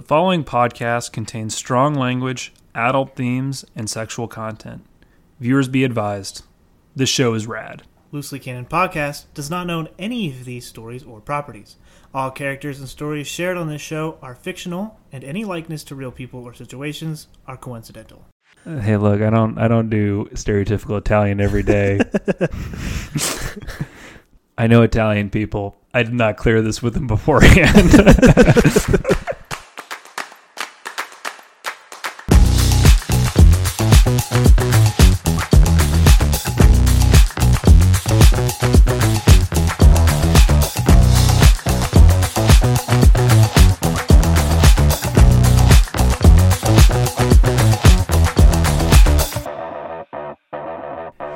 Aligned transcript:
The 0.00 0.06
following 0.06 0.44
podcast 0.44 1.12
contains 1.12 1.54
strong 1.54 1.94
language, 1.94 2.54
adult 2.74 3.14
themes, 3.16 3.66
and 3.76 3.90
sexual 3.90 4.28
content. 4.28 4.82
Viewers 5.40 5.68
be 5.68 5.84
advised. 5.84 6.42
This 6.96 7.10
show 7.10 7.34
is 7.34 7.46
rad. 7.46 7.82
Loosely 8.10 8.38
Canon 8.38 8.64
Podcast 8.64 9.26
does 9.34 9.50
not 9.50 9.68
own 9.68 9.90
any 9.98 10.30
of 10.30 10.46
these 10.46 10.66
stories 10.66 11.04
or 11.04 11.20
properties. 11.20 11.76
All 12.14 12.30
characters 12.30 12.80
and 12.80 12.88
stories 12.88 13.26
shared 13.26 13.58
on 13.58 13.68
this 13.68 13.82
show 13.82 14.16
are 14.22 14.34
fictional, 14.34 14.98
and 15.12 15.22
any 15.22 15.44
likeness 15.44 15.84
to 15.84 15.94
real 15.94 16.12
people 16.12 16.44
or 16.44 16.54
situations 16.54 17.26
are 17.46 17.58
coincidental. 17.58 18.24
Uh, 18.64 18.78
hey, 18.78 18.96
look, 18.96 19.20
I 19.20 19.28
don't 19.28 19.58
I 19.58 19.68
don't 19.68 19.90
do 19.90 20.30
stereotypical 20.32 20.96
Italian 20.96 21.42
every 21.42 21.62
day. 21.62 22.00
I 24.56 24.66
know 24.66 24.80
Italian 24.80 25.28
people. 25.28 25.76
I 25.92 26.04
did 26.04 26.14
not 26.14 26.38
clear 26.38 26.62
this 26.62 26.82
with 26.82 26.94
them 26.94 27.06
beforehand. 27.06 27.92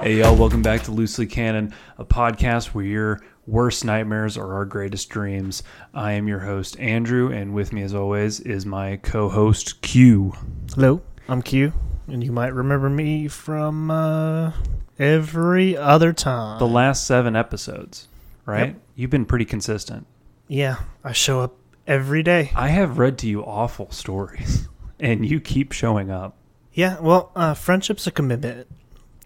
Hey, 0.04 0.16
y'all, 0.16 0.36
welcome 0.36 0.60
back 0.60 0.82
to 0.82 0.90
Loosely 0.90 1.26
Canon, 1.26 1.72
a 1.96 2.04
podcast 2.04 2.74
where 2.74 2.84
your 2.84 3.20
worst 3.46 3.86
nightmares 3.86 4.36
are 4.36 4.52
our 4.52 4.66
greatest 4.66 5.08
dreams. 5.08 5.62
I 5.94 6.12
am 6.12 6.28
your 6.28 6.40
host, 6.40 6.78
Andrew, 6.78 7.32
and 7.32 7.54
with 7.54 7.72
me, 7.72 7.80
as 7.80 7.94
always, 7.94 8.38
is 8.38 8.66
my 8.66 8.98
co 8.98 9.30
host, 9.30 9.80
Q. 9.80 10.34
Hello, 10.74 11.00
I'm 11.26 11.40
Q, 11.40 11.72
and 12.06 12.22
you 12.22 12.32
might 12.32 12.52
remember 12.52 12.90
me 12.90 13.28
from 13.28 13.90
uh, 13.90 14.52
every 14.98 15.74
other 15.74 16.12
time. 16.12 16.58
The 16.58 16.66
last 16.66 17.06
seven 17.06 17.34
episodes, 17.34 18.08
right? 18.44 18.66
Yep. 18.66 18.80
You've 18.96 19.10
been 19.10 19.24
pretty 19.24 19.46
consistent. 19.46 20.06
yeah, 20.48 20.80
I 21.02 21.12
show 21.12 21.40
up 21.40 21.56
every 21.86 22.22
day. 22.22 22.50
I 22.54 22.68
have 22.68 22.98
read 22.98 23.16
to 23.20 23.26
you 23.26 23.42
awful 23.42 23.90
stories, 23.90 24.68
and 25.00 25.26
you 25.26 25.40
keep 25.40 25.72
showing 25.72 26.10
up. 26.10 26.36
Yeah, 26.74 27.00
well, 27.00 27.32
uh, 27.34 27.54
friendship's 27.54 28.06
a 28.06 28.10
commitment, 28.10 28.66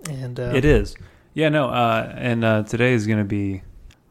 and 0.09 0.39
uh, 0.39 0.53
It 0.55 0.65
is. 0.65 0.97
Yeah, 1.35 1.49
no, 1.51 1.69
uh, 1.69 2.13
and 2.17 2.45
uh, 2.45 2.63
today 2.65 2.93
is 2.95 3.07
going 3.07 3.19
to 3.21 3.25
be. 3.25 3.63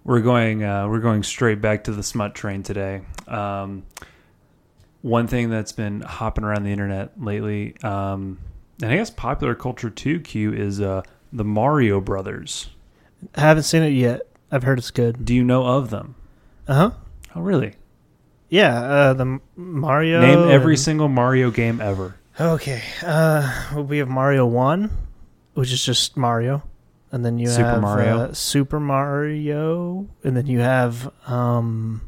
We're 0.03 0.21
going. 0.21 0.63
Uh, 0.63 0.87
we're 0.87 0.99
going 1.01 1.23
straight 1.23 1.59
back 1.61 1.83
to 1.85 1.91
the 1.91 2.03
smut 2.03 2.33
train 2.35 2.63
today. 2.63 3.01
Um, 3.27 3.83
one 5.01 5.27
thing 5.27 5.49
that's 5.49 5.71
been 5.73 6.01
hopping 6.01 6.43
around 6.43 6.63
the 6.63 6.71
internet 6.71 7.21
lately, 7.21 7.75
um, 7.83 8.39
and 8.81 8.91
I 8.91 8.95
guess 8.95 9.09
popular 9.09 9.55
culture 9.55 9.89
too, 9.89 10.19
Q 10.21 10.53
is 10.53 10.79
uh, 10.81 11.01
the 11.33 11.43
Mario 11.43 11.99
Brothers. 11.99 12.69
I 13.35 13.41
haven't 13.41 13.63
seen 13.63 13.83
it 13.83 13.89
yet. 13.89 14.21
I've 14.51 14.63
heard 14.63 14.77
it's 14.79 14.91
good. 14.91 15.25
Do 15.25 15.33
you 15.35 15.43
know 15.43 15.65
of 15.65 15.89
them? 15.89 16.15
Uh 16.67 16.73
huh. 16.73 16.91
Oh, 17.35 17.41
really? 17.41 17.73
Yeah, 18.49 18.79
uh, 18.81 19.13
the 19.13 19.39
Mario. 19.57 20.21
Name 20.21 20.49
every 20.49 20.73
and- 20.75 20.79
single 20.79 21.09
Mario 21.09 21.51
game 21.51 21.81
ever. 21.81 22.15
Okay. 22.39 22.81
Uh, 23.03 23.83
we 23.89 23.97
have 23.97 24.07
Mario 24.07 24.45
One, 24.45 24.91
which 25.57 25.71
is 25.71 25.83
just 25.83 26.15
Mario, 26.15 26.61
and 27.11 27.25
then 27.25 27.39
you 27.39 27.47
Super 27.47 27.63
have 27.63 27.81
Mario. 27.81 28.17
Uh, 28.19 28.33
Super 28.33 28.79
Mario, 28.79 30.07
and 30.23 30.37
then 30.37 30.45
you 30.45 30.59
have 30.59 31.11
um, 31.25 32.01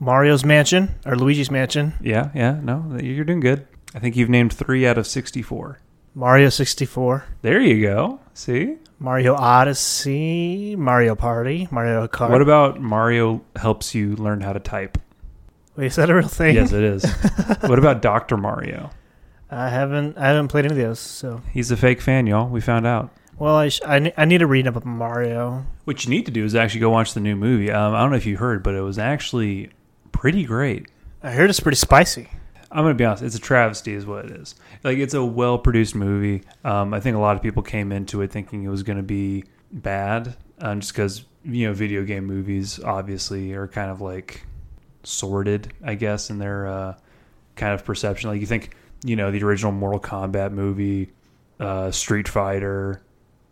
Mario's 0.00 0.46
Mansion 0.46 0.94
or 1.04 1.14
Luigi's 1.14 1.50
Mansion, 1.50 1.92
Yeah, 2.00 2.30
yeah. 2.34 2.58
No, 2.62 2.98
you're 2.98 3.26
doing 3.26 3.40
good. 3.40 3.66
I 3.94 3.98
think 3.98 4.16
you've 4.16 4.30
named 4.30 4.54
three 4.54 4.86
out 4.86 4.96
of 4.96 5.06
sixty-four. 5.06 5.78
Mario 6.14 6.48
sixty 6.48 6.86
four, 6.86 7.26
There 7.42 7.60
you 7.60 7.82
go. 7.82 8.20
See. 8.32 8.76
Mario 8.98 9.34
Odyssey, 9.34 10.76
Mario 10.76 11.14
Party, 11.14 11.68
Mario 11.70 12.08
Kart. 12.08 12.30
What 12.30 12.40
about 12.40 12.80
Mario 12.80 13.44
helps 13.56 13.94
you 13.94 14.16
learn 14.16 14.40
how 14.40 14.54
to 14.54 14.60
type? 14.60 14.96
Wait, 15.76 15.86
is 15.88 15.96
that 15.96 16.08
a 16.08 16.14
real 16.14 16.28
thing? 16.28 16.54
Yes, 16.54 16.72
it 16.72 16.82
is. 16.82 17.04
what 17.60 17.78
about 17.78 18.00
Dr. 18.00 18.38
Mario? 18.38 18.90
I 19.54 19.68
haven't. 19.68 20.18
I 20.18 20.28
haven't 20.28 20.48
played 20.48 20.64
any 20.66 20.72
of 20.72 20.78
those. 20.88 20.98
So, 21.00 21.40
He's 21.52 21.70
a 21.70 21.76
fake 21.76 22.00
fan, 22.00 22.26
y'all. 22.26 22.48
We 22.48 22.60
found 22.60 22.86
out. 22.86 23.10
well, 23.38 23.54
I 23.54 23.68
sh- 23.68 23.80
I, 23.86 23.98
ne- 24.00 24.14
I 24.16 24.24
need 24.24 24.38
to 24.38 24.46
read 24.46 24.66
up 24.66 24.76
on 24.76 24.86
Mario. 24.86 25.64
What 25.84 26.04
you 26.04 26.10
need 26.10 26.26
to 26.26 26.32
do 26.32 26.44
is 26.44 26.54
actually 26.54 26.80
go 26.80 26.90
watch 26.90 27.14
the 27.14 27.20
new 27.20 27.36
movie. 27.36 27.70
Um, 27.70 27.94
I 27.94 28.00
don't 28.00 28.10
know 28.10 28.16
if 28.16 28.26
you 28.26 28.36
heard, 28.36 28.62
but 28.62 28.74
it 28.74 28.80
was 28.80 28.98
actually 28.98 29.70
pretty 30.12 30.44
great. 30.44 30.88
I 31.22 31.30
heard 31.32 31.50
it's 31.50 31.60
pretty 31.60 31.76
spicy. 31.76 32.28
I'm 32.70 32.82
gonna 32.84 32.94
be 32.94 33.04
honest; 33.04 33.22
it's 33.22 33.36
a 33.36 33.40
travesty, 33.40 33.92
is 33.94 34.04
what 34.04 34.24
it 34.24 34.32
is. 34.32 34.56
Like 34.82 34.98
it's 34.98 35.14
a 35.14 35.24
well-produced 35.24 35.94
movie. 35.94 36.42
Um, 36.64 36.92
I 36.92 36.98
think 37.00 37.16
a 37.16 37.20
lot 37.20 37.36
of 37.36 37.42
people 37.42 37.62
came 37.62 37.92
into 37.92 38.20
it 38.22 38.32
thinking 38.32 38.64
it 38.64 38.68
was 38.68 38.82
gonna 38.82 39.02
be 39.02 39.44
bad, 39.70 40.36
um, 40.60 40.80
just 40.80 40.92
because 40.92 41.24
you 41.44 41.68
know 41.68 41.72
video 41.72 42.02
game 42.02 42.24
movies 42.24 42.80
obviously 42.82 43.52
are 43.52 43.68
kind 43.68 43.90
of 43.92 44.00
like 44.00 44.44
sordid, 45.04 45.72
I 45.84 45.94
guess, 45.94 46.30
in 46.30 46.38
their 46.38 46.66
uh, 46.66 46.94
kind 47.56 47.74
of 47.74 47.84
perception. 47.84 48.30
Like 48.30 48.40
you 48.40 48.46
think, 48.46 48.74
you 49.04 49.14
know, 49.16 49.30
the 49.30 49.42
original 49.44 49.70
Mortal 49.70 50.00
Kombat 50.00 50.50
movie, 50.52 51.12
uh, 51.60 51.90
Street 51.90 52.26
Fighter, 52.26 53.02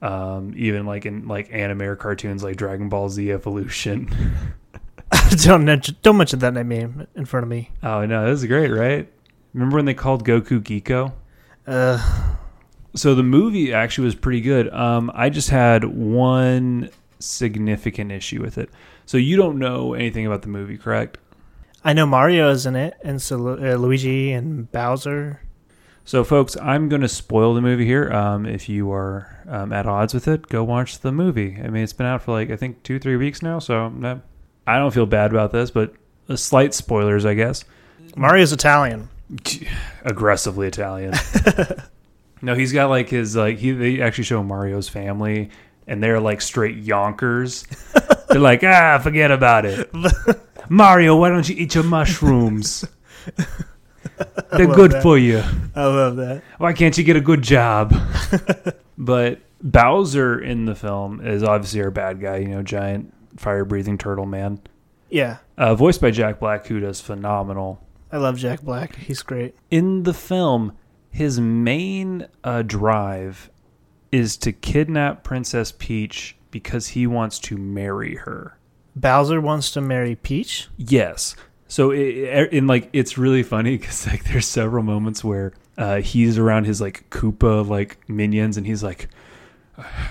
um, 0.01 0.55
even 0.57 0.87
like 0.87 1.07
in 1.07 1.29
like 1.29 1.53
anime 1.53 1.83
or 1.83 1.95
cartoons 1.95 2.43
like 2.43 2.57
Dragon 2.57 2.89
Ball 2.89 3.09
Z 3.09 3.31
Evolution. 3.31 4.11
don't 5.45 5.65
mention, 5.65 5.97
don't 6.03 6.17
mention 6.17 6.39
that 6.41 6.55
name 6.55 7.07
in 7.15 7.25
front 7.27 7.45
of 7.45 7.51
me. 7.51 7.71
oh 7.83 8.05
no, 8.07 8.27
this 8.31 8.41
is 8.41 8.47
great, 8.49 8.71
right? 8.71 9.09
Remember 9.55 9.77
when 9.77 9.85
they 9.85 9.95
called 9.95 10.27
Goku 10.27 10.61
Geeko? 10.61 11.13
Uh, 11.67 12.35
So 12.95 13.15
the 13.15 13.23
movie 13.23 13.73
actually 13.73 14.07
was 14.07 14.15
pretty 14.15 14.41
good. 14.41 14.73
Um, 14.73 15.11
I 15.15 15.29
just 15.31 15.51
had 15.51 15.85
one 15.85 16.91
significant 17.19 18.11
issue 18.13 18.41
with 18.43 18.59
it. 18.59 18.71
So 19.07 19.17
you 19.19 19.37
don't 19.37 19.59
know 19.59 19.95
anything 19.95 20.27
about 20.27 20.43
the 20.43 20.49
movie, 20.49 20.77
correct? 20.79 21.19
I 21.85 21.93
know 21.93 22.07
Mario 22.07 22.51
is 22.51 22.65
in 22.67 22.77
it, 22.77 22.95
and 23.03 23.21
so 23.21 23.37
uh, 23.51 23.77
Luigi 23.77 24.33
and 24.33 24.71
Bowser. 24.73 25.42
So, 26.05 26.25
folks, 26.25 26.57
I'm 26.61 26.89
going 26.89 27.03
to 27.03 27.09
spoil 27.09 27.55
the 27.55 27.61
movie 27.61 27.87
here. 27.87 28.13
Um, 28.13 28.45
if 28.45 28.69
you 28.69 28.91
are 28.93 29.39
um, 29.49 29.73
at 29.73 29.87
odds 29.87 30.13
with 30.13 30.27
it, 30.27 30.49
go 30.49 30.65
watch 30.65 30.99
the 30.99 31.13
movie. 31.13 31.59
I 31.63 31.69
mean, 31.69 31.85
it's 31.85 31.93
been 31.93 32.07
out 32.07 32.23
for 32.23 32.33
like 32.33 32.51
I 32.51 32.57
think 32.57 32.83
two, 32.83 32.99
three 32.99 33.17
weeks 33.17 33.41
now, 33.41 33.61
so 33.61 33.93
that, 34.01 34.21
I 34.67 34.79
don't 34.79 34.93
feel 34.93 35.07
bad 35.07 35.31
about 35.31 35.53
this, 35.53 35.71
but 35.71 35.95
slight 36.35 36.75
spoilers, 36.75 37.25
I 37.25 37.35
guess. 37.35 37.65
Mario's 38.17 38.53
Italian. 38.53 39.09
Aggressively 40.05 40.67
Italian. 40.67 41.15
no, 42.43 42.55
he's 42.55 42.73
got 42.73 42.91
like 42.91 43.09
his 43.09 43.37
like 43.37 43.59
he. 43.59 43.71
They 43.71 44.01
actually 44.01 44.25
show 44.25 44.43
Mario's 44.43 44.89
family, 44.89 45.51
and 45.87 46.03
they're 46.03 46.21
like 46.21 46.41
straight 46.41 46.79
yonkers. 46.79 47.65
they're 48.29 48.41
like, 48.41 48.65
ah, 48.65 48.99
forget 48.99 49.31
about 49.31 49.65
it. 49.65 49.91
Mario, 50.69 51.17
why 51.17 51.29
don't 51.29 51.49
you 51.49 51.57
eat 51.57 51.75
your 51.75 51.85
mushrooms? 51.85 52.85
They're 54.53 54.67
good 54.67 54.93
that. 54.93 55.03
for 55.03 55.19
you. 55.19 55.43
I 55.75 55.87
love 55.87 56.17
that. 56.17 56.43
Why 56.59 56.73
can't 56.73 56.97
you 56.97 57.05
get 57.05 57.17
a 57.17 57.21
good 57.21 57.43
job? 57.43 57.95
but 58.99 59.41
Bowser 59.63 60.39
in 60.39 60.65
the 60.65 60.75
film 60.75 61.25
is 61.25 61.43
obviously 61.43 61.83
our 61.83 61.91
bad 61.91 62.21
guy, 62.21 62.39
you 62.39 62.49
know, 62.49 62.63
giant 62.63 63.13
fire 63.37 63.65
breathing 63.65 63.99
turtle 63.99 64.27
man. 64.27 64.61
Yeah, 65.09 65.39
Uh, 65.59 65.75
voiced 65.75 66.01
by 66.01 66.11
Jack 66.11 66.41
Black, 66.41 66.67
who 66.67 66.81
does 66.81 67.01
phenomenal. 67.01 67.87
I 68.11 68.17
love 68.17 68.39
Jack 68.39 68.63
Black. 68.63 68.97
He's 68.97 69.23
great. 69.23 69.55
In 69.71 70.05
the 70.05 70.15
film, 70.15 70.73
his 71.11 71.39
main 71.39 72.27
uh, 72.43 72.63
drive 72.63 73.51
is 74.11 74.37
to 74.39 74.53
kidnap 74.53 75.23
Princess 75.23 75.73
Peach 75.79 76.37
because 76.51 76.89
he 76.89 77.07
wants 77.07 77.39
to 77.41 77.57
marry 77.59 78.17
her. 78.17 78.59
Bowser 78.97 79.41
wants 79.41 79.71
to 79.73 79.81
marry 79.81 80.15
Peach. 80.15 80.69
Yes. 80.77 81.37
So 81.73 81.91
it, 81.91 82.53
in 82.53 82.67
like 82.67 82.91
it's 82.93 83.17
really 83.17 83.43
funny 83.43 83.79
because 83.79 84.07
like 84.11 84.25
there's 84.25 84.47
several 84.47 84.83
moments 84.83 85.25
where 85.25 85.55
uh, 85.79 86.03
he's 86.03 86.37
around 86.37 86.67
his 86.67 86.83
like 86.83 87.09
Koopa 87.09 87.67
like 87.67 87.97
minions 88.11 88.59
and 88.59 88.67
he's 88.67 88.83
like, 88.83 89.09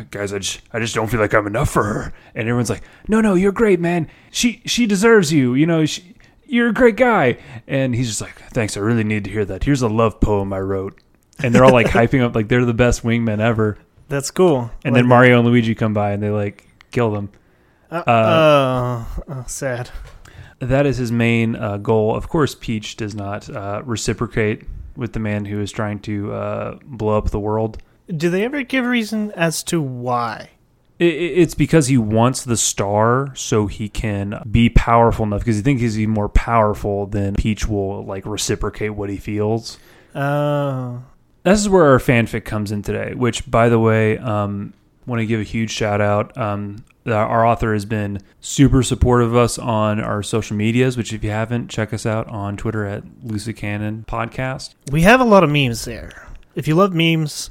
guys, 0.09 0.33
I 0.33 0.39
just 0.39 0.61
I 0.73 0.79
just 0.79 0.95
don't 0.95 1.07
feel 1.07 1.19
like 1.19 1.35
I'm 1.35 1.45
enough 1.45 1.69
for 1.69 1.83
her. 1.83 2.13
And 2.33 2.49
everyone's 2.49 2.71
like, 2.71 2.81
no, 3.07 3.21
no, 3.21 3.35
you're 3.35 3.51
great, 3.51 3.79
man. 3.79 4.09
She 4.31 4.63
she 4.65 4.87
deserves 4.87 5.31
you. 5.31 5.53
You 5.53 5.67
know, 5.67 5.85
she, 5.85 6.15
you're 6.47 6.69
a 6.69 6.73
great 6.73 6.95
guy. 6.95 7.37
And 7.67 7.93
he's 7.93 8.07
just 8.07 8.21
like, 8.21 8.41
thanks. 8.49 8.75
I 8.75 8.79
really 8.79 9.03
need 9.03 9.25
to 9.25 9.29
hear 9.29 9.45
that. 9.45 9.63
Here's 9.63 9.83
a 9.83 9.87
love 9.87 10.19
poem 10.19 10.51
I 10.53 10.61
wrote. 10.61 10.99
And 11.43 11.53
they're 11.53 11.63
all 11.63 11.73
like 11.73 11.87
hyping 11.89 12.23
up 12.23 12.33
like 12.33 12.47
they're 12.47 12.65
the 12.65 12.73
best 12.73 13.03
wingmen 13.03 13.39
ever. 13.39 13.77
That's 14.09 14.31
cool. 14.31 14.71
And 14.83 14.95
Like 14.95 15.03
then 15.03 15.07
Mario 15.07 15.37
and 15.37 15.47
Luigi 15.47 15.75
come 15.75 15.93
by 15.93 16.13
and 16.13 16.23
they 16.23 16.31
like 16.31 16.65
kill 16.89 17.11
them. 17.11 17.29
Uh, 17.91 17.97
uh, 17.97 19.05
oh, 19.27 19.43
sad. 19.45 19.91
That 20.61 20.85
is 20.85 20.97
his 20.97 21.11
main 21.11 21.55
uh, 21.55 21.77
goal. 21.77 22.15
Of 22.15 22.29
course, 22.29 22.55
Peach 22.55 22.95
does 22.95 23.13
not 23.15 23.49
uh, 23.49 23.81
reciprocate 23.85 24.63
with 24.95 25.13
the 25.13 25.19
man 25.19 25.45
who 25.45 25.59
is 25.59 25.71
trying 25.71 25.99
to 26.01 26.31
uh, 26.33 26.79
blow 26.83 27.17
up 27.17 27.29
the 27.31 27.39
world. 27.39 27.77
Do 28.15 28.29
they 28.29 28.43
ever 28.43 28.61
give 28.63 28.85
a 28.85 28.89
reason 28.89 29.31
as 29.31 29.63
to 29.63 29.81
why? 29.81 30.49
I- 30.99 31.03
I- 31.03 31.07
It's 31.41 31.55
because 31.55 31.87
he 31.87 31.97
wants 31.97 32.43
the 32.43 32.57
star 32.57 33.31
so 33.35 33.67
he 33.67 33.89
can 33.89 34.41
be 34.51 34.69
powerful 34.69 35.25
enough 35.25 35.39
because 35.41 35.55
he 35.55 35.61
thinks 35.61 35.81
he's 35.81 35.97
even 35.99 36.13
more 36.13 36.29
powerful 36.29 37.07
than 37.07 37.35
Peach 37.35 37.67
will 37.67 38.05
like 38.05 38.25
reciprocate 38.25 38.93
what 38.95 39.09
he 39.09 39.17
feels. 39.17 39.77
Oh. 40.13 41.01
This 41.43 41.59
is 41.59 41.69
where 41.69 41.85
our 41.85 41.97
fanfic 41.97 42.45
comes 42.45 42.71
in 42.71 42.83
today, 42.83 43.15
which 43.15 43.49
by 43.49 43.67
the 43.69 43.79
way, 43.79 44.17
um 44.19 44.73
want 45.07 45.19
to 45.21 45.25
give 45.25 45.39
a 45.39 45.43
huge 45.43 45.71
shout 45.71 46.01
out. 46.01 46.37
Um 46.37 46.83
our 47.07 47.45
author 47.45 47.73
has 47.73 47.85
been 47.85 48.19
super 48.39 48.83
supportive 48.83 49.29
of 49.29 49.35
us 49.35 49.57
on 49.57 49.99
our 49.99 50.21
social 50.21 50.55
medias, 50.55 50.97
which 50.97 51.13
if 51.13 51.23
you 51.23 51.31
haven't, 51.31 51.69
check 51.69 51.93
us 51.93 52.05
out 52.05 52.27
on 52.27 52.57
Twitter 52.57 52.85
at 52.85 53.03
Loosely 53.23 53.53
Canon 53.53 54.05
Podcast. 54.07 54.75
We 54.91 55.01
have 55.01 55.19
a 55.19 55.25
lot 55.25 55.43
of 55.43 55.49
memes 55.49 55.85
there. 55.85 56.27
If 56.55 56.67
you 56.67 56.75
love 56.75 56.93
memes, 56.93 57.49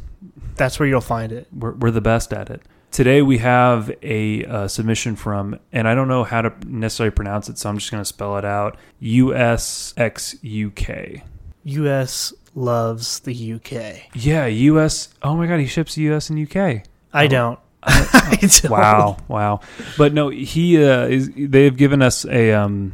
that's 0.57 0.79
where 0.79 0.89
you'll 0.89 1.01
find 1.01 1.33
it. 1.33 1.49
We're, 1.53 1.73
we're 1.73 1.91
the 1.91 2.01
best 2.01 2.33
at 2.33 2.51
it. 2.51 2.63
Today 2.91 3.23
we 3.23 3.39
have 3.39 3.91
a 4.03 4.45
uh, 4.45 4.69
submission 4.69 5.15
from, 5.15 5.59
and 5.73 5.87
I 5.87 5.95
don't 5.95 6.09
know 6.09 6.25
how 6.25 6.43
to 6.43 6.53
necessarily 6.67 7.15
pronounce 7.15 7.49
it, 7.49 7.57
so 7.57 7.71
I'm 7.71 7.79
just 7.79 7.91
going 7.91 8.01
to 8.01 8.05
spell 8.05 8.37
it 8.37 8.45
out 8.45 8.77
USXUK. 9.01 10.03
US 11.63 12.35
loves 12.55 13.21
the 13.21 13.53
UK. 13.55 14.11
Yeah, 14.15 14.47
US. 14.47 15.15
Oh 15.23 15.37
my 15.37 15.47
God, 15.47 15.61
he 15.61 15.67
ships 15.67 15.97
US 15.99 16.31
and 16.31 16.39
UK. 16.51 16.83
I 17.13 17.27
don't. 17.29 17.59
I 17.83 18.39
don't. 18.41 18.71
Wow, 18.71 19.17
wow. 19.29 19.61
But 19.97 20.13
no, 20.13 20.29
he 20.29 20.83
uh, 20.83 21.07
is. 21.07 21.31
They've 21.35 21.77
given 21.77 22.03
us 22.03 22.25
a 22.27 22.53
um, 22.53 22.93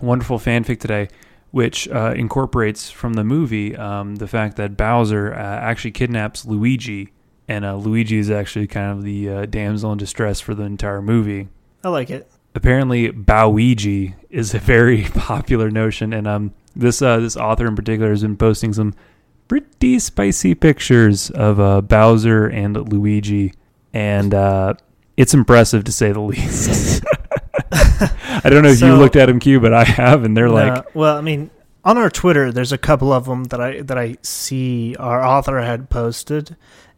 wonderful 0.00 0.38
fanfic 0.38 0.80
today, 0.80 1.08
which 1.50 1.88
uh, 1.88 2.12
incorporates 2.16 2.90
from 2.90 3.14
the 3.14 3.24
movie 3.24 3.76
um, 3.76 4.16
the 4.16 4.28
fact 4.28 4.56
that 4.56 4.76
Bowser 4.76 5.32
uh, 5.32 5.36
actually 5.36 5.92
kidnaps 5.92 6.44
Luigi, 6.44 7.12
and 7.48 7.64
uh, 7.64 7.76
Luigi 7.76 8.18
is 8.18 8.30
actually 8.30 8.66
kind 8.66 8.98
of 8.98 9.02
the 9.02 9.30
uh, 9.30 9.46
damsel 9.46 9.92
in 9.92 9.98
distress 9.98 10.40
for 10.40 10.54
the 10.54 10.64
entire 10.64 11.00
movie. 11.00 11.48
I 11.82 11.88
like 11.88 12.10
it. 12.10 12.30
Apparently, 12.54 13.10
Bowigi 13.12 14.14
is 14.30 14.54
a 14.54 14.58
very 14.58 15.04
popular 15.14 15.70
notion, 15.70 16.12
and 16.12 16.26
um, 16.26 16.54
this 16.74 17.00
uh, 17.00 17.18
this 17.18 17.36
author 17.36 17.66
in 17.66 17.76
particular 17.76 18.10
has 18.10 18.22
been 18.22 18.36
posting 18.36 18.72
some 18.72 18.94
pretty 19.48 19.98
spicy 19.98 20.54
pictures 20.54 21.30
of 21.30 21.60
uh, 21.60 21.80
Bowser 21.80 22.46
and 22.46 22.92
Luigi, 22.92 23.52
and 23.96 24.34
uh, 24.34 24.74
it's 25.16 25.32
impressive 25.32 25.84
to 25.84 25.92
say 25.92 26.12
the 26.12 26.20
least. 26.20 27.02
I 27.72 28.50
don't 28.50 28.62
know 28.62 28.68
if 28.68 28.82
you 28.82 28.94
looked 28.94 29.16
at 29.16 29.26
them, 29.26 29.40
Q, 29.40 29.58
but 29.58 29.72
I 29.72 29.84
have, 29.84 30.22
and 30.22 30.36
they're 30.36 30.50
like, 30.50 30.94
well, 30.94 31.16
I 31.16 31.22
mean, 31.22 31.50
on 31.82 31.96
our 31.96 32.10
Twitter, 32.10 32.52
there's 32.52 32.72
a 32.72 32.78
couple 32.78 33.10
of 33.10 33.24
them 33.24 33.44
that 33.44 33.60
I 33.60 33.80
that 33.80 33.96
I 33.96 34.16
see 34.20 34.94
our 34.96 35.24
author 35.24 35.58
had 35.62 35.88
posted, 35.88 36.56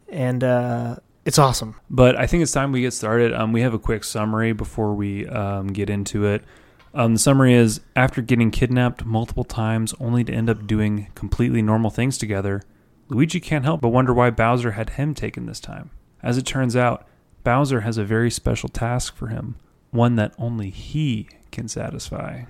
and 0.09 0.43
uh, 0.43 0.97
it's 1.23 1.39
awesome. 1.39 1.79
But 1.89 2.17
I 2.17 2.27
think 2.27 2.43
it's 2.43 2.51
time 2.51 2.73
we 2.73 2.81
get 2.81 2.91
started. 2.91 3.33
Um, 3.33 3.53
we 3.53 3.61
have 3.61 3.73
a 3.73 3.79
quick 3.79 4.03
summary 4.03 4.51
before 4.51 4.93
we 4.93 5.25
um, 5.27 5.67
get 5.67 5.89
into 5.89 6.25
it. 6.25 6.43
Um, 6.93 7.13
the 7.13 7.19
summary 7.19 7.53
is 7.53 7.79
after 7.95 8.21
getting 8.21 8.51
kidnapped 8.51 9.05
multiple 9.05 9.45
times 9.45 9.93
only 10.01 10.25
to 10.25 10.33
end 10.33 10.49
up 10.49 10.67
doing 10.67 11.07
completely 11.15 11.61
normal 11.61 11.91
things 11.91 12.17
together, 12.17 12.61
Luigi 13.07 13.39
can't 13.39 13.63
help 13.63 13.79
but 13.79 13.89
wonder 13.89 14.13
why 14.13 14.31
Bowser 14.31 14.71
had 14.71 14.91
him 14.91 15.13
taken 15.13 15.45
this 15.45 15.61
time. 15.61 15.91
As 16.21 16.37
it 16.37 16.45
turns 16.45 16.75
out, 16.75 17.07
Bowser 17.43 17.81
has 17.81 17.97
a 17.97 18.03
very 18.03 18.29
special 18.29 18.69
task 18.69 19.15
for 19.15 19.27
him, 19.27 19.55
one 19.91 20.15
that 20.15 20.33
only 20.37 20.69
he 20.69 21.29
can 21.51 21.67
satisfy. 21.67 22.43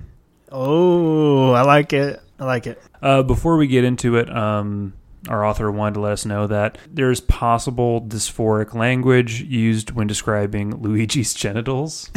Oh, 0.52 1.52
I 1.52 1.62
like 1.62 1.94
it. 1.94 2.22
I 2.40 2.46
like 2.46 2.68
it. 2.68 2.82
Uh, 3.02 3.24
before 3.24 3.58
we 3.58 3.68
get 3.68 3.84
into 3.84 4.16
it, 4.16 4.36
um, 4.36 4.94
our 5.28 5.46
author 5.46 5.70
wanted 5.72 5.96
to 5.96 6.00
let 6.00 6.14
us 6.14 6.26
know 6.26 6.48
that 6.48 6.78
there's 6.92 7.20
possible 7.22 8.02
dysphoric 8.02 8.74
language 8.74 9.42
used 9.42 9.92
when 9.92 10.08
describing 10.08 10.76
Luigi's 10.82 11.34
genitals. 11.34 12.10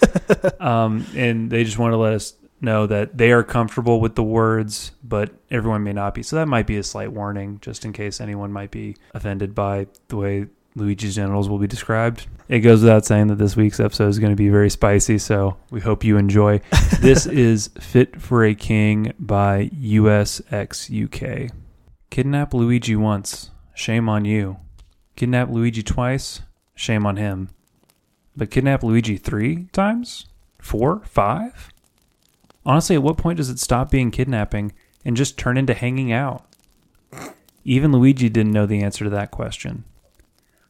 um, 0.60 1.06
and 1.16 1.50
they 1.50 1.64
just 1.64 1.78
want 1.78 1.92
to 1.92 1.96
let 1.96 2.12
us 2.12 2.34
know 2.60 2.86
that 2.86 3.16
they 3.16 3.32
are 3.32 3.42
comfortable 3.42 4.00
with 4.00 4.14
the 4.14 4.22
words, 4.22 4.92
but 5.02 5.30
everyone 5.50 5.82
may 5.82 5.92
not 5.92 6.14
be. 6.14 6.22
So 6.22 6.36
that 6.36 6.46
might 6.46 6.66
be 6.66 6.76
a 6.76 6.82
slight 6.82 7.12
warning, 7.12 7.58
just 7.60 7.84
in 7.84 7.92
case 7.92 8.20
anyone 8.20 8.52
might 8.52 8.70
be 8.70 8.96
offended 9.12 9.54
by 9.54 9.86
the 10.08 10.16
way 10.16 10.46
Luigi's 10.76 11.14
genitals 11.14 11.48
will 11.48 11.58
be 11.58 11.66
described. 11.68 12.26
It 12.48 12.60
goes 12.60 12.82
without 12.82 13.06
saying 13.06 13.28
that 13.28 13.38
this 13.38 13.56
week's 13.56 13.78
episode 13.78 14.08
is 14.08 14.18
going 14.18 14.32
to 14.32 14.36
be 14.36 14.48
very 14.48 14.68
spicy, 14.68 15.18
so 15.18 15.56
we 15.70 15.80
hope 15.80 16.02
you 16.02 16.16
enjoy. 16.16 16.60
this 17.00 17.26
is 17.26 17.70
Fit 17.78 18.20
for 18.20 18.44
a 18.44 18.54
King 18.54 19.12
by 19.18 19.70
USXUK. 19.74 21.50
Kidnap 22.10 22.52
Luigi 22.52 22.96
once, 22.96 23.50
shame 23.74 24.08
on 24.08 24.24
you. 24.24 24.56
Kidnap 25.16 25.48
Luigi 25.48 25.82
twice, 25.82 26.42
shame 26.74 27.06
on 27.06 27.16
him. 27.16 27.50
But 28.36 28.50
kidnap 28.50 28.82
Luigi 28.82 29.16
three 29.16 29.68
times? 29.72 30.26
Four? 30.58 31.02
Five? 31.04 31.70
Honestly, 32.66 32.96
at 32.96 33.02
what 33.02 33.16
point 33.16 33.36
does 33.36 33.50
it 33.50 33.60
stop 33.60 33.90
being 33.90 34.10
kidnapping 34.10 34.72
and 35.04 35.16
just 35.16 35.38
turn 35.38 35.56
into 35.56 35.74
hanging 35.74 36.10
out? 36.12 36.44
Even 37.64 37.92
Luigi 37.92 38.28
didn't 38.28 38.52
know 38.52 38.66
the 38.66 38.82
answer 38.82 39.04
to 39.04 39.10
that 39.10 39.30
question. 39.30 39.84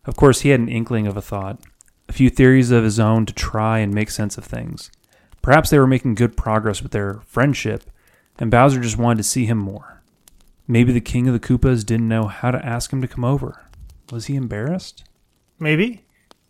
Of 0.06 0.16
course, 0.16 0.42
he 0.42 0.50
had 0.50 0.60
an 0.60 0.68
inkling 0.68 1.06
of 1.06 1.16
a 1.16 1.22
thought, 1.22 1.60
a 2.08 2.12
few 2.12 2.30
theories 2.30 2.70
of 2.70 2.84
his 2.84 3.00
own 3.00 3.26
to 3.26 3.32
try 3.32 3.78
and 3.78 3.94
make 3.94 4.10
sense 4.10 4.36
of 4.36 4.44
things. 4.44 4.90
Perhaps 5.42 5.70
they 5.70 5.78
were 5.78 5.86
making 5.86 6.14
good 6.14 6.36
progress 6.36 6.82
with 6.82 6.92
their 6.92 7.20
friendship, 7.26 7.84
and 8.38 8.50
Bowser 8.50 8.80
just 8.80 8.98
wanted 8.98 9.18
to 9.18 9.28
see 9.28 9.46
him 9.46 9.58
more. 9.58 10.02
Maybe 10.66 10.92
the 10.92 11.00
king 11.00 11.28
of 11.28 11.34
the 11.34 11.40
Koopas 11.40 11.84
didn't 11.84 12.08
know 12.08 12.26
how 12.26 12.50
to 12.50 12.64
ask 12.64 12.92
him 12.92 13.02
to 13.02 13.08
come 13.08 13.24
over. 13.24 13.62
Was 14.10 14.26
he 14.26 14.36
embarrassed? 14.36 15.04
Maybe. 15.58 16.04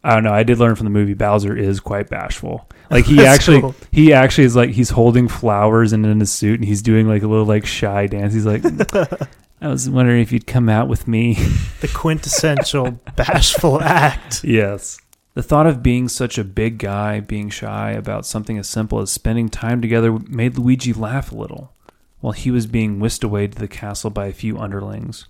I 0.04 0.14
don't 0.14 0.24
know. 0.24 0.32
I 0.32 0.42
did 0.42 0.58
learn 0.58 0.74
from 0.74 0.84
the 0.84 0.90
movie 0.90 1.14
Bowser 1.14 1.56
is 1.56 1.80
quite 1.80 2.08
bashful. 2.08 2.68
Like 2.90 3.06
he 3.06 3.24
actually 3.24 3.62
cool. 3.62 3.74
he 3.90 4.12
actually 4.12 4.44
is 4.44 4.54
like 4.54 4.70
he's 4.70 4.90
holding 4.90 5.26
flowers 5.26 5.94
and 5.94 6.04
in 6.04 6.20
a 6.20 6.26
suit 6.26 6.60
and 6.60 6.68
he's 6.68 6.82
doing 6.82 7.08
like 7.08 7.22
a 7.22 7.26
little 7.26 7.46
like 7.46 7.64
shy 7.64 8.06
dance. 8.06 8.34
He's 8.34 8.44
like 8.44 8.62
I 9.60 9.68
was 9.68 9.88
wondering 9.88 10.20
if 10.20 10.32
you'd 10.32 10.46
come 10.46 10.68
out 10.68 10.88
with 10.88 11.08
me. 11.08 11.36
The 11.80 11.88
quintessential 11.88 12.92
bashful 13.16 13.82
act. 13.82 14.42
yes. 14.42 14.98
The 15.34 15.42
thought 15.42 15.66
of 15.66 15.82
being 15.82 16.08
such 16.08 16.38
a 16.38 16.44
big 16.44 16.78
guy, 16.78 17.20
being 17.20 17.50
shy 17.50 17.90
about 17.90 18.24
something 18.24 18.56
as 18.56 18.66
simple 18.68 19.00
as 19.00 19.10
spending 19.10 19.50
time 19.50 19.82
together 19.82 20.12
made 20.12 20.56
Luigi 20.56 20.94
laugh 20.94 21.30
a 21.30 21.34
little, 21.34 21.74
while 22.20 22.32
he 22.32 22.50
was 22.50 22.66
being 22.66 23.00
whisked 23.00 23.22
away 23.22 23.48
to 23.48 23.58
the 23.58 23.68
castle 23.68 24.08
by 24.08 24.26
a 24.28 24.32
few 24.32 24.56
underlings. 24.58 25.26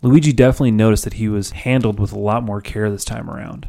Luigi 0.00 0.32
definitely 0.32 0.70
noticed 0.70 1.02
that 1.02 1.14
he 1.14 1.28
was 1.28 1.50
handled 1.50 1.98
with 1.98 2.12
a 2.12 2.18
lot 2.18 2.44
more 2.44 2.60
care 2.60 2.88
this 2.88 3.04
time 3.04 3.28
around. 3.28 3.68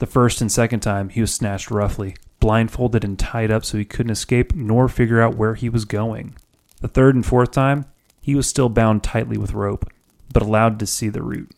The 0.00 0.06
first 0.06 0.40
and 0.40 0.50
second 0.50 0.80
time, 0.80 1.10
he 1.10 1.20
was 1.20 1.32
snatched 1.32 1.70
roughly, 1.70 2.16
blindfolded 2.40 3.04
and 3.04 3.16
tied 3.16 3.52
up 3.52 3.64
so 3.64 3.78
he 3.78 3.84
couldn't 3.84 4.10
escape 4.10 4.56
nor 4.56 4.88
figure 4.88 5.20
out 5.20 5.36
where 5.36 5.54
he 5.54 5.68
was 5.68 5.84
going. 5.84 6.34
The 6.80 6.88
third 6.88 7.14
and 7.14 7.24
fourth 7.24 7.52
time, 7.52 7.84
he 8.26 8.34
was 8.34 8.48
still 8.48 8.68
bound 8.68 9.04
tightly 9.04 9.38
with 9.38 9.52
rope, 9.52 9.88
but 10.32 10.42
allowed 10.42 10.80
to 10.80 10.86
see 10.86 11.08
the 11.08 11.22
route. 11.22 11.48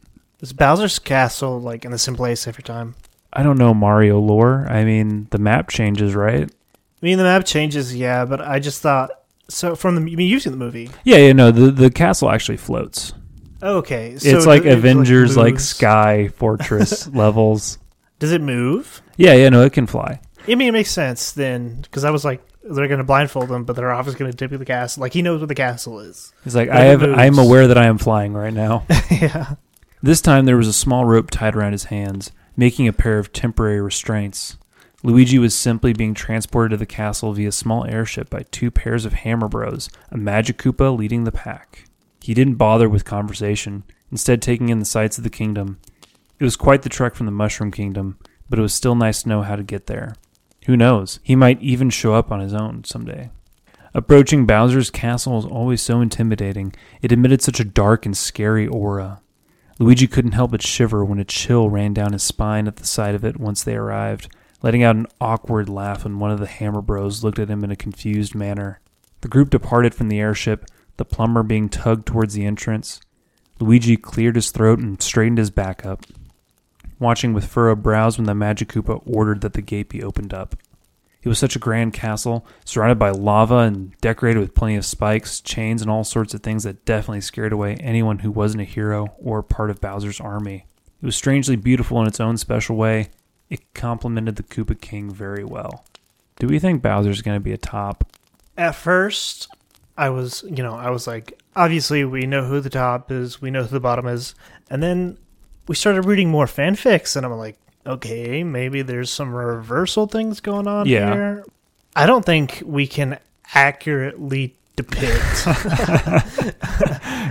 Is 0.41 0.53
Bowser's 0.53 0.99
castle 0.99 1.59
like 1.59 1.87
in 1.87 1.93
the 1.93 1.99
same 1.99 2.15
place 2.15 2.47
every 2.47 2.63
time? 2.63 2.95
I 3.33 3.43
don't 3.43 3.57
know 3.57 3.73
Mario 3.73 4.19
lore. 4.19 4.67
I 4.69 4.85
mean, 4.85 5.29
the 5.31 5.39
map 5.39 5.71
changes, 5.71 6.15
right? 6.15 6.43
I 6.45 7.07
mean, 7.07 7.17
the 7.17 7.25
map 7.25 7.47
changes, 7.47 7.97
yeah, 7.97 8.27
but 8.27 8.43
I 8.43 8.59
just 8.59 8.83
thought 8.83 9.13
so. 9.49 9.75
From 9.77 9.95
the, 9.95 10.03
I 10.03 10.15
mean, 10.15 10.29
you've 10.29 10.43
seen 10.43 10.53
the 10.53 10.59
movie. 10.59 10.91
Yeah, 11.05 11.17
yeah, 11.17 11.33
no, 11.33 11.51
the 11.51 11.71
the 11.71 11.91
castle 11.91 12.29
actually 12.31 12.59
floats. 12.59 13.15
Okay, 13.63 14.19
so 14.19 14.29
it's 14.37 14.45
like 14.47 14.67
it- 14.67 14.73
Avengers, 14.73 15.39
like, 15.39 15.55
moves. 15.55 15.69
sky 15.71 16.29
fortress 16.37 17.09
levels. 17.09 17.79
Does 18.19 18.33
it 18.33 18.43
move? 18.43 19.01
Yeah, 19.17 19.33
yeah, 19.33 19.49
no, 19.49 19.63
it 19.63 19.73
can 19.73 19.87
fly. 19.87 20.21
I 20.47 20.55
mean, 20.55 20.69
it 20.69 20.73
makes 20.73 20.91
sense 20.91 21.33
then, 21.33 21.81
because 21.81 22.05
I 22.05 22.11
was 22.11 22.27
like, 22.27 22.43
they're 22.69 22.89
going 22.89 22.99
to 22.99 23.05
blindfold 23.05 23.51
him, 23.51 23.65
but 23.65 23.77
they're 23.77 23.93
obviously 23.93 24.19
going 24.19 24.31
to 24.31 24.37
tip 24.37 24.53
you 24.53 24.59
the 24.59 24.65
castle. 24.65 25.01
Like 25.01 25.13
he 25.13 25.23
knows 25.23 25.41
what 25.41 25.49
the 25.49 25.55
castle 25.55 26.01
is. 26.01 26.33
It's 26.45 26.55
like 26.55 26.69
I 26.69 26.85
have. 26.85 27.03
I 27.03 27.25
am 27.27 27.39
aware 27.39 27.69
that 27.69 27.79
I 27.79 27.87
am 27.87 27.99
flying 27.99 28.35
right 28.35 28.53
now. 28.53 28.85
yeah. 29.11 29.55
This 30.03 30.21
time 30.21 30.45
there 30.45 30.57
was 30.57 30.69
a 30.69 30.73
small 30.73 31.05
rope 31.05 31.31
tied 31.31 31.57
around 31.57 31.73
his 31.73 31.85
hands, 31.85 32.31
making 32.57 32.87
a 32.87 32.93
pair 32.93 33.19
of 33.19 33.33
temporary 33.33 33.81
restraints. 33.81 34.57
Luigi 35.03 35.39
was 35.39 35.55
simply 35.55 35.93
being 35.93 36.13
transported 36.13 36.71
to 36.73 36.77
the 36.77 36.87
castle 36.87 37.33
via 37.33 37.53
small 37.53 37.85
airship 37.85 38.29
by 38.29 38.45
two 38.51 38.71
pairs 38.71 39.05
of 39.05 39.13
Hammer 39.13 39.49
Bros, 39.49 39.89
a 40.11 40.17
Magic 40.17 40.59
Koopa 40.59 40.97
leading 40.97 41.25
the 41.25 41.33
pack. 41.33 41.85
He 42.21 42.35
didn't 42.35 42.57
bother 42.57 42.89
with 42.89 43.05
conversation, 43.05 43.85
instead 44.11 44.43
taking 44.43 44.69
in 44.71 44.81
the 44.81 44.85
sights 44.85 45.17
of 45.17 45.25
the 45.25 45.31
kingdom. 45.31 45.79
It 46.41 46.45
was 46.45 46.57
quite 46.57 46.83
the 46.83 46.89
trek 46.89 47.15
from 47.15 47.27
the 47.27 47.33
Mushroom 47.33 47.71
Kingdom, 47.71 48.19
but 48.51 48.59
it 48.59 48.63
was 48.63 48.75
still 48.75 48.95
nice 48.95 49.23
to 49.23 49.29
know 49.29 49.43
how 49.43 49.57
to 49.57 49.63
get 49.63 49.87
there. 49.87 50.15
Who 50.69 50.77
knows? 50.77 51.19
He 51.23 51.35
might 51.35 51.63
even 51.63 51.89
show 51.89 52.13
up 52.13 52.31
on 52.31 52.41
his 52.41 52.53
own 52.53 52.85
someday. 52.85 53.31
Approaching 53.95 54.45
Bowser's 54.45 54.91
castle 54.91 55.37
was 55.37 55.47
always 55.47 55.81
so 55.81 56.03
intimidating. 56.03 56.75
It 57.01 57.11
emitted 57.11 57.41
such 57.41 57.59
a 57.59 57.65
dark 57.65 58.05
and 58.05 58.15
scary 58.15 58.67
aura. 58.67 59.23
Luigi 59.79 60.07
couldn't 60.07 60.33
help 60.33 60.51
but 60.51 60.61
shiver 60.61 61.07
when 61.07 61.19
a 61.19 61.25
chill 61.25 61.71
ran 61.71 61.95
down 61.95 62.13
his 62.13 62.23
spine 62.23 62.69
at 62.69 62.77
the 62.77 62.87
sight 62.87 63.15
of 63.15 63.25
it 63.25 63.41
once 63.41 63.65
they 63.65 63.77
arrived, 63.77 64.29
letting 64.61 64.83
out 64.83 64.95
an 64.95 65.07
awkward 65.23 65.71
laugh 65.71 66.05
when 66.05 66.19
one 66.19 66.31
of 66.31 66.39
the 66.39 66.47
Hammer 66.47 66.83
Bros 66.83 67.25
looked 67.25 67.39
at 67.39 67.49
him 67.49 67.65
in 67.65 67.71
a 67.71 67.77
confused 67.77 68.35
manner. 68.35 68.79
The 69.23 69.29
group 69.29 69.49
departed 69.49 69.95
from 69.95 70.11
the 70.11 70.21
airship, 70.21 70.67
the 70.99 71.07
plumber 71.07 71.43
being 71.43 71.71
tugged 71.71 72.05
towards 72.05 72.35
the 72.35 72.45
entrance. 72.45 73.01
Luigi 73.59 73.97
cleared 73.97 74.37
his 74.37 74.51
throat 74.51 74.81
and 74.81 75.01
straightened 75.01 75.39
his 75.39 75.51
back 75.51 75.87
up. 75.87 76.05
Watching 76.99 77.33
with 77.33 77.47
furrowed 77.47 77.83
brows 77.83 78.19
when 78.19 78.27
the 78.27 78.35
Magic 78.35 78.69
Koopa 78.69 79.03
ordered 79.07 79.41
that 79.41 79.53
the 79.53 79.63
gate 79.63 79.89
be 79.89 80.03
opened 80.03 80.35
up. 80.35 80.57
It 81.23 81.29
was 81.29 81.39
such 81.39 81.57
a 81.57 81.61
grand 81.61 81.93
castle, 81.93 82.47
surrounded 82.65 82.99
by 82.99 83.11
lava 83.11 83.59
and 83.59 83.99
decorated 84.01 84.39
with 84.39 84.55
plenty 84.55 84.77
of 84.77 84.85
spikes, 84.85 85.41
chains, 85.41 85.83
and 85.83 85.91
all 85.91 86.05
sorts 86.05 86.33
of 86.33 86.43
things 86.43 86.63
that 86.63 86.85
definitely 86.85 87.21
scared 87.21 87.53
away 87.53 87.75
anyone 87.77 88.21
who 88.21 88.31
wasn't 88.31 88.63
a 88.63 88.65
hero 88.65 89.09
or 89.19 89.43
part 89.43 89.71
of 89.71 89.81
Bowser's 89.81 90.21
army. 90.21 90.65
It 91.03 91.07
was 91.07 91.17
strangely 91.17 91.57
beautiful 91.57 92.01
in 92.01 92.07
its 92.07 92.21
own 92.21 92.37
special 92.37 92.77
way. 92.77 93.11
It 93.51 93.75
complemented 93.75 94.37
the 94.37 94.43
Koopa 94.43 94.81
King 94.81 95.11
very 95.11 95.45
well. 95.45 95.85
Do 96.39 96.47
we 96.47 96.59
think 96.59 96.83
Bowser's 96.83 97.23
going 97.23 97.37
to 97.37 97.45
be 97.45 97.53
a 97.53 97.59
top? 97.59 98.13
At 98.57 98.75
first, 98.75 99.49
I 99.97 100.11
was, 100.11 100.45
you 100.45 100.63
know, 100.63 100.75
I 100.75 100.91
was 100.91 101.07
like, 101.07 101.41
obviously 101.57 102.05
we 102.05 102.27
know 102.27 102.45
who 102.45 102.61
the 102.61 102.71
top 102.71 103.11
is, 103.11 103.43
we 103.43 103.51
know 103.51 103.63
who 103.63 103.69
the 103.69 103.81
bottom 103.81 104.07
is, 104.07 104.35
and 104.71 104.83
then 104.83 105.19
we 105.69 105.75
started 105.75 106.03
reading 106.07 106.31
more 106.31 106.47
fanfics, 106.47 107.15
and 107.17 107.25
I'm 107.27 107.33
like, 107.33 107.57
okay, 107.87 108.43
maybe 108.43 108.83
there's 108.83 109.11
some 109.11 109.35
reversal 109.35 110.07
things 110.07 110.41
going 110.41 110.67
on 110.67 110.87
Yeah. 110.87 111.13
here. 111.15 111.45
I 111.95 112.07
don't 112.07 112.25
think 112.25 112.63
we 112.65 112.87
can 112.87 113.19
accurately 113.55 114.55
depict 114.77 115.47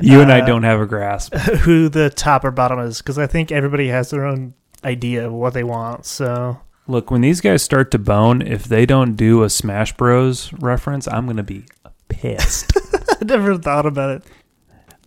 You 0.02 0.22
and 0.22 0.32
I 0.32 0.42
Uh, 0.42 0.46
don't 0.46 0.64
have 0.64 0.80
a 0.82 0.86
grasp. 0.86 1.34
who 1.62 1.90
the 1.90 2.10
top 2.10 2.44
or 2.44 2.52
bottom 2.52 2.80
is 2.80 2.98
because 3.00 3.18
I 3.18 3.28
think 3.28 3.52
everybody 3.52 3.88
has 3.88 4.10
their 4.10 4.26
own 4.26 4.54
idea 4.84 5.26
of 5.28 5.34
what 5.34 5.54
they 5.54 5.64
want. 5.64 6.06
So 6.06 6.60
Look, 6.88 7.12
when 7.12 7.22
these 7.22 7.42
guys 7.42 7.62
start 7.64 7.92
to 7.92 8.00
bone, 8.00 8.42
if 8.42 8.64
they 8.66 8.86
don't 8.86 9.16
do 9.16 9.44
a 9.44 9.50
Smash 9.50 9.92
Bros 9.98 10.54
reference, 10.54 11.08
I'm 11.08 11.26
going 11.26 11.36
to 11.38 11.44
be 11.44 11.66
pissed. 12.08 12.72
I 13.22 13.26
never 13.26 13.58
thought 13.58 13.86
about 13.86 14.10
it. 14.12 14.24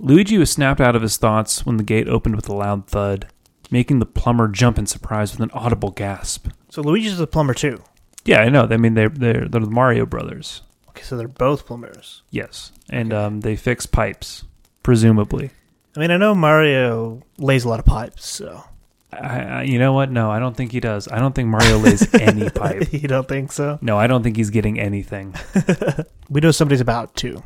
Luigi 0.01 0.39
was 0.39 0.51
snapped 0.51 0.81
out 0.81 0.97
of 0.97 1.03
his 1.03 1.19
thoughts 1.19 1.67
when 1.67 1.77
the 1.77 1.83
gate 1.85 2.09
opened 2.09 2.35
with 2.35 2.49
a 2.49 2.55
loud 2.55 2.87
thud, 2.87 3.29
making 3.71 3.99
the 3.99 4.07
plumber 4.07 4.49
jump 4.49 4.79
in 4.79 4.87
surprise 4.87 5.33
with 5.33 5.41
an 5.41 5.51
audible 5.53 5.91
gasp. 5.91 6.49
So 6.71 6.81
Luigi's 6.83 7.21
a 7.21 7.27
plumber 7.27 7.53
too. 7.55 7.83
Yeah, 8.25 8.41
I 8.41 8.49
know. 8.49 8.67
I 8.71 8.77
mean, 8.79 8.95
they're 8.95 9.09
they're, 9.11 9.47
they're 9.47 9.61
the 9.61 9.71
Mario 9.71 10.07
brothers. 10.07 10.63
Okay, 10.89 11.03
so 11.03 11.17
they're 11.17 11.29
both 11.29 11.67
plumbers. 11.67 12.23
Yes, 12.31 12.73
and 12.89 13.13
um, 13.13 13.41
they 13.41 13.57
fix 13.57 13.87
pipes, 13.87 14.45
presumably. 14.83 15.51
I 15.97 16.01
mean, 16.01 16.11
I 16.11 16.17
know 16.17 16.35
Mario 16.35 17.23
lays 17.39 17.65
a 17.65 17.69
lot 17.69 17.79
of 17.81 17.87
pipes, 17.87 18.27
so 18.27 18.65
I, 19.13 19.19
I, 19.19 19.63
you 19.63 19.79
know 19.79 19.93
what? 19.93 20.11
No, 20.11 20.31
I 20.31 20.39
don't 20.39 20.57
think 20.57 20.73
he 20.73 20.81
does. 20.81 21.09
I 21.09 21.19
don't 21.19 21.35
think 21.35 21.49
Mario 21.49 21.79
lays 21.79 22.13
any 22.21 22.49
pipe. 22.49 22.93
you 22.93 23.09
don't 23.09 23.29
think 23.29 23.53
so? 23.53 23.79
No, 23.83 23.99
I 23.99 24.07
don't 24.07 24.23
think 24.23 24.37
he's 24.37 24.51
getting 24.51 24.79
anything. 24.81 25.35
We 26.31 26.41
know 26.41 26.53
somebody's 26.53 26.81
about 26.81 27.17
to. 27.17 27.43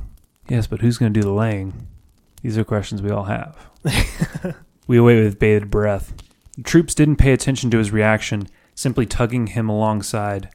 Yes, 0.46 0.66
but 0.66 0.82
who's 0.82 0.98
going 0.98 1.14
to 1.14 1.18
do 1.18 1.24
the 1.24 1.32
laying? 1.32 1.86
These 2.44 2.58
are 2.58 2.64
questions 2.64 3.00
we 3.00 3.10
all 3.10 3.24
have. 3.24 3.56
we 4.86 4.98
await 4.98 5.24
with 5.24 5.38
bated 5.38 5.70
breath. 5.70 6.12
The 6.58 6.62
troops 6.62 6.94
didn't 6.94 7.16
pay 7.16 7.32
attention 7.32 7.70
to 7.70 7.78
his 7.78 7.90
reaction, 7.90 8.48
simply 8.74 9.06
tugging 9.06 9.46
him 9.46 9.70
alongside. 9.70 10.50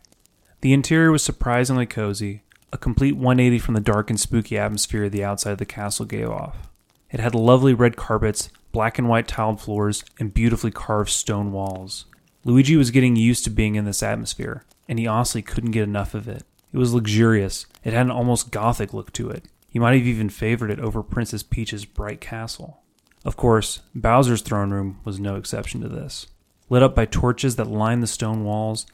The 0.61 0.71
interior 0.71 1.11
was 1.11 1.23
surprisingly 1.23 1.87
cozy, 1.87 2.43
a 2.71 2.77
complete 2.77 3.15
180 3.15 3.57
from 3.57 3.73
the 3.73 3.81
dark 3.81 4.11
and 4.11 4.19
spooky 4.19 4.55
atmosphere 4.55 5.09
the 5.09 5.23
outside 5.23 5.53
of 5.53 5.57
the 5.57 5.65
castle 5.65 6.05
gave 6.05 6.29
off. 6.29 6.69
It 7.09 7.19
had 7.19 7.33
lovely 7.33 7.73
red 7.73 7.95
carpets, 7.95 8.51
black 8.71 8.99
and 8.99 9.09
white 9.09 9.27
tiled 9.27 9.59
floors, 9.59 10.05
and 10.19 10.31
beautifully 10.31 10.69
carved 10.69 11.09
stone 11.09 11.51
walls. 11.51 12.05
Luigi 12.45 12.77
was 12.77 12.91
getting 12.91 13.15
used 13.15 13.45
to 13.45 13.49
being 13.49 13.73
in 13.73 13.85
this 13.85 14.03
atmosphere, 14.03 14.63
and 14.87 14.99
he 14.99 15.07
honestly 15.07 15.41
couldn't 15.41 15.71
get 15.71 15.85
enough 15.85 16.13
of 16.13 16.27
it. 16.27 16.43
It 16.71 16.77
was 16.77 16.93
luxurious. 16.93 17.65
It 17.83 17.93
had 17.93 18.05
an 18.05 18.11
almost 18.11 18.51
gothic 18.51 18.93
look 18.93 19.11
to 19.13 19.31
it. 19.31 19.45
He 19.69 19.79
might 19.79 19.97
have 19.97 20.07
even 20.07 20.29
favored 20.29 20.71
it 20.71 20.79
over 20.79 21.03
Princess 21.03 21.43
Peach's 21.43 21.85
bright 21.85 22.19
castle. 22.19 22.81
Of 23.23 23.37
course, 23.37 23.81
Bowser's 23.93 24.41
throne 24.41 24.71
room 24.71 24.99
was 25.03 25.19
no 25.19 25.35
exception 25.35 25.81
to 25.81 25.89
this. 25.89 26.27
Lit 26.69 26.83
up 26.83 26.95
by 26.95 27.05
torches 27.05 27.55
that 27.55 27.67
lined 27.67 28.01
the 28.01 28.07
stone 28.07 28.43
walls, 28.43 28.85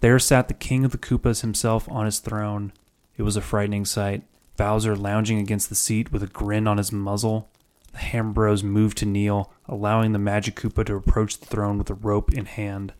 there 0.00 0.18
sat 0.18 0.48
the 0.48 0.54
king 0.54 0.84
of 0.84 0.90
the 0.90 0.98
Koopas 0.98 1.40
himself 1.40 1.88
on 1.90 2.04
his 2.04 2.18
throne. 2.18 2.72
It 3.16 3.22
was 3.22 3.36
a 3.36 3.40
frightening 3.40 3.84
sight. 3.84 4.22
Bowser 4.56 4.94
lounging 4.94 5.38
against 5.38 5.68
the 5.68 5.74
seat 5.74 6.12
with 6.12 6.22
a 6.22 6.26
grin 6.26 6.68
on 6.68 6.78
his 6.78 6.92
muzzle. 6.92 7.48
The 7.92 7.98
Hammer 7.98 8.32
Bros 8.32 8.62
moved 8.62 8.98
to 8.98 9.06
kneel, 9.06 9.52
allowing 9.66 10.12
the 10.12 10.18
Magic 10.18 10.56
Koopa 10.56 10.84
to 10.86 10.94
approach 10.96 11.38
the 11.38 11.46
throne 11.46 11.78
with 11.78 11.90
a 11.90 11.94
rope 11.94 12.32
in 12.32 12.46
hand. 12.46 12.92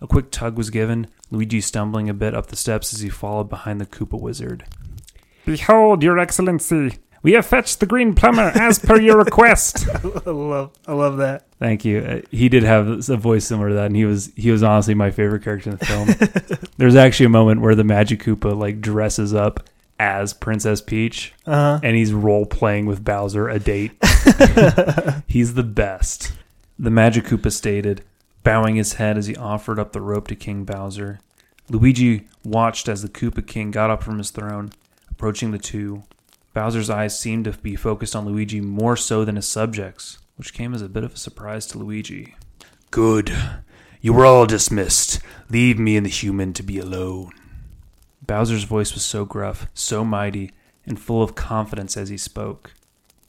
A 0.00 0.06
quick 0.06 0.30
tug 0.30 0.58
was 0.58 0.70
given, 0.70 1.06
Luigi 1.30 1.60
stumbling 1.60 2.08
a 2.08 2.14
bit 2.14 2.34
up 2.34 2.48
the 2.48 2.56
steps 2.56 2.92
as 2.92 3.00
he 3.00 3.08
followed 3.08 3.48
behind 3.48 3.80
the 3.80 3.86
Koopa 3.86 4.20
wizard. 4.20 4.64
Behold, 5.46 6.02
Your 6.02 6.18
Excellency, 6.18 6.98
we 7.22 7.32
have 7.32 7.46
fetched 7.46 7.80
the 7.80 7.86
Green 7.86 8.14
Plumber 8.14 8.52
as 8.54 8.78
per 8.78 9.00
your 9.00 9.16
request. 9.16 9.88
I 10.26 10.30
love, 10.30 10.72
I 10.86 10.92
love 10.92 11.16
that. 11.16 11.44
Thank 11.58 11.84
you. 11.84 12.00
Uh, 12.00 12.20
he 12.30 12.48
did 12.48 12.62
have 12.64 13.08
a 13.08 13.16
voice 13.16 13.46
similar 13.46 13.70
to 13.70 13.74
that, 13.76 13.86
and 13.86 13.96
he 13.96 14.04
was 14.04 14.30
he 14.36 14.50
was 14.50 14.62
honestly 14.62 14.94
my 14.94 15.10
favorite 15.10 15.42
character 15.42 15.70
in 15.70 15.76
the 15.76 15.86
film. 15.86 16.68
There's 16.76 16.96
actually 16.96 17.26
a 17.26 17.30
moment 17.30 17.62
where 17.62 17.74
the 17.74 17.84
Magic 17.84 18.22
Koopa 18.22 18.56
like 18.56 18.80
dresses 18.80 19.32
up 19.32 19.68
as 19.98 20.34
Princess 20.34 20.82
Peach, 20.82 21.32
Uh, 21.46 21.80
and 21.82 21.96
he's 21.96 22.12
role 22.12 22.44
playing 22.44 22.84
with 22.84 23.02
Bowser 23.02 23.48
a 23.48 23.58
date. 23.58 23.92
he's 25.26 25.54
the 25.54 25.62
best. 25.62 26.32
The 26.78 26.90
Magic 26.90 27.24
Koopa 27.24 27.50
stated, 27.50 28.02
bowing 28.42 28.76
his 28.76 28.94
head 28.94 29.16
as 29.16 29.26
he 29.26 29.34
offered 29.36 29.78
up 29.78 29.92
the 29.92 30.02
rope 30.02 30.28
to 30.28 30.36
King 30.36 30.64
Bowser. 30.64 31.20
Luigi 31.70 32.28
watched 32.44 32.88
as 32.88 33.00
the 33.02 33.08
Koopa 33.08 33.46
King 33.46 33.70
got 33.70 33.88
up 33.90 34.02
from 34.02 34.18
his 34.18 34.30
throne, 34.30 34.70
approaching 35.16 35.50
the 35.50 35.58
two. 35.58 36.02
Bowser's 36.52 36.90
eyes 36.90 37.18
seemed 37.18 37.46
to 37.46 37.52
be 37.52 37.74
focused 37.74 38.14
on 38.14 38.26
Luigi 38.26 38.60
more 38.60 38.98
so 38.98 39.24
than 39.24 39.36
his 39.36 39.48
subjects, 39.48 40.18
which 40.36 40.52
came 40.52 40.74
as 40.74 40.82
a 40.82 40.90
bit 40.90 41.04
of 41.04 41.14
a 41.14 41.16
surprise 41.16 41.66
to 41.66 41.78
Luigi. 41.78 42.36
Good. 42.90 43.34
You 44.02 44.12
were 44.12 44.26
all 44.26 44.44
dismissed. 44.44 45.20
Leave 45.48 45.78
me 45.78 45.96
and 45.96 46.04
the 46.04 46.10
human 46.10 46.52
to 46.52 46.62
be 46.62 46.78
alone. 46.78 47.32
Bowser's 48.20 48.64
voice 48.64 48.92
was 48.92 49.06
so 49.06 49.24
gruff, 49.24 49.68
so 49.72 50.04
mighty, 50.04 50.50
and 50.84 51.00
full 51.00 51.22
of 51.22 51.34
confidence 51.34 51.96
as 51.96 52.10
he 52.10 52.18
spoke. 52.18 52.74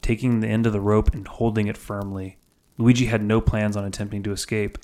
Taking 0.01 0.41
the 0.41 0.49
end 0.49 0.65
of 0.65 0.73
the 0.73 0.81
rope 0.81 1.13
and 1.13 1.25
holding 1.25 1.67
it 1.67 1.77
firmly, 1.77 2.37
Luigi 2.77 3.05
had 3.05 3.23
no 3.23 3.39
plans 3.39 3.77
on 3.77 3.85
attempting 3.85 4.23
to 4.23 4.33
escape, 4.33 4.77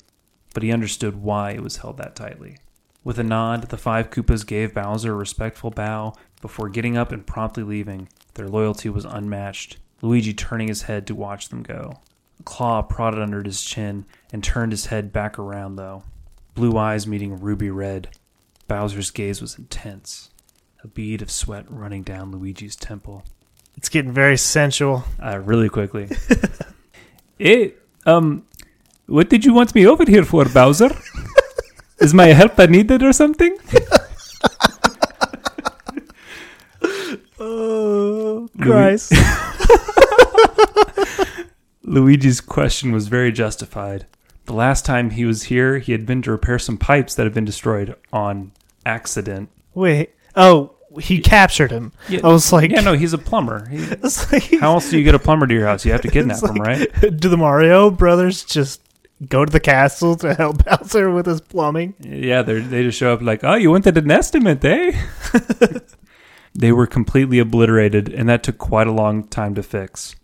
but 0.54 0.62
he 0.62 0.72
understood 0.72 1.16
why 1.16 1.50
it 1.50 1.62
was 1.62 1.76
held 1.76 1.98
that 1.98 2.16
tightly. 2.16 2.56
With 3.04 3.18
a 3.18 3.22
nod, 3.22 3.68
the 3.68 3.76
five 3.76 4.08
Koopas 4.08 4.46
gave 4.46 4.72
Bowser 4.72 5.12
a 5.12 5.16
respectful 5.16 5.70
bow 5.70 6.14
before 6.44 6.68
getting 6.68 6.94
up 6.94 7.10
and 7.10 7.26
promptly 7.26 7.62
leaving. 7.62 8.06
Their 8.34 8.48
loyalty 8.48 8.90
was 8.90 9.06
unmatched, 9.06 9.78
Luigi 10.02 10.34
turning 10.34 10.68
his 10.68 10.82
head 10.82 11.06
to 11.06 11.14
watch 11.14 11.48
them 11.48 11.62
go. 11.62 12.00
A 12.38 12.42
claw 12.42 12.82
prodded 12.82 13.20
under 13.20 13.42
his 13.42 13.62
chin 13.62 14.04
and 14.30 14.44
turned 14.44 14.70
his 14.70 14.84
head 14.86 15.10
back 15.10 15.38
around, 15.38 15.76
though. 15.76 16.02
Blue 16.54 16.76
eyes 16.76 17.06
meeting 17.06 17.40
ruby 17.40 17.70
red. 17.70 18.08
Bowser's 18.68 19.10
gaze 19.10 19.40
was 19.40 19.56
intense, 19.56 20.28
a 20.82 20.86
bead 20.86 21.22
of 21.22 21.30
sweat 21.30 21.64
running 21.70 22.02
down 22.02 22.30
Luigi's 22.30 22.76
temple. 22.76 23.24
it's 23.78 23.88
getting 23.88 24.12
very 24.12 24.36
sensual. 24.36 25.04
Uh, 25.18 25.38
really 25.38 25.70
quickly. 25.70 26.10
hey, 27.38 27.72
um, 28.04 28.44
what 29.06 29.30
did 29.30 29.46
you 29.46 29.54
want 29.54 29.74
me 29.74 29.86
over 29.86 30.04
here 30.04 30.24
for, 30.26 30.44
Bowser? 30.44 30.90
Is 32.00 32.12
my 32.12 32.26
help 32.26 32.58
needed 32.68 33.02
or 33.02 33.14
something? 33.14 33.56
Oh, 37.38 38.48
Louis- 38.53 38.53
Christ. 38.70 39.12
Luigi's 41.82 42.40
question 42.40 42.92
was 42.92 43.08
very 43.08 43.32
justified. 43.32 44.06
The 44.46 44.52
last 44.54 44.84
time 44.84 45.10
he 45.10 45.24
was 45.24 45.44
here, 45.44 45.78
he 45.78 45.92
had 45.92 46.06
been 46.06 46.22
to 46.22 46.30
repair 46.30 46.58
some 46.58 46.76
pipes 46.76 47.14
that 47.14 47.24
had 47.24 47.34
been 47.34 47.44
destroyed 47.44 47.94
on 48.12 48.52
accident. 48.84 49.50
Wait. 49.74 50.10
Oh, 50.36 50.72
he 51.00 51.20
captured 51.20 51.70
him. 51.70 51.92
Yeah, 52.08 52.20
I 52.24 52.28
was 52.28 52.52
like, 52.52 52.70
yeah, 52.70 52.80
no, 52.80 52.94
he's 52.94 53.12
a 53.12 53.18
plumber. 53.18 53.68
He- 53.68 53.78
like 54.32 54.60
how 54.60 54.74
else 54.74 54.90
do 54.90 54.98
you 54.98 55.04
get 55.04 55.14
a 55.14 55.18
plumber 55.18 55.46
to 55.46 55.54
your 55.54 55.66
house? 55.66 55.84
You 55.84 55.92
have 55.92 56.02
to 56.02 56.10
kidnap 56.10 56.38
It's 56.38 56.48
him, 56.48 56.56
right? 56.56 56.88
do 57.00 57.28
the 57.28 57.36
Mario 57.36 57.90
brothers 57.90 58.44
just 58.44 58.80
go 59.28 59.44
to 59.44 59.52
the 59.52 59.60
castle 59.60 60.16
to 60.16 60.34
help 60.34 60.64
Bowser 60.64 61.10
with 61.10 61.26
his 61.26 61.40
plumbing? 61.40 61.94
Yeah, 62.00 62.42
they 62.42 62.60
they 62.60 62.82
just 62.82 62.98
show 62.98 63.12
up 63.12 63.22
like, 63.22 63.44
oh, 63.44 63.54
you 63.54 63.70
wanted 63.70 63.96
an 63.96 64.10
estimate, 64.10 64.64
eh? 64.64 64.92
They 66.54 66.72
were 66.72 66.86
completely 66.86 67.38
obliterated, 67.38 68.08
and 68.08 68.28
that 68.28 68.42
took 68.42 68.58
quite 68.58 68.86
a 68.86 68.92
long 68.92 69.26
time 69.26 69.54
to 69.54 69.62
fix. 69.62 70.14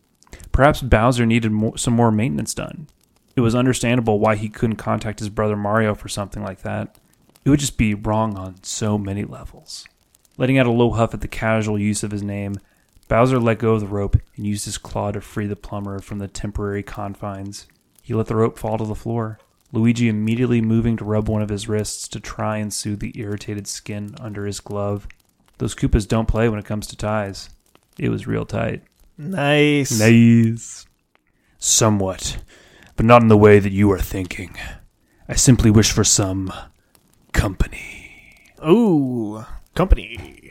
Perhaps 0.53 0.83
Bowser 0.83 1.27
needed 1.27 1.53
some 1.77 1.95
more 1.95 2.13
maintenance 2.13 2.55
done. 2.55 2.89
It 3.37 3.41
was 3.41 3.55
understandable 3.55 4.19
why 4.19 4.37
he 4.37 4.49
couldn't 4.49 4.77
contact 4.77 5.19
his 5.19 5.29
brother 5.29 5.57
Mario 5.57 5.95
for 5.95 6.09
something 6.09 6.43
like 6.43 6.63
that. 6.63 6.99
It 7.45 7.51
would 7.51 7.61
just 7.61 7.79
be 7.79 7.95
wrong 7.95 8.37
on 8.37 8.63
so 8.63 8.99
many 8.99 9.25
levels. 9.25 9.87
Letting 10.37 10.59
out 10.59 10.67
a 10.67 10.71
low 10.71 10.91
huff 10.91 11.15
at 11.15 11.21
the 11.21 11.29
casual 11.29 11.79
use 11.79 12.03
of 12.03 12.11
his 12.11 12.23
name, 12.23 12.57
Bowser 13.09 13.41
let 13.41 13.59
go 13.59 13.73
of 13.75 13.81
the 13.81 13.87
rope 13.87 14.17
and 14.37 14.47
used 14.47 14.67
his 14.67 14.79
claw 14.79 15.11
to 15.11 15.21
free 15.21 15.47
the 15.47 15.57
plumber 15.57 15.99
from 15.99 16.19
the 16.19 16.29
temporary 16.29 16.83
confines. 16.83 17.67
He 18.03 18.15
let 18.15 18.27
the 18.27 18.37
rope 18.37 18.59
fall 18.59 18.79
to 18.79 18.85
the 18.85 18.95
floor. 18.95 19.39
Luigi 19.73 20.09
immediately 20.09 20.61
moving 20.61 20.97
to 20.97 21.05
rub 21.05 21.29
one 21.29 21.43
of 21.43 21.49
his 21.49 21.69
wrists 21.69 22.09
to 22.09 22.21
try 22.21 22.59
and 22.59 22.73
soothe 22.73 23.01
the 23.01 23.13
irritated 23.19 23.67
skin 23.67 24.15
under 24.21 24.47
his 24.47 24.61
glove. 24.61 25.09
Those 25.61 25.75
Koopas 25.75 26.09
don't 26.09 26.27
play 26.27 26.49
when 26.49 26.59
it 26.59 26.65
comes 26.65 26.87
to 26.87 26.97
ties. 26.97 27.51
It 27.99 28.09
was 28.09 28.27
real 28.27 28.47
tight. 28.47 28.83
Nice. 29.19 30.01
Nice. 30.01 30.87
Somewhat, 31.59 32.39
but 32.97 33.05
not 33.05 33.21
in 33.21 33.29
the 33.29 33.37
way 33.37 33.59
that 33.59 33.71
you 33.71 33.93
are 33.93 34.01
thinking. 34.01 34.57
I 35.29 35.35
simply 35.35 35.71
wish 35.71 35.93
for 35.93 36.03
some 36.03 36.51
company. 37.33 38.47
Ooh, 38.67 39.45
company. 39.75 40.51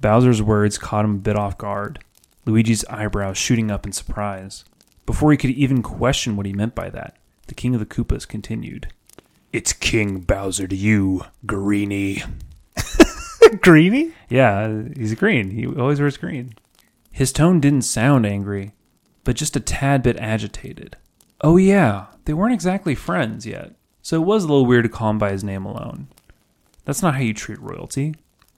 Bowser's 0.00 0.42
words 0.42 0.76
caught 0.76 1.04
him 1.04 1.14
a 1.14 1.18
bit 1.18 1.36
off 1.36 1.56
guard, 1.56 2.00
Luigi's 2.44 2.84
eyebrows 2.86 3.38
shooting 3.38 3.70
up 3.70 3.86
in 3.86 3.92
surprise. 3.92 4.64
Before 5.06 5.30
he 5.30 5.38
could 5.38 5.50
even 5.50 5.84
question 5.84 6.34
what 6.34 6.46
he 6.46 6.52
meant 6.52 6.74
by 6.74 6.90
that, 6.90 7.16
the 7.46 7.54
King 7.54 7.74
of 7.74 7.78
the 7.78 7.86
Koopas 7.86 8.26
continued. 8.26 8.88
It's 9.52 9.72
King 9.72 10.18
Bowser 10.18 10.66
to 10.66 10.74
you, 10.74 11.26
Greenie. 11.46 12.24
Greeny? 13.60 14.12
Yeah, 14.28 14.82
he's 14.96 15.14
green. 15.14 15.50
He 15.50 15.66
always 15.66 16.00
wears 16.00 16.16
green. 16.16 16.54
His 17.10 17.32
tone 17.32 17.60
didn't 17.60 17.82
sound 17.82 18.24
angry, 18.24 18.72
but 19.24 19.36
just 19.36 19.56
a 19.56 19.60
tad 19.60 20.02
bit 20.02 20.16
agitated. 20.16 20.96
Oh, 21.42 21.56
yeah, 21.56 22.06
they 22.24 22.32
weren't 22.32 22.54
exactly 22.54 22.94
friends 22.94 23.44
yet, 23.46 23.74
so 24.00 24.20
it 24.20 24.24
was 24.24 24.44
a 24.44 24.46
little 24.46 24.66
weird 24.66 24.84
to 24.84 24.88
call 24.88 25.10
him 25.10 25.18
by 25.18 25.32
his 25.32 25.44
name 25.44 25.64
alone. 25.64 26.08
That's 26.84 27.02
not 27.02 27.14
how 27.14 27.20
you 27.20 27.34
treat 27.34 27.60
royalty. 27.60 28.14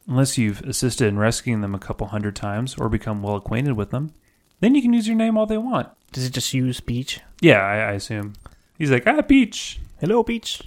Unless 0.06 0.36
you've 0.36 0.60
assisted 0.62 1.08
in 1.08 1.18
rescuing 1.18 1.62
them 1.62 1.74
a 1.74 1.78
couple 1.78 2.08
hundred 2.08 2.36
times 2.36 2.76
or 2.76 2.88
become 2.88 3.22
well 3.22 3.36
acquainted 3.36 3.74
with 3.74 3.90
them, 3.90 4.12
then 4.60 4.74
you 4.74 4.82
can 4.82 4.92
use 4.92 5.08
your 5.08 5.16
name 5.16 5.36
all 5.38 5.46
they 5.46 5.58
want. 5.58 5.88
Does 6.12 6.26
it 6.26 6.32
just 6.32 6.52
use 6.52 6.80
Peach? 6.80 7.20
Yeah, 7.40 7.60
I, 7.60 7.76
I 7.76 7.92
assume. 7.92 8.34
He's 8.78 8.90
like, 8.90 9.06
ah, 9.06 9.22
Peach. 9.22 9.80
Hello, 10.00 10.22
Peach. 10.22 10.62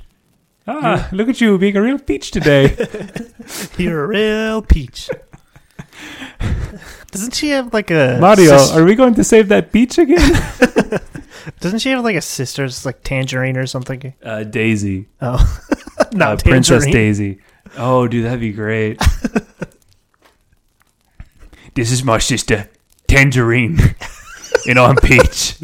Ah, 0.67 1.07
look 1.13 1.29
at 1.29 1.39
you 1.39 1.57
being 1.57 1.77
a 1.77 1.81
real 1.81 1.97
peach 1.97 2.31
today. 2.31 2.75
You're 3.77 4.03
a 4.03 4.07
real 4.07 4.61
Peach. 4.61 5.09
Doesn't 7.11 7.33
she 7.33 7.49
have 7.49 7.73
like 7.73 7.89
a 7.89 8.17
Mario, 8.19 8.57
sis- 8.57 8.71
are 8.73 8.83
we 8.83 8.95
going 8.95 9.13
to 9.15 9.23
save 9.23 9.47
that 9.47 9.71
peach 9.71 9.97
again? 9.97 10.19
Doesn't 11.61 11.79
she 11.79 11.89
have 11.91 12.03
like 12.03 12.17
a 12.17 12.21
sister's 12.21 12.85
like 12.85 13.01
Tangerine 13.03 13.55
or 13.55 13.65
something? 13.65 14.13
Uh, 14.21 14.43
Daisy. 14.43 15.07
Oh, 15.21 15.39
not 16.11 16.41
uh, 16.41 16.49
Princess 16.49 16.83
Tangerine. 16.83 16.93
Daisy. 16.93 17.39
Oh, 17.77 18.07
dude, 18.07 18.25
that'd 18.25 18.41
be 18.41 18.51
great. 18.51 19.01
this 21.75 21.91
is 21.91 22.03
my 22.03 22.17
sister, 22.17 22.69
Tangerine. 23.07 23.79
and 24.67 24.77
I'm 24.77 24.97
Peach. 24.97 25.55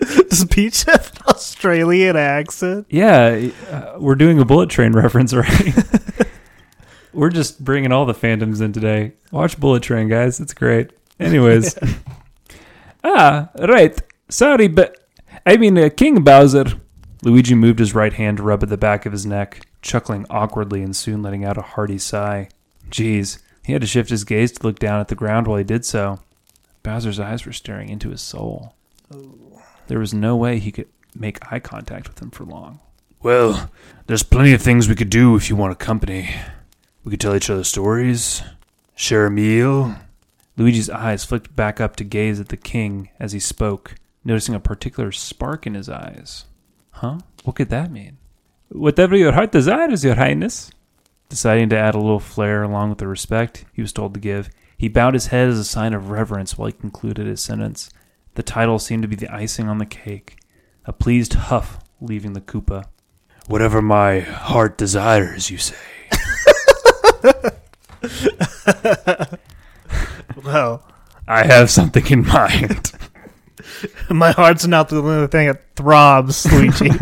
Does 0.00 0.46
Peach 0.46 0.84
have 0.84 1.12
Australian 1.28 2.16
accent? 2.16 2.86
Yeah, 2.90 3.48
uh, 3.70 3.96
we're 3.98 4.14
doing 4.14 4.38
a 4.38 4.44
Bullet 4.44 4.68
Train 4.70 4.92
reference, 4.94 5.32
right? 5.32 5.74
we're 7.12 7.30
just 7.30 7.64
bringing 7.64 7.92
all 7.92 8.04
the 8.04 8.14
fandoms 8.14 8.60
in 8.60 8.72
today. 8.72 9.12
Watch 9.30 9.58
Bullet 9.58 9.82
Train, 9.82 10.08
guys. 10.08 10.40
It's 10.40 10.54
great. 10.54 10.90
Anyways. 11.18 11.78
ah, 13.04 13.48
right. 13.58 13.98
Sorry, 14.28 14.68
but 14.68 15.06
I 15.46 15.56
mean, 15.56 15.78
uh, 15.78 15.88
King 15.94 16.22
Bowser. 16.22 16.64
Luigi 17.22 17.54
moved 17.54 17.78
his 17.78 17.94
right 17.94 18.12
hand 18.12 18.36
to 18.36 18.42
rub 18.42 18.62
at 18.62 18.68
the 18.68 18.76
back 18.76 19.06
of 19.06 19.12
his 19.12 19.24
neck, 19.24 19.66
chuckling 19.80 20.26
awkwardly 20.28 20.82
and 20.82 20.94
soon 20.94 21.22
letting 21.22 21.42
out 21.42 21.56
a 21.56 21.62
hearty 21.62 21.96
sigh. 21.96 22.48
Geez, 22.90 23.38
he 23.64 23.72
had 23.72 23.80
to 23.80 23.86
shift 23.86 24.10
his 24.10 24.24
gaze 24.24 24.52
to 24.52 24.62
look 24.66 24.78
down 24.78 25.00
at 25.00 25.08
the 25.08 25.14
ground 25.14 25.46
while 25.46 25.56
he 25.56 25.64
did 25.64 25.86
so. 25.86 26.20
Bowser's 26.82 27.18
eyes 27.18 27.46
were 27.46 27.52
staring 27.52 27.88
into 27.88 28.10
his 28.10 28.20
soul. 28.20 28.74
There 29.86 29.98
was 29.98 30.12
no 30.12 30.36
way 30.36 30.58
he 30.58 30.70
could 30.70 30.88
make 31.14 31.52
eye 31.52 31.60
contact 31.60 32.08
with 32.08 32.20
him 32.20 32.30
for 32.30 32.44
long. 32.44 32.80
Well, 33.22 33.70
there's 34.06 34.22
plenty 34.22 34.52
of 34.52 34.60
things 34.60 34.88
we 34.88 34.94
could 34.94 35.10
do 35.10 35.34
if 35.36 35.48
you 35.48 35.56
want 35.56 35.72
a 35.72 35.76
company. 35.76 36.34
We 37.04 37.10
could 37.10 37.20
tell 37.20 37.34
each 37.34 37.50
other 37.50 37.64
stories, 37.64 38.42
share 38.94 39.26
a 39.26 39.30
meal. 39.30 39.94
Luigi's 40.56 40.90
eyes 40.90 41.24
flicked 41.24 41.56
back 41.56 41.80
up 41.80 41.96
to 41.96 42.04
gaze 42.04 42.38
at 42.38 42.48
the 42.48 42.56
king 42.56 43.10
as 43.18 43.32
he 43.32 43.40
spoke, 43.40 43.94
noticing 44.24 44.54
a 44.54 44.60
particular 44.60 45.10
spark 45.10 45.66
in 45.66 45.74
his 45.74 45.88
eyes. 45.88 46.44
Huh? 46.90 47.18
What 47.44 47.56
could 47.56 47.70
that 47.70 47.90
mean? 47.90 48.18
Whatever 48.68 49.16
your 49.16 49.32
heart 49.32 49.52
desires, 49.52 50.04
your 50.04 50.14
highness. 50.14 50.70
Deciding 51.28 51.70
to 51.70 51.78
add 51.78 51.94
a 51.94 51.98
little 51.98 52.20
flair 52.20 52.62
along 52.62 52.90
with 52.90 52.98
the 52.98 53.06
respect 53.08 53.64
he 53.72 53.82
was 53.82 53.92
told 53.92 54.14
to 54.14 54.20
give, 54.20 54.50
he 54.76 54.88
bowed 54.88 55.14
his 55.14 55.28
head 55.28 55.48
as 55.48 55.58
a 55.58 55.64
sign 55.64 55.94
of 55.94 56.10
reverence 56.10 56.56
while 56.56 56.66
he 56.66 56.72
concluded 56.72 57.26
his 57.26 57.40
sentence. 57.40 57.90
The 58.34 58.42
title 58.42 58.78
seemed 58.78 59.02
to 59.02 59.08
be 59.08 59.16
the 59.16 59.32
icing 59.32 59.68
on 59.68 59.78
the 59.78 59.86
cake, 59.86 60.36
a 60.86 60.92
pleased 60.92 61.34
huff 61.34 61.78
leaving 62.00 62.32
the 62.32 62.40
Koopa. 62.40 62.86
Whatever 63.46 63.82
my 63.82 64.20
heart 64.20 64.78
desires, 64.78 65.50
you 65.50 65.58
say. 65.58 65.76
Well, 70.44 70.82
I 71.26 71.46
have 71.46 71.70
something 71.70 72.06
in 72.08 72.26
mind. 72.26 72.92
my 74.10 74.32
heart's 74.32 74.66
not 74.66 74.90
the 74.90 74.98
only 74.98 75.26
thing 75.28 75.46
that 75.46 75.74
throbs, 75.74 76.44
Luigi. 76.52 76.90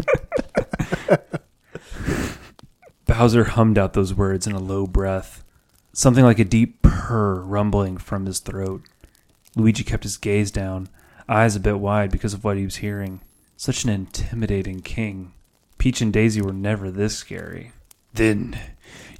Bowser 3.06 3.44
hummed 3.44 3.78
out 3.78 3.94
those 3.94 4.14
words 4.14 4.46
in 4.46 4.52
a 4.52 4.60
low 4.60 4.86
breath, 4.86 5.42
something 5.92 6.24
like 6.24 6.38
a 6.38 6.44
deep 6.44 6.82
purr 6.82 7.42
rumbling 7.42 7.96
from 7.96 8.26
his 8.26 8.38
throat. 8.38 8.82
Luigi 9.56 9.82
kept 9.82 10.04
his 10.04 10.16
gaze 10.16 10.52
down, 10.52 10.88
eyes 11.28 11.56
a 11.56 11.60
bit 11.60 11.80
wide 11.80 12.12
because 12.12 12.32
of 12.32 12.44
what 12.44 12.56
he 12.56 12.64
was 12.64 12.76
hearing. 12.76 13.20
Such 13.62 13.84
an 13.84 13.90
intimidating 13.90 14.80
king. 14.80 15.34
Peach 15.78 16.00
and 16.00 16.12
Daisy 16.12 16.42
were 16.42 16.52
never 16.52 16.90
this 16.90 17.16
scary. 17.16 17.70
Then 18.12 18.58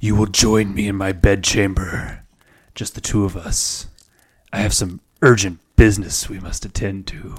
you 0.01 0.17
will 0.17 0.25
join 0.25 0.75
me 0.75 0.89
in 0.89 0.97
my 0.97 1.13
bedchamber. 1.13 2.25
Just 2.75 2.93
the 2.93 2.99
two 2.99 3.23
of 3.23 3.37
us. 3.37 3.87
I 4.51 4.57
have 4.57 4.73
some 4.73 4.99
urgent 5.21 5.59
business 5.77 6.27
we 6.27 6.41
must 6.41 6.65
attend 6.65 7.07
to. 7.07 7.35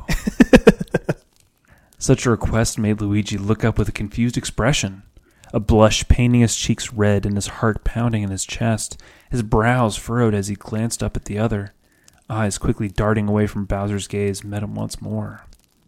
Such 1.98 2.24
a 2.24 2.30
request 2.30 2.78
made 2.78 3.02
Luigi 3.02 3.36
look 3.36 3.64
up 3.64 3.76
with 3.76 3.90
a 3.90 3.92
confused 3.92 4.38
expression, 4.38 5.02
a 5.52 5.60
blush 5.60 6.08
painting 6.08 6.40
his 6.40 6.56
cheeks 6.56 6.90
red 6.90 7.26
and 7.26 7.36
his 7.36 7.48
heart 7.48 7.84
pounding 7.84 8.22
in 8.22 8.30
his 8.30 8.46
chest, 8.46 8.98
his 9.30 9.42
brows 9.42 9.98
furrowed 9.98 10.32
as 10.32 10.48
he 10.48 10.54
glanced 10.54 11.02
up 11.02 11.18
at 11.18 11.26
the 11.26 11.38
other. 11.38 11.74
Eyes 12.30 12.56
quickly 12.56 12.88
darting 12.88 13.28
away 13.28 13.46
from 13.46 13.66
Bowser's 13.66 14.06
gaze 14.06 14.42
met 14.42 14.62
him 14.62 14.74
once 14.74 15.02
more. 15.02 15.44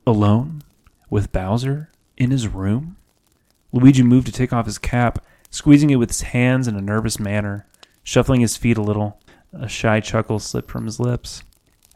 Alone? 0.06 0.62
With 1.08 1.32
Bowser? 1.32 1.90
In 2.16 2.30
his 2.30 2.48
room? 2.48 2.96
Luigi 3.72 4.02
moved 4.02 4.26
to 4.26 4.32
take 4.32 4.52
off 4.52 4.66
his 4.66 4.78
cap, 4.78 5.24
squeezing 5.50 5.90
it 5.90 5.96
with 5.96 6.10
his 6.10 6.22
hands 6.22 6.66
in 6.66 6.76
a 6.76 6.80
nervous 6.80 7.20
manner, 7.20 7.66
shuffling 8.02 8.40
his 8.40 8.56
feet 8.56 8.78
a 8.78 8.82
little. 8.82 9.20
A 9.52 9.68
shy 9.68 10.00
chuckle 10.00 10.38
slipped 10.38 10.70
from 10.70 10.86
his 10.86 10.98
lips. 10.98 11.42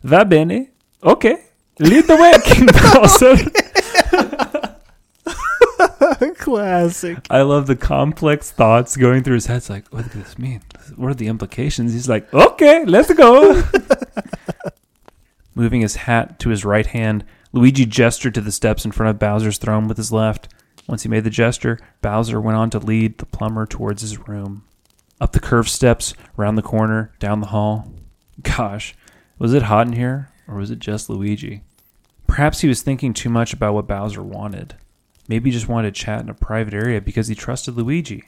Va 0.02 0.24
bene. 0.24 0.68
Okay. 1.02 1.44
Lead 1.78 2.04
the 2.04 2.16
way, 2.16 2.32
King 2.44 2.66
Bowser. 2.92 3.36
Classic. 6.36 7.18
I 7.30 7.42
love 7.42 7.66
the 7.66 7.76
complex 7.76 8.50
thoughts 8.50 8.96
going 8.96 9.22
through 9.22 9.34
his 9.34 9.46
head. 9.46 9.58
It's 9.58 9.70
like, 9.70 9.88
what 9.88 10.04
does 10.04 10.12
this 10.12 10.38
mean? 10.38 10.60
What 10.96 11.10
are 11.10 11.14
the 11.14 11.28
implications? 11.28 11.92
He's 11.92 12.08
like, 12.08 12.32
okay, 12.34 12.84
let's 12.84 13.12
go. 13.14 13.62
Moving 15.54 15.80
his 15.80 15.96
hat 15.96 16.38
to 16.40 16.48
his 16.50 16.64
right 16.64 16.86
hand, 16.86 17.24
Luigi 17.52 17.84
gestured 17.84 18.34
to 18.34 18.40
the 18.40 18.52
steps 18.52 18.84
in 18.84 18.92
front 18.92 19.10
of 19.10 19.18
Bowser's 19.18 19.58
throne 19.58 19.88
with 19.88 19.96
his 19.96 20.12
left. 20.12 20.48
Once 20.86 21.02
he 21.02 21.08
made 21.08 21.24
the 21.24 21.30
gesture, 21.30 21.78
Bowser 22.00 22.40
went 22.40 22.56
on 22.56 22.70
to 22.70 22.78
lead 22.78 23.18
the 23.18 23.26
plumber 23.26 23.66
towards 23.66 24.02
his 24.02 24.28
room. 24.28 24.64
Up 25.20 25.32
the 25.32 25.40
curved 25.40 25.68
steps, 25.68 26.14
round 26.36 26.56
the 26.56 26.62
corner, 26.62 27.12
down 27.18 27.40
the 27.40 27.48
hall. 27.48 27.92
Gosh, 28.42 28.94
was 29.38 29.52
it 29.52 29.64
hot 29.64 29.86
in 29.86 29.92
here, 29.94 30.30
or 30.48 30.56
was 30.56 30.70
it 30.70 30.78
just 30.78 31.10
Luigi? 31.10 31.62
Perhaps 32.26 32.60
he 32.60 32.68
was 32.68 32.82
thinking 32.82 33.12
too 33.12 33.28
much 33.28 33.52
about 33.52 33.74
what 33.74 33.88
Bowser 33.88 34.22
wanted. 34.22 34.74
Maybe 35.28 35.50
he 35.50 35.54
just 35.54 35.68
wanted 35.68 35.94
to 35.94 36.00
chat 36.00 36.20
in 36.20 36.28
a 36.28 36.34
private 36.34 36.74
area 36.74 37.00
because 37.00 37.28
he 37.28 37.34
trusted 37.34 37.76
Luigi. 37.76 38.24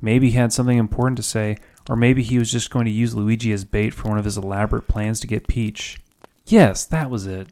Maybe 0.00 0.30
he 0.30 0.36
had 0.36 0.52
something 0.52 0.78
important 0.78 1.16
to 1.16 1.22
say, 1.22 1.56
or 1.88 1.96
maybe 1.96 2.22
he 2.22 2.38
was 2.38 2.52
just 2.52 2.70
going 2.70 2.84
to 2.84 2.90
use 2.90 3.14
Luigi 3.14 3.52
as 3.52 3.64
bait 3.64 3.94
for 3.94 4.08
one 4.08 4.18
of 4.18 4.24
his 4.24 4.36
elaborate 4.36 4.88
plans 4.88 5.20
to 5.20 5.26
get 5.26 5.48
Peach. 5.48 5.98
Yes, 6.46 6.84
that 6.84 7.10
was 7.10 7.26
it. 7.26 7.48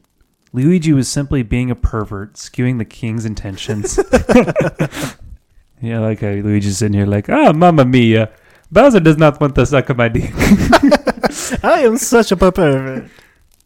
Luigi 0.55 0.93
was 0.93 1.09
simply 1.09 1.43
being 1.43 1.69
a 1.69 1.75
pervert, 1.75 2.35
skewing 2.35 2.77
the 2.77 2.85
king's 2.85 3.25
intentions. 3.25 3.99
yeah, 5.81 5.99
like 5.99 6.21
how 6.21 6.29
Luigi's 6.29 6.77
sitting 6.77 6.93
here 6.93 7.05
like, 7.05 7.27
ah, 7.27 7.51
mamma 7.51 7.83
mia. 7.83 8.31
Bowser 8.71 9.01
does 9.01 9.17
not 9.17 9.41
want 9.41 9.53
to 9.55 9.65
suck 9.65 9.89
of 9.89 9.97
my 9.97 10.07
dick. 10.07 10.31
I 11.61 11.81
am 11.81 11.97
such 11.97 12.31
a 12.31 12.37
pervert. 12.37 13.09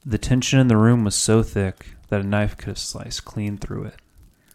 The 0.04 0.17
tension 0.17 0.60
in 0.60 0.67
the 0.67 0.78
room 0.78 1.04
was 1.04 1.13
so 1.13 1.43
thick 1.43 1.95
that 2.08 2.21
a 2.21 2.28
knife 2.28 2.58
could 2.58 2.69
have 2.69 2.80
sliced 2.80 3.23
clean 3.23 3.60
through 3.60 3.84
it. 3.84 4.02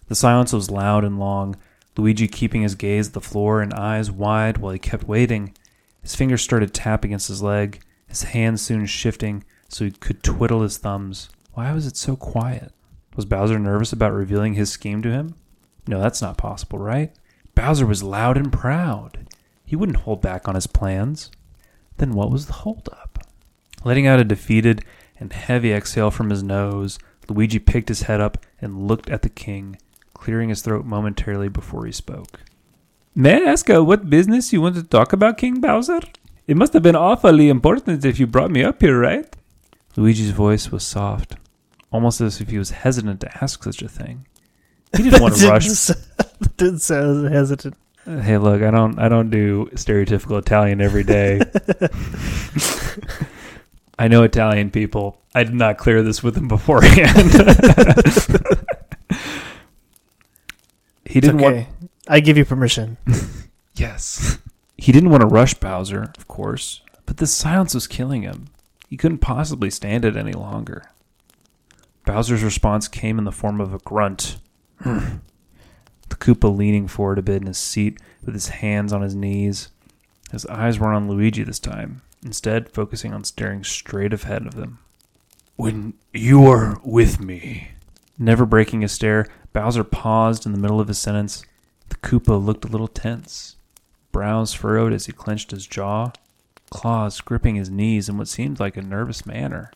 The 0.09 0.17
silence 0.17 0.53
was 0.53 0.73
loud 0.73 1.05
and 1.05 1.21
long, 1.21 1.55
Luigi 1.97 2.27
keeping 2.27 2.63
his 2.63 2.75
gaze 2.75 3.07
at 3.07 3.15
the 3.15 3.21
floor 3.21 3.63
and 3.63 3.73
eyes 3.73 4.11
wide 4.11 4.59
while 4.59 4.73
he 4.73 4.81
kept 4.81 5.07
waiting. 5.07 5.55
His 6.03 6.17
fingers 6.17 6.43
started 6.43 6.75
tapping 6.75 7.13
against 7.13 7.29
his 7.29 7.43
leg, 7.43 7.81
his 8.09 8.25
hands 8.25 8.61
soon 8.61 8.87
shifting 8.87 9.45
so 9.69 9.85
he 9.85 9.93
could 9.93 10.25
twiddle 10.25 10.63
his 10.63 10.79
thumbs. 10.79 11.29
Why 11.55 11.73
was 11.73 11.87
it 11.87 11.97
so 11.97 12.17
quiet? 12.17 12.73
Was 13.17 13.25
Bowser 13.25 13.59
nervous 13.59 13.93
about 13.93 14.13
revealing 14.13 14.55
his 14.55 14.71
scheme 14.71 15.03
to 15.03 15.11
him? 15.11 15.37
No, 15.87 16.01
that's 16.01 16.21
not 16.21 16.37
possible, 16.37 16.79
right? 16.79 17.13
Bowser 17.55 17.87
was 17.87 18.03
loud 18.03 18.37
and 18.37 18.53
proud. 18.53 19.29
He 19.65 19.77
wouldn't 19.77 19.99
hold 19.99 20.21
back 20.21 20.49
on 20.49 20.57
his 20.57 20.67
plans. 20.67 21.31
Then 21.99 22.13
what 22.13 22.31
was 22.31 22.47
the 22.47 22.53
holdup? 22.55 23.25
Letting 23.85 24.07
out 24.07 24.19
a 24.19 24.25
defeated 24.25 24.85
and 25.21 25.33
heavy 25.33 25.73
exhale 25.73 26.11
from 26.11 26.31
his 26.31 26.43
nose, 26.43 26.99
Luigi 27.29 27.61
picked 27.61 27.89
his 27.89 28.03
head 28.03 28.21
up 28.21 28.39
and 28.61 28.89
looked 28.89 29.09
at 29.09 29.23
the 29.23 29.29
king, 29.29 29.79
clearing 30.13 30.49
his 30.49 30.63
throat 30.63 30.85
momentarily 30.85 31.49
before 31.49 31.87
he 31.87 31.93
spoke. 31.93 32.41
May 33.15 33.45
I 33.45 33.51
ask 33.51 33.71
uh, 33.71 33.85
what 33.85 34.11
business 34.11 34.53
you 34.53 34.61
want 34.61 34.75
to 34.75 34.83
talk 34.83 35.13
about, 35.13 35.39
King 35.39 35.61
Bowser? 35.61 36.01
It 36.49 36.57
must 36.57 36.73
have 36.73 36.83
been 36.83 36.97
awfully 36.97 37.49
important 37.49 38.05
if 38.05 38.19
you 38.19 38.27
brought 38.27 38.51
me 38.51 38.65
up 38.65 38.83
here, 38.83 38.99
right? 38.99 39.35
Luigi's 39.97 40.31
voice 40.31 40.73
was 40.73 40.85
soft, 40.85 41.37
almost 41.95 42.21
as 42.21 42.41
if 42.41 42.51
he 42.51 42.59
was 42.59 42.71
hesitant 42.71 43.21
to 43.21 43.43
ask 43.43 43.63
such 43.63 43.81
a 43.81 43.89
thing. 43.89 44.27
He 44.97 45.03
didn't 45.05 45.23
want 45.23 45.37
to 45.37 45.49
rush. 45.49 45.69
Didn't 46.57 46.81
sound 46.81 47.33
hesitant. 47.33 47.77
Uh, 48.05 48.21
Hey, 48.21 48.37
look, 48.37 48.61
I 48.63 48.71
don't, 48.71 48.99
I 48.99 49.09
don't 49.09 49.31
do 49.31 49.71
stereotypical 49.75 50.39
Italian 50.39 50.83
every 50.83 51.05
day. 51.05 51.41
I 53.99 54.09
know 54.09 54.25
Italian 54.25 54.71
people. 54.71 55.21
I 55.37 55.45
did 55.45 55.55
not 55.55 55.79
clear 55.79 56.03
this 56.03 56.23
with 56.23 56.37
him 56.37 56.49
beforehand. 56.49 57.33
he 61.07 61.21
didn't 61.21 61.39
want. 61.39 61.67
I 62.09 62.21
give 62.21 62.37
you 62.37 62.45
permission. 62.45 62.99
Yes. 63.77 64.39
He 64.77 64.93
didn't 64.93 65.11
want 65.11 65.23
to 65.23 65.27
rush 65.29 65.55
Bowser, 65.55 66.13
of 66.19 66.29
course, 66.29 66.83
but 67.07 67.17
the 67.17 67.27
silence 67.27 67.73
was 67.73 67.87
killing 67.87 68.23
him. 68.23 68.49
He 68.91 68.97
couldn't 68.97 69.19
possibly 69.19 69.71
stand 69.71 70.05
it 70.05 70.17
any 70.17 70.33
longer. 70.33 70.83
Bowser's 72.05 72.43
response 72.43 72.89
came 72.89 73.19
in 73.19 73.25
the 73.25 73.33
form 73.33 73.61
of 73.61 73.73
a 73.73 73.79
grunt. 73.79 74.39
Hmm. 74.81 75.19
the 76.09 76.17
Koopa 76.17 76.55
leaning 76.55 76.89
forward 76.89 77.19
a 77.19 77.23
bit 77.23 77.41
in 77.41 77.47
his 77.47 77.59
seat 77.59 77.99
with 78.25 78.35
his 78.35 78.49
hands 78.49 78.93
on 78.93 79.03
his 79.03 79.15
knees. 79.15 79.69
His 80.31 80.45
eyes 80.47 80.79
weren't 80.79 80.97
on 80.97 81.09
Luigi 81.09 81.43
this 81.43 81.59
time, 81.59 82.03
instead, 82.25 82.71
focusing 82.71 83.15
on 83.15 83.25
staring 83.25 83.65
straight 83.65 84.13
ahead 84.13 84.47
of 84.47 84.55
them. 84.55 84.79
When 85.57 85.95
you 86.13 86.47
are 86.47 86.79
with 86.85 87.21
me. 87.21 87.71
Never 88.19 88.45
breaking 88.45 88.83
his 88.83 88.93
stare, 88.93 89.27
Bowser 89.53 89.85
paused 89.85 90.45
in 90.45 90.53
the 90.53 90.59
middle 90.59 90.81
of 90.81 90.89
his 90.89 90.99
sentence. 90.99 91.45
The 91.89 91.97
Koopa 91.97 92.45
looked 92.45 92.65
a 92.65 92.69
little 92.69 92.89
tense, 92.89 93.57
brows 94.13 94.53
furrowed 94.53 94.93
as 94.93 95.07
he 95.07 95.13
clenched 95.13 95.53
his 95.53 95.67
jaw, 95.67 96.11
claws 96.71 97.21
gripping 97.21 97.55
his 97.55 97.71
knees 97.71 98.09
in 98.09 98.19
what 98.19 98.29
seemed 98.29 98.59
like 98.59 98.77
a 98.77 98.83
nervous 98.83 99.25
manner. 99.25 99.71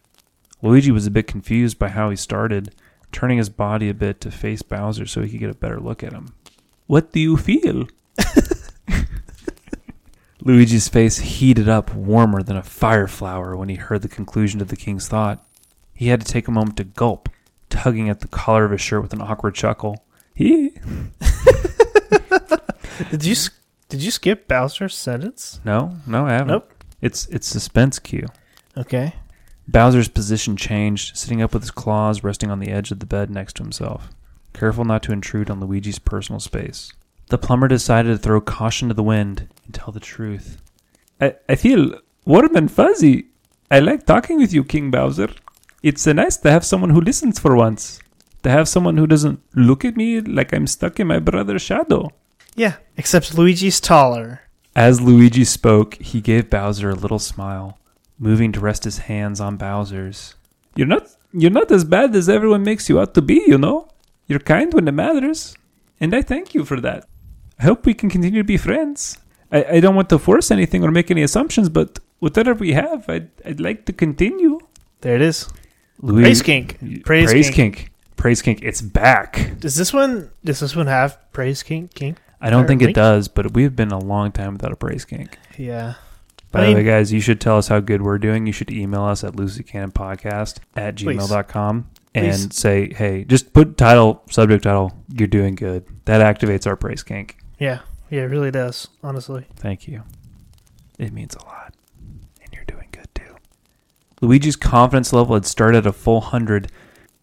Luigi 0.62 0.90
was 0.90 1.06
a 1.06 1.10
bit 1.10 1.26
confused 1.26 1.78
by 1.78 1.88
how 1.88 2.10
he 2.10 2.16
started, 2.16 2.74
turning 3.12 3.38
his 3.38 3.48
body 3.48 3.88
a 3.88 3.94
bit 3.94 4.20
to 4.20 4.30
face 4.30 4.62
Bowser 4.62 5.06
so 5.06 5.22
he 5.22 5.30
could 5.30 5.40
get 5.40 5.50
a 5.50 5.54
better 5.54 5.80
look 5.80 6.02
at 6.02 6.12
him. 6.12 6.34
What 6.86 7.12
do 7.12 7.20
you 7.20 7.36
feel? 7.36 7.86
Luigi's 10.42 10.88
face 10.88 11.18
heated 11.18 11.68
up 11.68 11.94
warmer 11.94 12.42
than 12.42 12.56
a 12.56 12.62
fire 12.62 13.06
flower 13.06 13.56
when 13.56 13.68
he 13.68 13.74
heard 13.74 14.02
the 14.02 14.08
conclusion 14.08 14.58
to 14.58 14.64
the 14.64 14.76
king's 14.76 15.08
thought. 15.08 15.44
He 15.94 16.08
had 16.08 16.20
to 16.20 16.26
take 16.26 16.48
a 16.48 16.52
moment 16.52 16.76
to 16.78 16.84
gulp, 16.84 17.28
tugging 17.68 18.08
at 18.08 18.20
the 18.20 18.28
collar 18.28 18.64
of 18.64 18.70
his 18.70 18.80
shirt 18.80 19.02
with 19.02 19.12
an 19.12 19.20
awkward 19.20 19.54
chuckle. 19.54 20.04
He 20.34 20.70
Did 23.10 23.24
you 23.24 23.34
did 23.88 24.02
you 24.02 24.10
skip 24.10 24.48
Bowser's 24.48 24.94
sentence? 24.94 25.60
No, 25.64 25.96
no, 26.06 26.26
I 26.26 26.32
haven't. 26.32 26.48
Nope. 26.48 26.84
It's 27.00 27.26
it's 27.28 27.46
suspense 27.46 27.98
Q. 27.98 28.26
Okay. 28.76 29.14
Bowser's 29.68 30.08
position 30.08 30.56
changed, 30.56 31.16
sitting 31.16 31.42
up 31.42 31.52
with 31.52 31.62
his 31.62 31.70
claws 31.70 32.24
resting 32.24 32.50
on 32.50 32.58
the 32.58 32.70
edge 32.70 32.90
of 32.90 33.00
the 33.00 33.06
bed 33.06 33.30
next 33.30 33.56
to 33.56 33.62
himself, 33.62 34.08
careful 34.54 34.84
not 34.84 35.02
to 35.04 35.12
intrude 35.12 35.50
on 35.50 35.60
Luigi's 35.60 35.98
personal 35.98 36.40
space. 36.40 36.90
The 37.28 37.36
plumber 37.36 37.68
decided 37.68 38.08
to 38.10 38.18
throw 38.18 38.40
caution 38.40 38.88
to 38.88 38.94
the 38.94 39.02
wind 39.02 39.48
and 39.66 39.74
tell 39.74 39.92
the 39.92 40.00
truth. 40.00 40.62
I, 41.20 41.34
I 41.48 41.54
feel 41.56 42.00
warm 42.24 42.56
and 42.56 42.72
fuzzy. 42.72 43.26
I 43.70 43.80
like 43.80 44.06
talking 44.06 44.38
with 44.38 44.54
you, 44.54 44.64
King 44.64 44.90
Bowser. 44.90 45.28
It's 45.82 46.06
uh, 46.06 46.14
nice 46.14 46.38
to 46.38 46.50
have 46.50 46.64
someone 46.64 46.90
who 46.90 47.02
listens 47.02 47.38
for 47.38 47.54
once. 47.54 48.00
To 48.44 48.50
have 48.50 48.68
someone 48.68 48.96
who 48.96 49.06
doesn't 49.06 49.40
look 49.54 49.84
at 49.84 49.96
me 49.96 50.20
like 50.20 50.54
I'm 50.54 50.66
stuck 50.66 50.98
in 50.98 51.08
my 51.08 51.18
brother's 51.18 51.60
shadow. 51.60 52.10
Yeah. 52.56 52.76
Except 52.96 53.36
Luigi's 53.36 53.80
taller. 53.80 54.40
As 54.74 55.00
Luigi 55.02 55.44
spoke, 55.44 55.96
he 55.96 56.22
gave 56.22 56.48
Bowser 56.48 56.90
a 56.90 56.94
little 56.94 57.18
smile, 57.18 57.78
moving 58.18 58.52
to 58.52 58.60
rest 58.60 58.84
his 58.84 58.98
hands 58.98 59.40
on 59.40 59.56
Bowser's. 59.56 60.34
You're 60.76 60.86
not 60.86 61.08
you're 61.32 61.50
not 61.50 61.70
as 61.70 61.84
bad 61.84 62.14
as 62.16 62.28
everyone 62.28 62.62
makes 62.62 62.88
you 62.88 62.98
out 63.00 63.14
to 63.14 63.22
be, 63.22 63.42
you 63.46 63.58
know? 63.58 63.88
You're 64.26 64.38
kind 64.38 64.72
when 64.72 64.88
it 64.88 64.92
matters. 64.92 65.54
And 66.00 66.14
I 66.14 66.22
thank 66.22 66.54
you 66.54 66.64
for 66.64 66.80
that. 66.80 67.06
I 67.58 67.64
hope 67.64 67.84
we 67.84 67.94
can 67.94 68.08
continue 68.08 68.40
to 68.40 68.46
be 68.46 68.56
friends. 68.56 69.18
I, 69.52 69.64
I 69.64 69.80
don't 69.80 69.94
want 69.94 70.08
to 70.10 70.18
force 70.18 70.50
anything 70.50 70.84
or 70.84 70.90
make 70.90 71.10
any 71.10 71.22
assumptions, 71.22 71.68
but 71.68 71.98
whatever 72.20 72.54
we 72.54 72.72
have, 72.72 73.08
I'd, 73.08 73.30
I'd 73.44 73.60
like 73.60 73.84
to 73.86 73.92
continue. 73.92 74.60
There 75.00 75.16
it 75.16 75.22
is. 75.22 75.48
Luigi, 76.00 76.22
Praise 76.22 76.42
Kink. 76.42 77.04
Praise, 77.04 77.30
Praise 77.30 77.50
Kink. 77.50 77.76
Kink. 77.76 77.92
Praise 78.16 78.42
Kink. 78.42 78.62
It's 78.62 78.80
back. 78.80 79.58
Does 79.58 79.76
this 79.76 79.92
one 79.92 80.30
does 80.44 80.60
this 80.60 80.74
one 80.76 80.86
have 80.86 81.18
Praise 81.32 81.62
Kink? 81.62 81.94
Kink? 81.94 82.18
I 82.40 82.50
don't 82.50 82.64
Or 82.64 82.68
think 82.68 82.82
it 82.82 82.94
does, 82.94 83.26
but 83.28 83.52
we've 83.54 83.74
been 83.74 83.90
a 83.90 83.98
long 83.98 84.30
time 84.32 84.52
without 84.54 84.72
a 84.72 84.76
Praise 84.76 85.04
Kink. 85.04 85.38
Yeah. 85.56 85.94
By 86.50 86.66
the 86.66 86.74
way, 86.74 86.84
guys, 86.84 87.12
you 87.12 87.20
should 87.20 87.40
tell 87.40 87.58
us 87.58 87.68
how 87.68 87.80
good 87.80 88.00
we're 88.02 88.18
doing. 88.18 88.46
You 88.46 88.52
should 88.52 88.70
email 88.70 89.04
us 89.04 89.22
at 89.22 89.34
looselycanonpodcast 89.34 90.58
at 90.76 90.94
gmail.com 90.94 91.90
and 92.14 92.26
Please. 92.32 92.56
say, 92.56 92.92
hey, 92.94 93.24
just 93.24 93.52
put 93.52 93.76
title, 93.76 94.22
subject 94.30 94.64
title, 94.64 94.92
you're 95.12 95.28
doing 95.28 95.54
good. 95.54 95.84
That 96.06 96.22
activates 96.22 96.66
our 96.66 96.76
praise 96.76 97.02
kink. 97.02 97.38
Yeah. 97.58 97.80
Yeah, 98.10 98.22
it 98.22 98.26
really 98.30 98.50
does, 98.50 98.88
honestly. 99.02 99.46
Thank 99.56 99.86
you. 99.86 100.02
It 100.98 101.12
means 101.12 101.34
a 101.34 101.44
lot. 101.44 101.74
And 102.42 102.52
you're 102.54 102.64
doing 102.64 102.88
good 102.92 103.08
too. 103.14 103.36
Luigi's 104.22 104.56
confidence 104.56 105.12
level 105.12 105.34
had 105.34 105.44
started 105.44 105.78
at 105.78 105.86
a 105.86 105.92
full 105.92 106.22
hundred, 106.22 106.72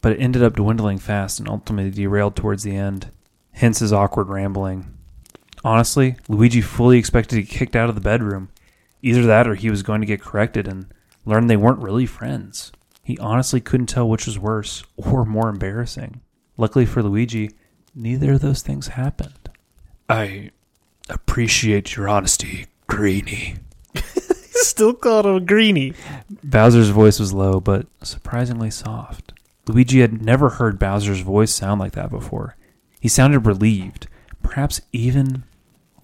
but 0.01 0.11
it 0.11 0.19
ended 0.19 0.43
up 0.43 0.53
dwindling 0.53 0.99
fast 0.99 1.39
and 1.39 1.49
ultimately 1.49 1.89
derailed 1.89 2.35
towards 2.35 2.61
the 2.63 2.75
end. 2.75 3.09
Hence 3.53 3.79
his 3.79 3.91
awkward 3.91 4.29
rambling. 4.29 4.93
Honestly, 5.63 6.17
Luigi 6.27 6.61
fully 6.61 6.99
expected 6.99 7.37
to 7.37 7.41
get 7.41 7.49
kicked 7.49 7.75
out 7.75 7.89
of 7.89 7.95
the 7.95 8.01
bedroom. 8.01 8.49
Either 9.05 9.21
that 9.21 9.47
or 9.47 9.53
he 9.53 9.69
was 9.69 9.83
going 9.83 10.01
to 10.01 10.07
get 10.07 10.19
corrected 10.19 10.67
and 10.67 10.87
learn 11.25 11.45
they 11.45 11.55
weren't 11.55 11.77
really 11.77 12.07
friends. 12.07 12.71
He 13.03 13.19
honestly 13.19 13.61
couldn't 13.61 13.85
tell 13.85 14.09
which 14.09 14.25
was 14.25 14.39
worse 14.39 14.83
or 14.97 15.25
more 15.25 15.47
embarrassing. 15.47 16.21
Luckily 16.57 16.87
for 16.87 17.03
Luigi, 17.03 17.51
neither 17.93 18.33
of 18.33 18.41
those 18.41 18.63
things 18.63 18.87
happened. 18.87 19.51
I 20.09 20.49
appreciate 21.07 21.95
your 21.95 22.09
honesty, 22.09 22.65
Greenie. 22.87 23.57
Still 24.53 24.95
called 24.95 25.27
him 25.27 25.35
a 25.35 25.39
greenie. 25.39 25.93
Bowser's 26.43 26.89
voice 26.89 27.19
was 27.19 27.31
low, 27.31 27.59
but 27.59 27.85
surprisingly 28.01 28.71
soft. 28.71 29.33
Luigi 29.67 30.01
had 30.01 30.19
never 30.19 30.49
heard 30.49 30.79
Bowser's 30.79 31.19
voice 31.19 31.53
sound 31.53 31.79
like 31.79 31.91
that 31.91 32.09
before. 32.09 32.55
He 32.99 33.07
sounded 33.07 33.45
relieved, 33.45 34.07
perhaps 34.41 34.81
even 34.91 35.43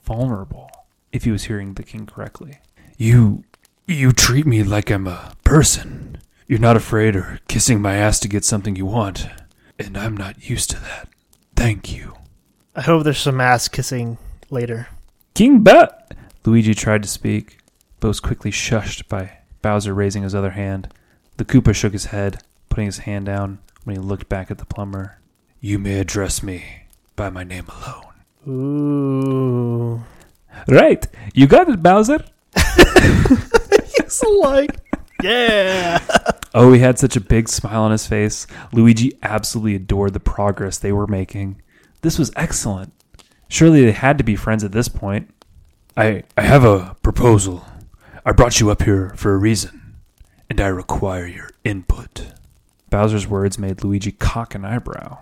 vulnerable, 0.03 0.69
if 1.11 1.23
he 1.23 1.31
was 1.31 1.45
hearing 1.45 1.73
the 1.73 1.83
king 1.83 2.05
correctly. 2.05 2.59
You 3.01 3.45
you 3.87 4.11
treat 4.11 4.45
me 4.45 4.61
like 4.61 4.91
I'm 4.91 5.07
a 5.07 5.33
person. 5.43 6.19
You're 6.45 6.59
not 6.59 6.77
afraid 6.77 7.15
or 7.15 7.39
kissing 7.47 7.81
my 7.81 7.95
ass 7.95 8.19
to 8.19 8.27
get 8.27 8.45
something 8.45 8.75
you 8.75 8.85
want, 8.85 9.27
and 9.79 9.97
I'm 9.97 10.15
not 10.15 10.47
used 10.47 10.69
to 10.69 10.79
that. 10.81 11.09
Thank 11.55 11.91
you. 11.91 12.13
I 12.75 12.81
hope 12.81 13.03
there's 13.03 13.17
some 13.17 13.41
ass 13.41 13.67
kissing 13.67 14.19
later. 14.51 14.87
King 15.33 15.63
Bat! 15.63 16.13
Luigi 16.45 16.75
tried 16.75 17.01
to 17.01 17.09
speak, 17.09 17.57
but 17.99 18.07
was 18.07 18.19
quickly 18.19 18.51
shushed 18.51 19.07
by 19.07 19.39
Bowser 19.63 19.95
raising 19.95 20.21
his 20.21 20.35
other 20.35 20.51
hand. 20.51 20.93
The 21.37 21.45
Koopa 21.45 21.73
shook 21.73 21.93
his 21.93 22.05
head, 22.05 22.43
putting 22.69 22.85
his 22.85 22.99
hand 22.99 23.25
down 23.25 23.57
when 23.83 23.95
he 23.95 23.99
looked 23.99 24.29
back 24.29 24.51
at 24.51 24.59
the 24.59 24.65
plumber. 24.65 25.17
You 25.59 25.79
may 25.79 25.99
address 25.99 26.43
me 26.43 26.83
by 27.15 27.31
my 27.31 27.43
name 27.43 27.65
alone. 27.67 28.13
Ooh. 28.47 30.03
Right, 30.67 31.07
you 31.33 31.47
got 31.47 31.67
it, 31.67 31.81
Bowser. 31.81 32.25
He's 33.97 34.23
like, 34.39 34.77
yeah. 35.23 35.99
Oh, 36.53 36.73
he 36.73 36.79
had 36.79 36.99
such 36.99 37.15
a 37.15 37.21
big 37.21 37.47
smile 37.47 37.83
on 37.83 37.91
his 37.91 38.07
face. 38.07 38.45
Luigi 38.73 39.17
absolutely 39.23 39.75
adored 39.75 40.13
the 40.13 40.19
progress 40.19 40.77
they 40.77 40.91
were 40.91 41.07
making. 41.07 41.61
This 42.01 42.19
was 42.19 42.31
excellent. 42.35 42.93
Surely 43.47 43.85
they 43.85 43.91
had 43.91 44.17
to 44.17 44.23
be 44.23 44.35
friends 44.35 44.63
at 44.63 44.71
this 44.71 44.87
point. 44.87 45.33
I 45.95 46.23
I 46.37 46.41
have 46.41 46.63
a 46.63 46.95
proposal. 47.03 47.65
I 48.25 48.31
brought 48.31 48.59
you 48.59 48.69
up 48.69 48.83
here 48.83 49.13
for 49.15 49.33
a 49.33 49.37
reason, 49.37 49.95
and 50.49 50.61
I 50.61 50.67
require 50.67 51.25
your 51.25 51.49
input. 51.63 52.33
Bowser's 52.89 53.27
words 53.27 53.57
made 53.57 53.83
Luigi 53.83 54.11
cock 54.11 54.55
an 54.55 54.65
eyebrow. 54.65 55.19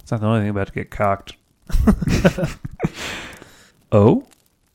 It's 0.00 0.10
not 0.10 0.20
the 0.20 0.26
only 0.26 0.40
thing 0.40 0.50
about 0.50 0.68
to 0.68 0.72
get 0.72 0.90
cocked. 0.90 1.36
oh? 3.92 4.26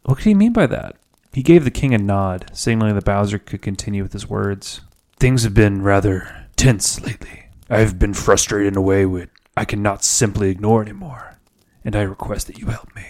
What 0.04 0.18
could 0.18 0.26
he 0.26 0.34
mean 0.34 0.54
by 0.54 0.68
that? 0.68 0.96
He 1.34 1.44
gave 1.44 1.64
the 1.64 1.72
king 1.72 1.94
a 1.94 1.98
nod, 1.98 2.50
signaling 2.54 2.96
that 2.96 3.06
Bowser 3.06 3.38
could 3.40 3.62
continue 3.62 4.02
with 4.04 4.14
his 4.14 4.28
words. 4.28 4.82
Things 5.20 5.44
have 5.44 5.54
been 5.54 5.82
rather 5.82 6.48
tense 6.56 7.00
lately. 7.02 7.46
I 7.70 7.80
have 7.80 8.00
been 8.00 8.14
frustrated 8.14 8.74
in 8.74 8.78
a 8.78 8.82
way 8.82 9.06
which 9.06 9.30
I 9.56 9.66
cannot 9.66 10.04
simply 10.04 10.50
ignore 10.50 10.82
anymore, 10.82 11.38
and 11.84 11.96
I 11.96 12.02
request 12.02 12.48
that 12.48 12.60
you 12.60 12.68
help 12.68 12.96
me. 12.96 13.04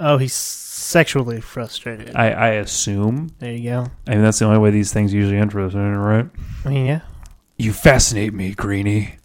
Oh, 0.00 0.16
he's 0.18 0.32
sexually 0.34 1.40
frustrated. 1.40 2.14
I, 2.14 2.30
I 2.30 2.48
assume. 2.50 3.34
there 3.40 3.52
you 3.52 3.70
go. 3.70 3.86
I 4.06 4.12
mean, 4.12 4.22
that's 4.22 4.38
the 4.38 4.44
only 4.46 4.58
way 4.58 4.70
these 4.70 4.92
things 4.92 5.12
usually 5.12 5.36
end 5.38 5.52
for 5.52 5.60
us, 5.60 5.74
right? 5.74 6.26
I 6.64 6.68
mean, 6.68 6.86
yeah. 6.86 7.00
You 7.56 7.72
fascinate 7.72 8.32
me, 8.32 8.54
Greenie. 8.54 9.16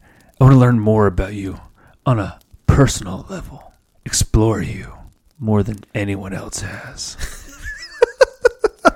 I 0.41 0.43
want 0.43 0.53
to 0.55 0.59
learn 0.59 0.79
more 0.79 1.05
about 1.05 1.33
you 1.33 1.59
on 2.05 2.19
a 2.19 2.39
personal 2.65 3.25
level, 3.29 3.73
explore 4.03 4.61
you 4.61 4.93
more 5.37 5.61
than 5.61 5.77
anyone 5.93 6.33
else 6.33 6.61
has. 6.61 7.15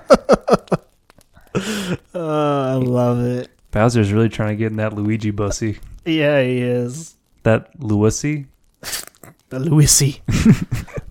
Uh, 0.09 0.77
I 2.15 2.73
love 2.75 3.23
it. 3.25 3.49
Bowser's 3.71 4.11
really 4.11 4.29
trying 4.29 4.49
to 4.49 4.55
get 4.55 4.71
in 4.71 4.77
that 4.77 4.93
Luigi 4.93 5.31
bussy. 5.31 5.79
Yeah, 6.05 6.41
he 6.41 6.61
is. 6.61 7.15
That 7.43 7.69
Lucy? 7.81 8.47
The 9.49 9.59
Luisi. 9.59 10.19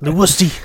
Luisi. 0.02 0.60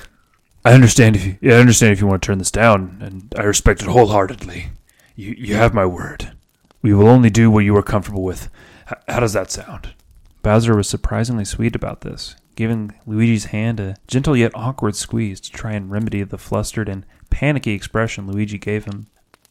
I 0.66 0.74
understand 0.74 1.16
if 1.16 1.26
you 1.26 1.38
yeah, 1.40 1.56
I 1.56 1.60
understand 1.60 1.94
if 1.94 2.02
you 2.02 2.08
want 2.08 2.22
to 2.22 2.26
turn 2.26 2.38
this 2.38 2.52
down, 2.52 2.98
and 3.00 3.34
I 3.38 3.44
respect 3.44 3.82
it 3.82 3.88
wholeheartedly. 3.88 4.72
You 5.16 5.34
you 5.38 5.56
have 5.56 5.74
my 5.74 5.86
word. 5.86 6.34
We 6.82 6.94
will 6.94 7.08
only 7.08 7.30
do 7.30 7.50
what 7.50 7.64
you 7.64 7.74
are 7.78 7.82
comfortable 7.82 8.24
with. 8.24 8.50
H- 8.92 8.98
how 9.08 9.22
does 9.22 9.32
that 9.32 9.52
sound? 9.52 9.94
Bowser 10.44 10.76
was 10.76 10.90
surprisingly 10.90 11.46
sweet 11.46 11.74
about 11.74 12.02
this, 12.02 12.36
giving 12.56 12.94
Luigi's 13.06 13.46
hand 13.46 13.80
a 13.80 13.96
gentle 14.08 14.36
yet 14.36 14.52
awkward 14.56 14.96
squeeze 14.96 15.40
to 15.42 15.52
try 15.52 15.74
and 15.74 15.92
remedy 15.92 16.24
the 16.24 16.38
flustered 16.38 16.90
and 16.90 17.06
panicky 17.30 17.72
expression 17.72 18.28
Luigi 18.28 18.58
gave 18.58 18.86
him. 18.86 19.08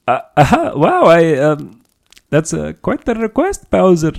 Uh, 0.06 0.20
uh, 0.36 0.72
wow, 0.74 1.04
I 1.04 1.34
um, 1.34 1.82
that's 2.30 2.54
uh, 2.54 2.72
quite 2.80 3.04
the 3.04 3.14
request, 3.14 3.70
Bowser. 3.70 4.12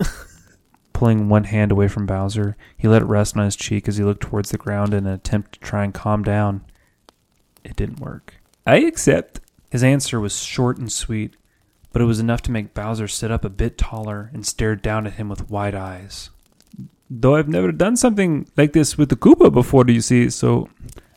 Pulling 0.92 1.28
one 1.28 1.44
hand 1.44 1.70
away 1.70 1.86
from 1.86 2.06
Bowser, 2.06 2.56
he 2.76 2.88
let 2.88 3.02
it 3.02 3.06
rest 3.06 3.36
on 3.36 3.44
his 3.44 3.56
cheek 3.56 3.86
as 3.86 3.98
he 3.98 4.04
looked 4.04 4.22
towards 4.22 4.50
the 4.50 4.58
ground 4.58 4.94
in 4.94 5.06
an 5.06 5.12
attempt 5.12 5.52
to 5.52 5.60
try 5.60 5.84
and 5.84 5.94
calm 5.94 6.22
down. 6.22 6.64
It 7.62 7.76
didn't 7.76 8.00
work. 8.00 8.34
I 8.66 8.78
accept. 8.78 9.40
His 9.70 9.84
answer 9.84 10.18
was 10.18 10.42
short 10.42 10.78
and 10.78 10.90
sweet, 10.90 11.36
but 11.92 12.00
it 12.00 12.06
was 12.06 12.20
enough 12.20 12.42
to 12.42 12.50
make 12.50 12.74
Bowser 12.74 13.06
sit 13.06 13.30
up 13.30 13.44
a 13.44 13.50
bit 13.50 13.76
taller 13.76 14.30
and 14.32 14.46
stare 14.46 14.74
down 14.76 15.06
at 15.06 15.14
him 15.14 15.28
with 15.28 15.50
wide 15.50 15.74
eyes. 15.74 16.30
Though 17.10 17.36
I've 17.36 17.48
never 17.48 17.72
done 17.72 17.96
something 17.96 18.46
like 18.56 18.72
this 18.72 18.98
with 18.98 19.08
the 19.08 19.16
Koopa 19.16 19.52
before, 19.52 19.84
do 19.84 19.92
you 19.92 20.00
see, 20.02 20.28
so 20.30 20.68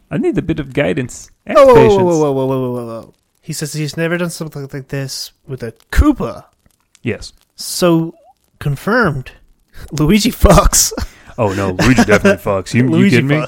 I 0.10 0.18
need 0.18 0.38
a 0.38 0.42
bit 0.42 0.60
of 0.60 0.74
guidance 0.74 1.30
and 1.46 1.58
Oh, 1.58 1.76
patience. 1.76 1.94
whoa, 2.02 2.06
whoa, 2.06 2.32
whoa, 2.32 2.46
whoa, 2.46 2.46
whoa, 2.60 2.72
whoa, 2.72 2.86
whoa. 2.86 3.14
He 3.42 3.54
says 3.54 3.74
he's 3.74 3.98
never 3.98 4.18
done 4.18 4.30
something 4.30 4.70
like 4.72 4.88
this 4.88 5.34
with 5.48 5.64
a 5.64 5.74
Koopa. 5.92 6.46
Yes. 7.02 7.34
So, 7.56 8.16
confirmed. 8.60 9.32
Luigi 9.92 10.32
fucks. 10.32 10.94
Oh 11.38 11.54
no, 11.54 11.72
Luigi 11.72 12.04
definitely 12.06 12.44
fucks. 12.52 12.74
You, 12.74 12.84
you 12.84 12.90
Luigi 12.90 13.16
kidding 13.18 13.28
me? 13.28 13.44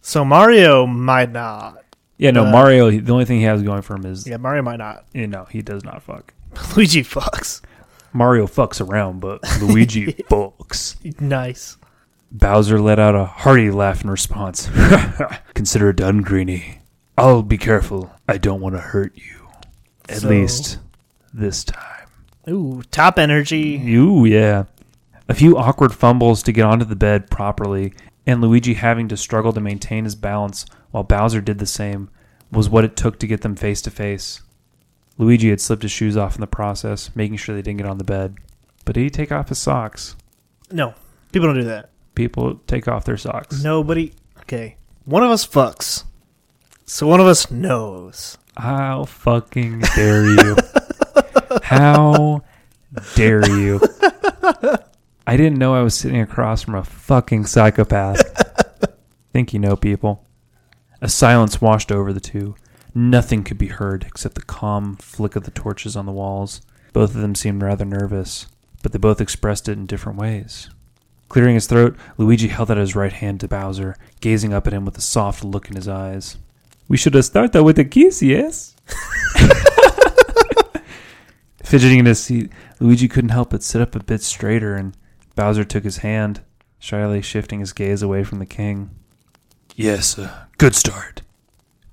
So, 0.00 0.24
Mario 0.24 0.86
might 0.86 1.30
not. 1.32 1.82
Yeah, 2.18 2.30
no, 2.30 2.46
Uh, 2.46 2.50
Mario. 2.52 2.90
The 2.90 3.12
only 3.12 3.24
thing 3.24 3.38
he 3.38 3.44
has 3.44 3.62
going 3.62 3.82
for 3.82 3.96
him 3.96 4.06
is, 4.06 4.26
Yeah, 4.26 4.36
Mario 4.36 4.62
might 4.62 4.76
not. 4.78 5.04
you 5.12 5.26
know, 5.26 5.44
he 5.50 5.60
does 5.60 5.82
not 5.84 6.02
fuck. 6.02 6.32
Luigi 6.76 7.02
fucks. 7.02 7.60
Mario 8.12 8.46
fucks 8.46 8.86
around, 8.86 9.20
but 9.20 9.40
Luigi 9.60 10.12
fucks. 10.30 10.96
Nice. 11.20 11.76
Bowser 12.32 12.80
let 12.80 12.98
out 12.98 13.14
a 13.14 13.26
hearty 13.26 13.70
laugh 13.70 14.02
in 14.02 14.10
response. 14.10 14.68
Consider 15.54 15.90
it 15.90 15.96
done, 15.96 16.22
Greenie. 16.22 16.78
I'll 17.18 17.42
be 17.42 17.58
careful. 17.58 18.10
I 18.26 18.38
don't 18.38 18.60
want 18.62 18.74
to 18.74 18.80
hurt 18.80 19.12
you. 19.16 19.48
At 20.08 20.18
So- 20.18 20.28
least 20.28 20.78
this 21.32 21.62
time. 21.64 22.08
Ooh, 22.48 22.82
top 22.90 23.18
energy. 23.18 23.76
Ooh, 23.94 24.24
yeah. 24.24 24.64
A 25.28 25.34
few 25.34 25.56
awkward 25.56 25.92
fumbles 25.94 26.42
to 26.42 26.52
get 26.52 26.64
onto 26.64 26.84
the 26.84 26.96
bed 26.96 27.30
properly, 27.30 27.92
and 28.26 28.40
Luigi 28.40 28.74
having 28.74 29.06
to 29.08 29.16
struggle 29.16 29.52
to 29.52 29.60
maintain 29.60 30.02
his 30.04 30.16
balance 30.16 30.66
while 30.90 31.04
Bowser 31.04 31.40
did 31.40 31.58
the 31.58 31.66
same, 31.66 32.10
was 32.50 32.68
what 32.68 32.84
it 32.84 32.96
took 32.96 33.18
to 33.20 33.26
get 33.28 33.42
them 33.42 33.54
face 33.54 33.80
to 33.82 33.90
face. 33.90 34.42
Luigi 35.18 35.50
had 35.50 35.60
slipped 35.60 35.82
his 35.82 35.92
shoes 35.92 36.16
off 36.16 36.34
in 36.34 36.40
the 36.40 36.46
process, 36.48 37.10
making 37.14 37.36
sure 37.36 37.54
they 37.54 37.62
didn't 37.62 37.78
get 37.78 37.86
on 37.86 37.98
the 37.98 38.04
bed. 38.04 38.36
But 38.84 38.94
did 38.96 39.02
he 39.02 39.10
take 39.10 39.30
off 39.30 39.48
his 39.50 39.58
socks? 39.58 40.16
No, 40.72 40.94
people 41.30 41.46
don't 41.48 41.56
do 41.56 41.64
that. 41.64 41.90
People 42.14 42.56
take 42.66 42.88
off 42.88 43.04
their 43.04 43.16
socks. 43.16 43.62
Nobody. 43.62 44.12
Okay. 44.40 44.76
One 45.04 45.22
of 45.22 45.30
us 45.30 45.46
fucks. 45.46 46.04
So 46.84 47.06
one 47.06 47.20
of 47.20 47.26
us 47.26 47.50
knows. 47.50 48.38
How 48.56 49.04
fucking 49.04 49.80
dare 49.94 50.26
you? 50.26 50.56
How 51.62 52.42
dare 53.14 53.48
you? 53.48 53.80
I 55.26 55.36
didn't 55.36 55.58
know 55.58 55.74
I 55.74 55.82
was 55.82 55.94
sitting 55.94 56.20
across 56.20 56.62
from 56.62 56.74
a 56.74 56.84
fucking 56.84 57.46
psychopath. 57.46 58.20
Think 59.32 59.54
you 59.54 59.58
know, 59.58 59.76
people. 59.76 60.26
A 61.00 61.08
silence 61.08 61.60
washed 61.60 61.90
over 61.90 62.12
the 62.12 62.20
two. 62.20 62.54
Nothing 62.94 63.42
could 63.42 63.58
be 63.58 63.68
heard 63.68 64.04
except 64.04 64.34
the 64.34 64.42
calm 64.42 64.96
flick 64.96 65.34
of 65.34 65.44
the 65.44 65.50
torches 65.50 65.96
on 65.96 66.04
the 66.04 66.12
walls. 66.12 66.60
Both 66.92 67.14
of 67.14 67.22
them 67.22 67.34
seemed 67.34 67.62
rather 67.62 67.86
nervous, 67.86 68.46
but 68.82 68.92
they 68.92 68.98
both 68.98 69.20
expressed 69.20 69.68
it 69.68 69.78
in 69.78 69.86
different 69.86 70.18
ways. 70.18 70.68
Clearing 71.32 71.54
his 71.54 71.66
throat, 71.66 71.96
Luigi 72.18 72.48
held 72.48 72.70
out 72.70 72.76
his 72.76 72.94
right 72.94 73.10
hand 73.10 73.40
to 73.40 73.48
Bowser, 73.48 73.96
gazing 74.20 74.52
up 74.52 74.66
at 74.66 74.74
him 74.74 74.84
with 74.84 74.98
a 74.98 75.00
soft 75.00 75.42
look 75.42 75.70
in 75.70 75.76
his 75.76 75.88
eyes. 75.88 76.36
We 76.88 76.98
should 76.98 77.14
have 77.14 77.24
started 77.24 77.62
with 77.62 77.78
a 77.78 77.86
kiss, 77.86 78.22
yes? 78.22 78.76
Fidgeting 81.64 82.00
in 82.00 82.04
his 82.04 82.22
seat, 82.22 82.52
Luigi 82.80 83.08
couldn't 83.08 83.30
help 83.30 83.48
but 83.48 83.62
sit 83.62 83.80
up 83.80 83.94
a 83.94 84.04
bit 84.04 84.20
straighter, 84.20 84.74
and 84.74 84.94
Bowser 85.34 85.64
took 85.64 85.84
his 85.84 85.96
hand, 85.98 86.42
shyly 86.78 87.22
shifting 87.22 87.60
his 87.60 87.72
gaze 87.72 88.02
away 88.02 88.24
from 88.24 88.38
the 88.38 88.44
king. 88.44 88.90
Yes, 89.74 90.18
uh, 90.18 90.44
good 90.58 90.74
start. 90.74 91.22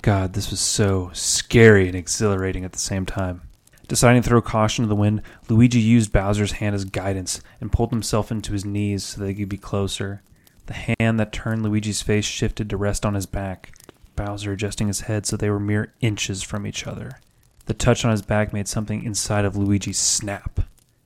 God, 0.02 0.34
this 0.34 0.52
was 0.52 0.60
so 0.60 1.12
scary 1.14 1.88
and 1.88 1.96
exhilarating 1.96 2.66
at 2.66 2.74
the 2.74 2.78
same 2.78 3.06
time. 3.06 3.44
Deciding 3.90 4.22
to 4.22 4.30
throw 4.30 4.40
caution 4.40 4.84
to 4.86 4.88
the 4.88 4.96
wind, 4.96 5.24
Luigi 5.50 5.80
used 5.80 6.12
Bowser's 6.12 6.54
hand 6.54 6.76
as 6.76 6.86
guidance 6.86 7.42
and 7.60 7.72
pulled 7.72 7.90
himself 7.90 8.32
into 8.32 8.54
his 8.54 8.64
knees 8.64 9.04
so 9.04 9.20
they 9.20 9.34
could 9.34 9.50
be 9.50 9.58
closer. 9.58 10.22
The 10.68 10.94
hand 11.00 11.20
that 11.20 11.34
turned 11.34 11.64
Luigi's 11.64 12.04
face 12.04 12.24
shifted 12.24 12.70
to 12.70 12.78
rest 12.78 13.04
on 13.04 13.16
his 13.16 13.26
back, 13.26 13.74
Bowser 14.16 14.52
adjusting 14.52 14.86
his 14.86 15.02
head 15.02 15.26
so 15.26 15.36
they 15.36 15.50
were 15.50 15.60
mere 15.60 15.92
inches 16.02 16.44
from 16.44 16.68
each 16.68 16.86
other. 16.86 17.20
The 17.66 17.74
touch 17.74 18.06
on 18.06 18.12
his 18.12 18.22
back 18.22 18.54
made 18.54 18.68
something 18.68 19.04
inside 19.04 19.44
of 19.44 19.58
Luigi 19.58 19.94
snap. 19.94 20.60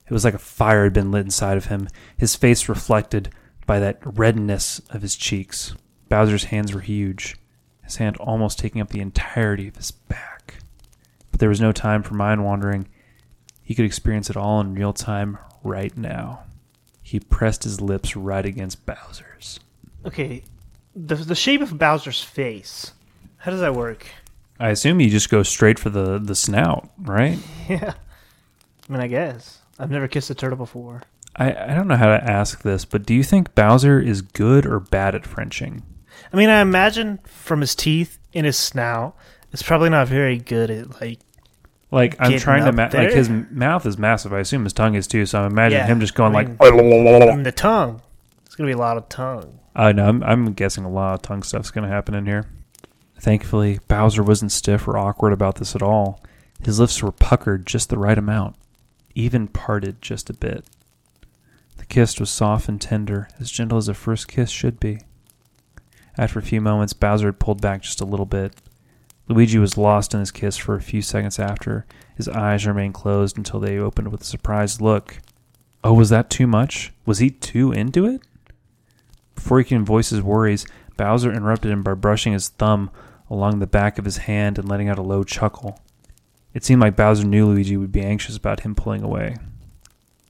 It 0.06 0.12
was 0.12 0.26
like 0.26 0.34
a 0.34 0.38
fire 0.38 0.84
had 0.84 0.92
been 0.92 1.10
lit 1.10 1.24
inside 1.24 1.56
of 1.56 1.66
him, 1.66 1.88
his 2.18 2.36
face 2.36 2.68
reflected 2.68 3.30
by 3.64 3.80
that 3.80 3.98
redness 4.04 4.82
of 4.90 5.00
his 5.00 5.16
cheeks. 5.16 5.74
Bowser's 6.10 6.44
hands 6.44 6.74
were 6.74 6.80
huge, 6.80 7.36
his 7.82 7.96
hand 7.96 8.18
almost 8.18 8.58
taking 8.58 8.82
up 8.82 8.90
the 8.90 9.00
entirety 9.00 9.68
of 9.68 9.76
his 9.76 9.90
back. 9.90 10.33
But 11.34 11.40
there 11.40 11.48
was 11.48 11.60
no 11.60 11.72
time 11.72 12.04
for 12.04 12.14
mind 12.14 12.44
wandering. 12.44 12.86
He 13.60 13.74
could 13.74 13.86
experience 13.86 14.30
it 14.30 14.36
all 14.36 14.60
in 14.60 14.72
real 14.72 14.92
time 14.92 15.36
right 15.64 15.96
now. 15.96 16.44
He 17.02 17.18
pressed 17.18 17.64
his 17.64 17.80
lips 17.80 18.14
right 18.14 18.46
against 18.46 18.86
Bowser's. 18.86 19.58
Okay, 20.06 20.44
the 20.94 21.16
the 21.16 21.34
shape 21.34 21.60
of 21.60 21.76
Bowser's 21.76 22.22
face. 22.22 22.92
How 23.38 23.50
does 23.50 23.58
that 23.58 23.74
work? 23.74 24.06
I 24.60 24.68
assume 24.68 25.00
you 25.00 25.10
just 25.10 25.28
go 25.28 25.42
straight 25.42 25.80
for 25.80 25.90
the, 25.90 26.20
the 26.20 26.36
snout, 26.36 26.88
right? 26.98 27.36
Yeah. 27.68 27.94
I 28.88 28.92
mean, 28.92 29.00
I 29.00 29.08
guess 29.08 29.58
I've 29.76 29.90
never 29.90 30.06
kissed 30.06 30.30
a 30.30 30.36
turtle 30.36 30.56
before. 30.56 31.02
I, 31.34 31.52
I 31.52 31.74
don't 31.74 31.88
know 31.88 31.96
how 31.96 32.16
to 32.16 32.30
ask 32.30 32.62
this, 32.62 32.84
but 32.84 33.04
do 33.04 33.12
you 33.12 33.24
think 33.24 33.56
Bowser 33.56 33.98
is 33.98 34.22
good 34.22 34.66
or 34.66 34.78
bad 34.78 35.16
at 35.16 35.26
Frenching? 35.26 35.82
I 36.32 36.36
mean, 36.36 36.48
I 36.48 36.60
imagine 36.60 37.18
from 37.24 37.60
his 37.60 37.74
teeth 37.74 38.20
in 38.32 38.44
his 38.44 38.56
snout, 38.56 39.16
it's 39.54 39.62
probably 39.62 39.88
not 39.88 40.08
very 40.08 40.36
good 40.36 40.68
at 40.68 41.00
like. 41.00 41.20
Like 41.94 42.16
I'm 42.18 42.30
Getting 42.32 42.40
trying 42.40 42.62
to 42.64 42.68
up 42.70 42.74
ma- 42.74 42.98
like 42.98 43.12
his 43.12 43.28
m- 43.30 43.46
mouth 43.50 43.86
is 43.86 43.96
massive. 43.98 44.32
I 44.32 44.40
assume 44.40 44.64
his 44.64 44.72
tongue 44.72 44.94
is 44.96 45.06
too. 45.06 45.24
So 45.26 45.40
I'm 45.40 45.50
imagining 45.52 45.82
Yeah, 45.82 45.86
him 45.86 46.00
just 46.00 46.14
going 46.14 46.32
I 46.32 46.34
like. 46.34 46.48
mean- 46.48 46.56
I 46.60 46.70
mean, 47.34 47.42
the 47.44 47.52
tongue. 47.52 48.02
It's 48.46 48.56
gonna 48.56 48.68
be 48.68 48.72
a 48.74 48.78
lot 48.78 48.96
of 48.96 49.08
tongue. 49.08 49.58
I 49.76 49.92
know. 49.92 50.08
I'm, 50.08 50.22
I'm 50.22 50.52
guessing 50.52 50.84
a 50.84 50.90
lot 50.90 51.14
of 51.14 51.22
tongue 51.22 51.42
stuff's 51.42 51.72
going 51.72 51.82
to 51.82 51.92
happen 51.92 52.14
in 52.14 52.26
here. 52.26 52.46
Thankfully, 53.18 53.80
Bowser 53.88 54.22
wasn't 54.22 54.52
stiff 54.52 54.86
or 54.86 54.96
awkward 54.96 55.32
about 55.32 55.56
this 55.56 55.74
at 55.74 55.82
all. 55.82 56.22
His 56.64 56.78
lips 56.78 57.02
were 57.02 57.10
puckered 57.10 57.66
just 57.66 57.88
the 57.90 57.98
right 57.98 58.16
amount, 58.16 58.54
even 59.16 59.48
parted 59.48 60.00
just 60.00 60.30
a 60.30 60.32
bit. 60.32 60.64
The 61.78 61.86
kiss 61.86 62.20
was 62.20 62.30
soft 62.30 62.68
and 62.68 62.80
tender, 62.80 63.28
as 63.40 63.50
gentle 63.50 63.76
as 63.78 63.88
a 63.88 63.94
first 63.94 64.28
kiss 64.28 64.50
should 64.50 64.78
be. 64.78 65.00
After 66.16 66.38
a 66.38 66.42
few 66.42 66.60
moments, 66.60 66.92
Bowser 66.92 67.26
had 67.26 67.40
pulled 67.40 67.60
back 67.60 67.82
just 67.82 68.00
a 68.00 68.04
little 68.04 68.26
bit. 68.26 68.54
Luigi 69.28 69.58
was 69.58 69.78
lost 69.78 70.12
in 70.12 70.20
his 70.20 70.30
kiss 70.30 70.56
for 70.56 70.74
a 70.74 70.82
few 70.82 71.00
seconds 71.00 71.38
after. 71.38 71.86
His 72.16 72.28
eyes 72.28 72.66
remained 72.66 72.94
closed 72.94 73.36
until 73.36 73.60
they 73.60 73.78
opened 73.78 74.08
with 74.08 74.22
a 74.22 74.24
surprised 74.24 74.80
look. 74.80 75.18
Oh, 75.82 75.94
was 75.94 76.10
that 76.10 76.30
too 76.30 76.46
much? 76.46 76.92
Was 77.06 77.18
he 77.18 77.30
too 77.30 77.72
into 77.72 78.06
it? 78.06 78.22
Before 79.34 79.58
he 79.58 79.64
could 79.64 79.86
voice 79.86 80.10
his 80.10 80.22
worries, 80.22 80.66
Bowser 80.96 81.32
interrupted 81.32 81.70
him 81.70 81.82
by 81.82 81.94
brushing 81.94 82.32
his 82.32 82.48
thumb 82.48 82.90
along 83.30 83.58
the 83.58 83.66
back 83.66 83.98
of 83.98 84.04
his 84.04 84.18
hand 84.18 84.58
and 84.58 84.68
letting 84.68 84.88
out 84.88 84.98
a 84.98 85.02
low 85.02 85.24
chuckle. 85.24 85.80
It 86.52 86.64
seemed 86.64 86.80
like 86.80 86.96
Bowser 86.96 87.24
knew 87.24 87.46
Luigi 87.46 87.76
would 87.76 87.92
be 87.92 88.02
anxious 88.02 88.36
about 88.36 88.60
him 88.60 88.74
pulling 88.74 89.02
away. 89.02 89.36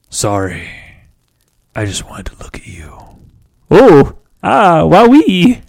Sorry. 0.09 0.69
I 1.75 1.85
just 1.85 2.09
wanted 2.09 2.27
to 2.27 2.39
look 2.43 2.57
at 2.57 2.67
you. 2.67 2.99
Oh, 3.71 4.19
ah, 4.43 4.83
wowee. 4.83 5.63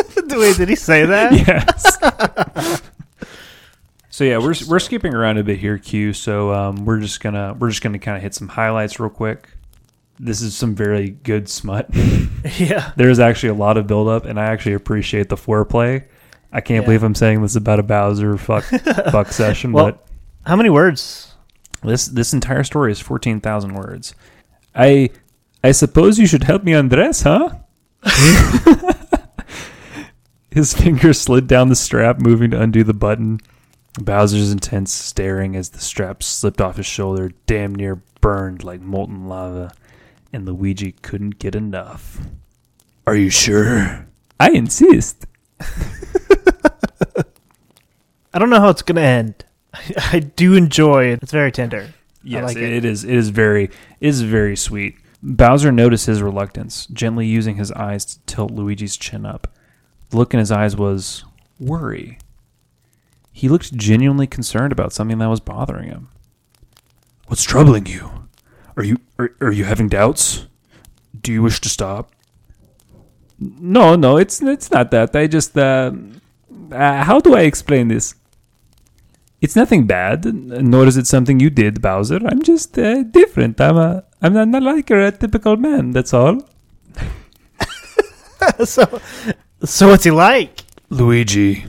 Wait, 0.38 0.56
did 0.56 0.68
he 0.68 0.76
say 0.76 1.04
that? 1.06 1.32
yes. 1.32 2.82
so 4.10 4.24
yeah, 4.24 4.38
we're 4.38 4.54
we're 4.68 4.78
skipping 4.78 5.14
around 5.14 5.38
a 5.38 5.44
bit 5.44 5.58
here, 5.58 5.78
Q. 5.78 6.12
So 6.12 6.52
um, 6.52 6.84
we're 6.84 7.00
just 7.00 7.20
gonna 7.20 7.54
we're 7.58 7.70
just 7.70 7.82
gonna 7.82 7.98
kind 7.98 8.16
of 8.16 8.22
hit 8.22 8.34
some 8.34 8.48
highlights 8.48 8.98
real 9.00 9.10
quick. 9.10 9.48
this 10.20 10.40
is 10.42 10.56
some 10.56 10.74
very 10.74 11.10
good 11.10 11.48
smut. 11.48 11.88
Yeah. 12.58 12.92
There's 12.96 13.18
actually 13.20 13.48
a 13.48 13.54
lot 13.54 13.78
of 13.78 13.86
buildup, 13.86 14.26
and 14.26 14.38
I 14.38 14.44
actually 14.44 14.74
appreciate 14.74 15.30
the 15.30 15.36
foreplay. 15.36 16.04
I 16.52 16.60
can't 16.60 16.82
Yeah. 16.82 16.86
believe 16.86 17.02
I'm 17.02 17.14
saying 17.14 17.40
this 17.40 17.56
about 17.56 17.78
a 17.78 17.82
Bowser 17.82 18.36
fuck 18.36 18.64
fuck 19.10 19.32
session, 19.32 19.72
Well- 19.72 19.86
but 19.92 20.06
How 20.44 20.54
many 20.54 20.68
words? 20.68 21.34
this 21.82 22.04
this 22.06 22.34
entire 22.34 22.62
story 22.62 22.92
is 22.92 23.00
fourteen 23.00 23.40
thousand 23.40 23.72
words. 23.74 24.14
I 24.74 25.08
I 25.64 25.72
suppose 25.72 26.18
you 26.18 26.26
should 26.26 26.44
help 26.44 26.64
me 26.64 26.74
undress, 26.74 27.22
huh? 27.22 27.48
His 30.54 30.72
fingers 30.80 31.20
slid 31.20 31.46
down 31.48 31.68
the 31.68 31.74
strap, 31.76 32.20
moving 32.20 32.52
to 32.52 32.60
undo 32.60 32.84
the 32.84 32.94
button. 32.94 33.40
Bowser's 34.00 34.50
intense, 34.52 34.92
staring 34.92 35.54
as 35.56 35.70
the 35.70 35.80
strap 35.80 36.22
slipped 36.22 36.60
off 36.60 36.76
his 36.76 36.86
shoulder, 36.86 37.32
damn 37.46 37.74
near 37.74 38.02
burned 38.20 38.64
like 38.64 38.80
molten 38.80 39.28
lava, 39.28 39.72
and 40.32 40.46
Luigi 40.46 40.92
couldn't 40.92 41.38
get 41.38 41.54
enough. 41.54 42.18
Are 43.06 43.14
you 43.14 43.30
sure? 43.30 44.06
I 44.40 44.50
insist. 44.50 45.26
I 48.32 48.38
don't 48.38 48.50
know 48.50 48.60
how 48.60 48.70
it's 48.70 48.82
going 48.82 48.96
to 48.96 49.02
end. 49.02 49.44
I 50.12 50.20
do 50.20 50.54
enjoy 50.54 51.06
it. 51.06 51.20
It's 51.22 51.30
very 51.32 51.52
tender. 51.52 51.88
Yes, 52.22 52.44
like 52.44 52.56
it- 52.56 52.62
it. 52.62 52.72
it 52.72 52.84
is. 52.84 53.04
It 53.04 53.14
is 53.14 53.28
very. 53.28 53.64
It 53.64 53.72
is 54.00 54.22
very 54.22 54.56
sweet. 54.56 54.96
Bowser 55.22 55.70
noticed 55.72 56.06
his 56.06 56.20
reluctance, 56.22 56.86
gently 56.86 57.26
using 57.26 57.56
his 57.56 57.70
eyes 57.72 58.04
to 58.06 58.18
tilt 58.20 58.50
Luigi's 58.50 58.96
chin 58.96 59.24
up. 59.24 59.48
The 60.14 60.18
look 60.18 60.32
in 60.32 60.38
his 60.38 60.52
eyes 60.52 60.76
was 60.76 61.24
worry. 61.58 62.18
He 63.32 63.48
looked 63.48 63.74
genuinely 63.74 64.28
concerned 64.28 64.72
about 64.72 64.92
something 64.92 65.18
that 65.18 65.28
was 65.28 65.40
bothering 65.40 65.88
him. 65.88 66.06
What's 67.26 67.42
troubling 67.42 67.86
you? 67.86 68.28
Are 68.76 68.84
you 68.84 68.98
are, 69.18 69.34
are 69.40 69.50
you 69.50 69.64
having 69.64 69.88
doubts? 69.88 70.46
Do 71.20 71.32
you 71.32 71.42
wish 71.42 71.60
to 71.62 71.68
stop? 71.68 72.12
No, 73.40 73.96
no, 73.96 74.16
it's 74.16 74.40
it's 74.40 74.70
not 74.70 74.92
that. 74.92 75.16
I 75.16 75.26
just 75.26 75.58
uh, 75.58 75.90
uh 76.70 77.02
how 77.02 77.18
do 77.18 77.34
I 77.34 77.40
explain 77.40 77.88
this? 77.88 78.14
It's 79.40 79.56
nothing 79.56 79.84
bad, 79.88 80.32
nor 80.32 80.86
is 80.86 80.96
it 80.96 81.08
something 81.08 81.40
you 81.40 81.50
did, 81.50 81.82
Bowser. 81.82 82.20
I'm 82.24 82.42
just 82.42 82.78
uh, 82.78 83.02
different. 83.02 83.60
I'm 83.60 83.76
a, 83.76 84.04
I'm 84.22 84.32
not, 84.32 84.46
not 84.46 84.62
like 84.62 84.90
a 84.90 85.10
typical 85.10 85.56
man. 85.56 85.90
That's 85.90 86.14
all. 86.14 86.38
so, 88.64 89.00
so 89.64 89.88
what's 89.88 90.04
he 90.04 90.10
like? 90.10 90.62
Luigi. 90.90 91.64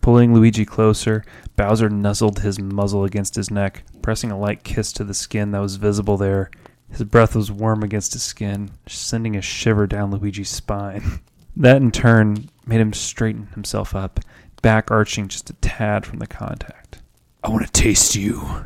Pulling 0.00 0.34
Luigi 0.34 0.64
closer, 0.64 1.24
Bowser 1.56 1.88
nuzzled 1.88 2.40
his 2.40 2.58
muzzle 2.58 3.04
against 3.04 3.34
his 3.36 3.50
neck, 3.50 3.84
pressing 4.02 4.30
a 4.30 4.38
light 4.38 4.64
kiss 4.64 4.92
to 4.92 5.04
the 5.04 5.14
skin 5.14 5.50
that 5.52 5.60
was 5.60 5.76
visible 5.76 6.16
there. 6.16 6.50
His 6.90 7.04
breath 7.04 7.34
was 7.34 7.50
warm 7.50 7.82
against 7.82 8.12
his 8.12 8.22
skin, 8.22 8.70
sending 8.86 9.36
a 9.36 9.40
shiver 9.40 9.86
down 9.86 10.10
Luigi's 10.10 10.50
spine. 10.50 11.20
That 11.56 11.76
in 11.76 11.92
turn 11.92 12.50
made 12.66 12.80
him 12.80 12.92
straighten 12.92 13.46
himself 13.54 13.94
up, 13.94 14.18
back 14.60 14.90
arching 14.90 15.28
just 15.28 15.50
a 15.50 15.52
tad 15.54 16.04
from 16.04 16.18
the 16.18 16.26
contact. 16.26 17.00
I 17.44 17.48
want 17.48 17.64
to 17.64 17.70
taste 17.70 18.16
you. 18.16 18.64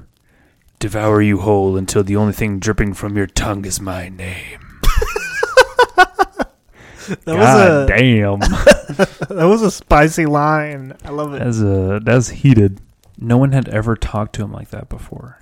Devour 0.79 1.21
you 1.21 1.41
whole 1.41 1.77
until 1.77 2.03
the 2.03 2.17
only 2.17 2.33
thing 2.33 2.61
dripping 2.61 2.95
from 2.95 3.15
your 3.15 3.27
tongue 3.27 3.67
is 3.67 3.79
my 3.79 4.09
name. 4.09 4.68
That 7.25 7.37
God 7.37 7.39
was 7.39 7.59
a 7.59 7.99
damn. 7.99 8.39
that 9.39 9.47
was 9.49 9.63
a 9.63 9.71
spicy 9.71 10.27
line. 10.27 10.97
I 11.05 11.11
love 11.11 11.35
it. 11.35 11.39
That's 11.39 11.61
a 11.61 12.01
that's 12.03 12.29
heated. 12.29 12.81
No 13.19 13.39
one 13.39 13.53
had 13.53 13.69
ever 13.69 13.97
talked 13.97 14.35
to 14.35 14.43
him 14.43 14.53
like 14.53 14.71
that 14.71 14.89
before. 14.89 15.41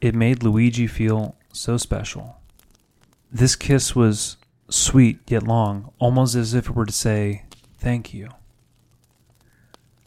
It 0.00 0.14
made 0.14 0.42
Luigi 0.42 0.86
feel 0.86 1.36
so 1.52 1.76
special. 1.76 2.36
This 3.30 3.56
kiss 3.56 3.94
was 3.94 4.36
sweet 4.68 5.20
yet 5.28 5.44
long, 5.44 5.92
almost 5.98 6.34
as 6.34 6.54
if 6.54 6.68
it 6.68 6.74
were 6.74 6.86
to 6.86 6.92
say, 6.92 7.44
Thank 7.78 8.12
you. 8.12 8.28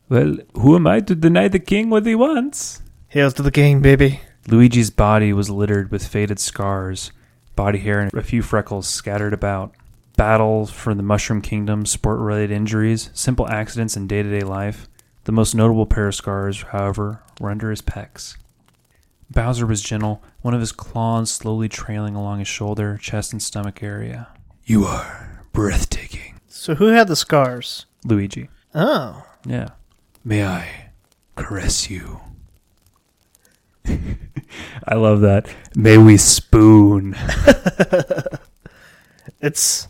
Well, 0.09 0.37
who 0.55 0.75
am 0.75 0.85
I 0.85 0.99
to 0.99 1.15
deny 1.15 1.47
the 1.47 1.59
king 1.59 1.89
what 1.89 2.05
he 2.05 2.15
wants? 2.15 2.81
Hails 3.07 3.33
to 3.35 3.41
the 3.41 3.51
king, 3.51 3.81
baby. 3.81 4.21
Luigi's 4.47 4.89
body 4.89 5.33
was 5.33 5.49
littered 5.49 5.89
with 5.89 6.05
faded 6.05 6.39
scars, 6.39 7.11
body 7.55 7.79
hair, 7.79 7.99
and 8.01 8.13
a 8.13 8.21
few 8.21 8.41
freckles 8.41 8.87
scattered 8.87 9.33
about. 9.33 9.73
Battles 10.15 10.69
for 10.71 10.93
the 10.93 11.03
Mushroom 11.03 11.41
Kingdom, 11.41 11.85
sport 11.85 12.19
related 12.19 12.51
injuries, 12.51 13.09
simple 13.13 13.49
accidents 13.49 13.97
in 13.97 14.07
day 14.07 14.21
to 14.21 14.29
day 14.29 14.45
life. 14.45 14.87
The 15.23 15.31
most 15.31 15.55
notable 15.55 15.85
pair 15.85 16.07
of 16.07 16.15
scars, 16.15 16.61
however, 16.63 17.23
were 17.39 17.49
under 17.49 17.69
his 17.71 17.81
pecs. 17.81 18.37
Bowser 19.31 19.65
was 19.65 19.81
gentle, 19.81 20.21
one 20.41 20.53
of 20.53 20.59
his 20.59 20.71
claws 20.71 21.31
slowly 21.31 21.67
trailing 21.67 22.15
along 22.15 22.39
his 22.39 22.47
shoulder, 22.47 22.99
chest, 23.01 23.31
and 23.31 23.41
stomach 23.41 23.81
area. 23.81 24.27
You 24.65 24.85
are 24.85 25.43
breathtaking. 25.53 26.39
So 26.47 26.75
who 26.75 26.87
had 26.87 27.07
the 27.07 27.15
scars? 27.15 27.85
Luigi. 28.05 28.49
Oh, 28.75 29.25
Yeah. 29.45 29.69
May 30.23 30.45
I 30.45 30.91
caress 31.35 31.89
you? 31.89 32.21
I 33.85 34.95
love 34.95 35.21
that. 35.21 35.47
May 35.75 35.97
we 35.97 36.17
spoon. 36.17 37.13
it's. 39.41 39.87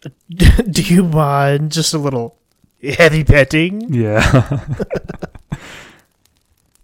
Do 0.70 0.82
you 0.82 1.04
mind 1.04 1.72
just 1.72 1.94
a 1.94 1.98
little 1.98 2.38
heavy 2.82 3.24
petting? 3.24 3.92
Yeah. 3.92 4.20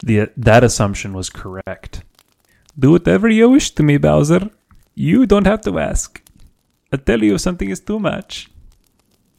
the 0.02 0.30
that 0.36 0.64
assumption 0.64 1.12
was 1.12 1.30
correct. 1.30 2.02
Do 2.78 2.90
whatever 2.92 3.28
you 3.28 3.48
wish 3.50 3.70
to 3.72 3.82
me, 3.82 3.96
Bowser. 3.96 4.50
You 4.94 5.26
don't 5.26 5.46
have 5.46 5.62
to 5.62 5.78
ask. 5.78 6.22
I 6.92 6.96
tell 6.98 7.22
you 7.22 7.34
if 7.34 7.40
something 7.40 7.70
is 7.70 7.80
too 7.80 7.98
much. 7.98 8.50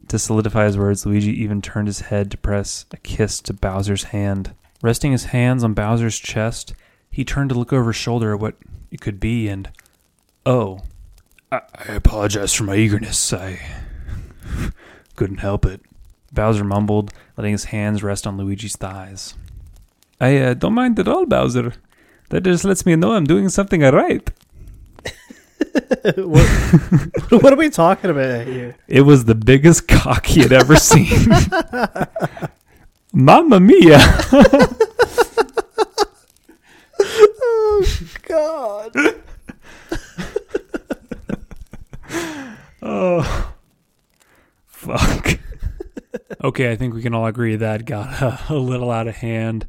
To 0.09 0.17
solidify 0.17 0.65
his 0.65 0.77
words, 0.77 1.05
Luigi 1.05 1.31
even 1.31 1.61
turned 1.61 1.87
his 1.87 2.01
head 2.01 2.31
to 2.31 2.37
press 2.37 2.85
a 2.91 2.97
kiss 2.97 3.41
to 3.41 3.53
Bowser's 3.53 4.05
hand. 4.05 4.53
Resting 4.81 5.11
his 5.11 5.25
hands 5.25 5.63
on 5.63 5.73
Bowser's 5.73 6.17
chest, 6.17 6.73
he 7.11 7.25
turned 7.25 7.49
to 7.49 7.57
look 7.57 7.73
over 7.73 7.91
his 7.91 7.97
shoulder 7.97 8.33
at 8.33 8.39
what 8.39 8.55
it 8.91 9.01
could 9.01 9.19
be, 9.19 9.47
and 9.47 9.69
oh, 10.45 10.79
I, 11.51 11.61
I 11.73 11.93
apologize 11.93 12.53
for 12.53 12.63
my 12.63 12.75
eagerness. 12.75 13.31
I 13.33 13.59
couldn't 15.15 15.37
help 15.37 15.65
it. 15.65 15.81
Bowser 16.31 16.63
mumbled, 16.63 17.13
letting 17.37 17.53
his 17.53 17.65
hands 17.65 18.03
rest 18.03 18.27
on 18.27 18.37
Luigi's 18.37 18.75
thighs. 18.75 19.35
I 20.19 20.37
uh, 20.37 20.53
don't 20.53 20.73
mind 20.73 20.99
at 20.99 21.07
all, 21.07 21.25
Bowser. 21.25 21.73
That 22.29 22.43
just 22.43 22.65
lets 22.65 22.85
me 22.85 22.95
know 22.95 23.13
I'm 23.13 23.23
doing 23.23 23.47
something 23.47 23.81
right. 23.81 24.29
what, 26.17 26.47
what 27.29 27.53
are 27.53 27.57
we 27.57 27.69
talking 27.69 28.09
about 28.09 28.45
here? 28.45 28.75
It 28.87 29.01
was 29.01 29.25
the 29.25 29.35
biggest 29.35 29.87
cock 29.87 30.25
he 30.25 30.41
had 30.41 30.51
ever 30.51 30.75
seen. 30.75 31.29
Mamma 33.13 33.61
mia! 33.61 33.99
Oh 37.39 37.85
God! 38.23 38.93
Oh, 42.89 43.53
fuck. 44.67 45.39
Okay, 46.47 46.71
I 46.71 46.77
think 46.77 46.93
we 46.93 47.01
can 47.01 47.13
all 47.13 47.25
agree 47.25 47.57
that 47.57 47.85
got 47.85 48.21
uh, 48.21 48.37
a 48.49 48.55
little 48.55 48.89
out 48.89 49.07
of 49.07 49.17
hand. 49.17 49.67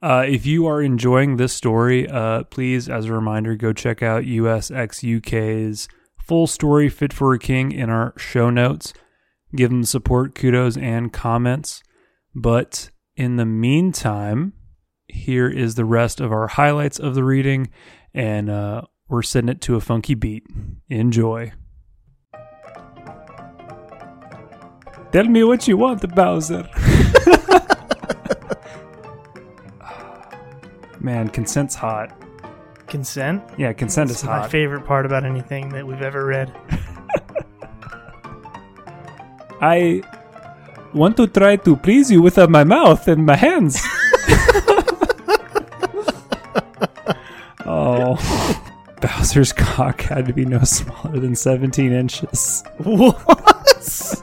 Uh, 0.00 0.24
if 0.26 0.46
you 0.46 0.66
are 0.66 0.82
enjoying 0.82 1.36
this 1.36 1.52
story, 1.52 2.08
uh, 2.08 2.44
please, 2.44 2.88
as 2.88 3.06
a 3.06 3.12
reminder, 3.12 3.54
go 3.54 3.72
check 3.72 4.02
out 4.02 4.24
USX 4.24 5.88
full 6.18 6.46
story 6.46 6.88
Fit 6.88 7.12
for 7.12 7.34
a 7.34 7.38
King 7.38 7.72
in 7.72 7.90
our 7.90 8.14
show 8.16 8.50
notes. 8.50 8.92
Give 9.54 9.70
them 9.70 9.84
support, 9.84 10.34
kudos, 10.34 10.76
and 10.76 11.12
comments. 11.12 11.82
But 12.34 12.90
in 13.16 13.36
the 13.36 13.44
meantime, 13.44 14.54
here 15.08 15.48
is 15.48 15.74
the 15.74 15.84
rest 15.84 16.20
of 16.20 16.32
our 16.32 16.46
highlights 16.46 16.98
of 16.98 17.14
the 17.14 17.24
reading, 17.24 17.68
and 18.14 18.48
uh, 18.48 18.82
we're 19.08 19.22
setting 19.22 19.50
it 19.50 19.60
to 19.62 19.76
a 19.76 19.80
funky 19.80 20.14
beat. 20.14 20.44
Enjoy. 20.88 21.52
Tell 25.12 25.24
me 25.24 25.44
what 25.44 25.68
you 25.68 25.76
want, 25.76 26.00
Bowser. 26.14 26.66
Man, 31.00 31.28
consent's 31.28 31.74
hot. 31.74 32.16
Consent. 32.86 33.42
Yeah, 33.58 33.72
consent 33.74 34.10
It's 34.10 34.20
is 34.20 34.26
my 34.26 34.38
hot. 34.40 34.50
favorite 34.50 34.86
part 34.86 35.04
about 35.04 35.24
anything 35.24 35.68
that 35.70 35.86
we've 35.86 36.00
ever 36.00 36.24
read. 36.24 36.54
I 39.60 40.02
want 40.94 41.16
to 41.18 41.26
try 41.26 41.56
to 41.56 41.76
please 41.76 42.10
you 42.10 42.22
with 42.22 42.38
uh, 42.38 42.46
my 42.48 42.64
mouth 42.64 43.06
and 43.08 43.26
my 43.26 43.36
hands. 43.36 43.80
oh. 47.66 48.16
Bowser's 49.00 49.52
cock 49.52 50.00
had 50.02 50.26
to 50.26 50.32
be 50.32 50.44
no 50.44 50.62
smaller 50.62 51.18
than 51.18 51.34
17 51.34 51.92
inches. 51.92 52.62
What? 52.78 54.21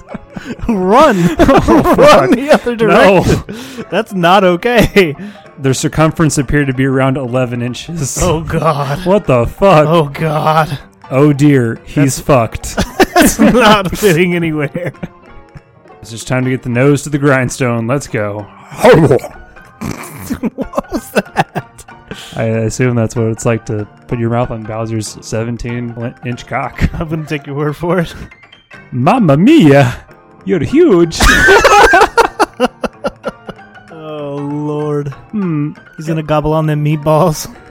Run! 0.68 1.18
Run 1.38 2.32
the 2.32 2.50
other 2.54 2.76
direction. 2.76 3.86
That's 3.92 4.14
not 4.14 4.44
okay. 4.44 5.16
Their 5.58 5.74
circumference 5.74 6.38
appeared 6.38 6.68
to 6.68 6.74
be 6.74 6.86
around 6.86 7.18
11 7.18 7.62
inches. 7.62 8.18
Oh 8.22 8.44
God. 8.44 9.06
What 9.06 9.28
the 9.28 9.46
fuck? 9.46 9.88
Oh 9.88 10.10
God. 10.10 10.80
Oh 11.12 11.34
dear, 11.34 11.76
he's 11.86 12.20
fucked. 12.20 12.78
It's 13.22 13.38
not 13.38 13.98
fitting 13.98 14.34
anywhere. 14.34 14.94
It's 16.00 16.10
just 16.10 16.26
time 16.26 16.46
to 16.46 16.50
get 16.50 16.64
the 16.64 16.70
nose 16.70 17.04
to 17.04 17.10
the 17.10 17.18
grindstone. 17.18 17.86
Let's 17.86 18.08
go. 18.08 18.44
what 20.54 20.92
was 20.94 21.12
that? 21.12 21.86
I 22.38 22.44
assume 22.44 22.96
that's 22.96 23.18
what 23.18 23.26
it's 23.26 23.46
like 23.46 23.66
to 23.66 23.86
put 24.08 24.20
your 24.20 24.30
mouth 24.30 24.52
on 24.52 24.64
Bowser's 24.64 25.18
17 25.26 26.16
inch 26.26 26.48
cock. 26.48 26.82
I'm 26.94 27.10
gonna 27.10 27.26
take 27.26 27.46
your 27.46 27.58
word 27.58 27.76
for 27.76 28.00
it. 28.00 28.16
Mamma 28.94 29.36
mia! 29.36 30.06
You're 30.46 30.64
huge! 30.64 31.20
Oh 33.92 34.36
lord, 34.38 35.10
hmm. 35.32 35.74
he's 35.98 36.08
gonna 36.08 36.24
gobble 36.24 36.54
on 36.54 36.66
them 36.68 36.84
meatballs. 36.84 37.54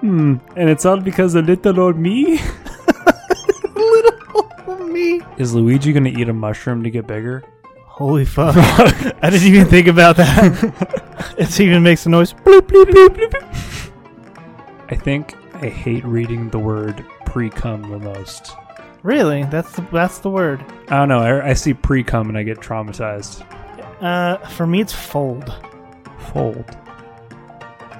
Hmm. 0.00 0.36
And 0.56 0.70
it's 0.70 0.86
all 0.86 0.98
because 0.98 1.34
of 1.34 1.46
little 1.46 1.78
old 1.78 1.98
me? 1.98 2.40
Little 3.76 4.50
old 4.66 4.88
me. 4.88 5.20
Is 5.36 5.52
Luigi 5.52 5.92
gonna 5.92 6.08
eat 6.08 6.26
a 6.26 6.32
mushroom 6.32 6.82
to 6.84 6.90
get 6.90 7.06
bigger? 7.06 7.44
Holy 7.84 8.24
fuck! 8.24 8.56
I 8.56 9.28
didn't 9.28 9.46
even 9.46 9.66
think 9.66 9.88
about 9.88 10.16
that. 10.16 11.34
it 11.36 11.60
even 11.60 11.82
makes 11.82 12.06
a 12.06 12.08
noise. 12.08 12.32
Bloop, 12.32 12.62
bloop, 12.62 12.86
bloop, 12.86 13.08
bloop, 13.08 13.30
bloop. 13.30 13.92
I 14.88 14.96
think 14.96 15.34
I 15.56 15.68
hate 15.68 16.04
reading 16.06 16.48
the 16.48 16.58
word 16.58 17.04
pre 17.26 17.50
cum 17.50 17.90
the 17.90 17.98
most. 17.98 18.56
Really? 19.02 19.44
That's 19.44 19.72
the, 19.72 19.82
that's 19.92 20.18
the 20.18 20.30
word. 20.30 20.64
I 20.88 20.98
don't 20.98 21.08
know. 21.08 21.20
I, 21.20 21.50
I 21.50 21.52
see 21.54 21.74
pre 21.74 22.02
cum 22.02 22.28
and 22.28 22.36
I 22.36 22.42
get 22.42 22.58
traumatized. 22.58 23.44
Uh, 24.00 24.36
for 24.48 24.66
me, 24.66 24.80
it's 24.80 24.92
fold. 24.92 25.52
Fold. 26.32 26.64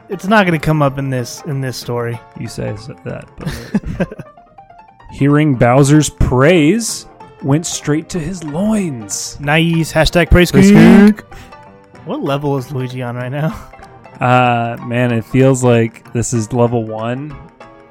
It's 0.08 0.26
not 0.26 0.44
gonna 0.44 0.58
come 0.58 0.82
up 0.82 0.98
in 0.98 1.08
this 1.08 1.42
in 1.42 1.60
this 1.60 1.76
story. 1.76 2.18
You 2.38 2.48
say 2.48 2.72
that. 3.04 3.28
But 3.38 4.26
Hearing 5.12 5.54
Bowser's 5.54 6.10
praise 6.10 7.06
went 7.42 7.66
straight 7.66 8.08
to 8.10 8.18
his 8.18 8.42
loins. 8.44 9.38
Nice 9.40 9.92
hashtag 9.92 10.30
praise. 10.30 10.52
What 12.04 12.22
level 12.22 12.56
is 12.56 12.72
Luigi 12.72 13.02
on 13.02 13.16
right 13.16 13.30
now? 13.30 13.68
Uh, 14.20 14.76
man, 14.84 15.12
it 15.12 15.24
feels 15.24 15.64
like 15.64 16.12
this 16.12 16.34
is 16.34 16.52
level 16.52 16.84
one. 16.84 17.34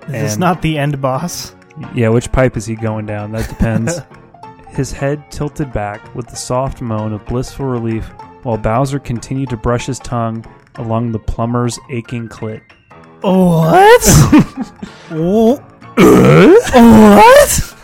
Is 0.03 0.11
this 0.11 0.37
not 0.37 0.61
the 0.61 0.77
end 0.77 1.01
boss? 1.01 1.55
Yeah, 1.93 2.09
which 2.09 2.31
pipe 2.31 2.57
is 2.57 2.65
he 2.65 2.75
going 2.75 3.05
down? 3.05 3.31
That 3.31 3.47
depends. 3.49 3.99
his 4.69 4.91
head 4.91 5.31
tilted 5.31 5.73
back 5.73 6.13
with 6.15 6.27
the 6.27 6.35
soft 6.35 6.81
moan 6.81 7.13
of 7.13 7.25
blissful 7.25 7.65
relief 7.65 8.05
while 8.43 8.57
Bowser 8.57 8.99
continued 8.99 9.49
to 9.49 9.57
brush 9.57 9.85
his 9.85 9.99
tongue 9.99 10.45
along 10.75 11.11
the 11.11 11.19
plumber's 11.19 11.79
aching 11.89 12.29
clit. 12.29 12.61
What? 13.21 14.03
Wh- 15.09 15.59
what? 15.97 17.75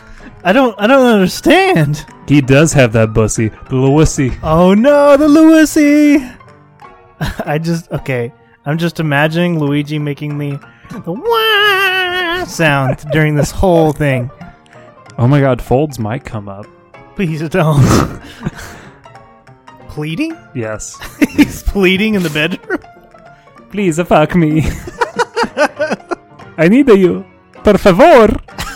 I 0.43 0.53
don't 0.53 0.79
I 0.79 0.87
don't 0.87 1.05
understand. 1.05 2.05
He 2.27 2.39
does 2.39 2.71
have 2.73 2.93
that 2.93 3.13
bussy, 3.13 3.49
the 3.69 3.75
little. 3.75 4.37
Oh 4.43 4.73
no, 4.73 5.17
the 5.17 5.27
Luigi! 5.27 6.23
I 7.45 7.57
just 7.57 7.91
okay. 7.91 8.31
I'm 8.65 8.77
just 8.77 8.99
imagining 8.99 9.59
Luigi 9.59 9.99
making 9.99 10.37
me 10.37 10.59
the 10.91 11.11
wah 11.11 11.84
sound 12.47 13.05
during 13.11 13.35
this 13.35 13.51
whole 13.51 13.91
thing. 13.91 14.31
Oh 15.17 15.27
my 15.27 15.39
god, 15.39 15.61
folds 15.61 15.99
might 15.99 16.25
come 16.25 16.49
up. 16.49 16.65
Please 17.15 17.47
don't. 17.49 17.81
pleading? 19.89 20.37
Yes. 20.53 20.99
He's 21.29 21.63
pleading 21.63 22.15
in 22.15 22.23
the 22.23 22.29
bedroom. 22.29 22.79
Please 23.71 24.01
fuck 24.01 24.35
me. 24.35 24.63
I 26.57 26.67
need 26.67 26.89
you. 26.89 27.25
Por 27.63 27.77
favor. 27.77 28.27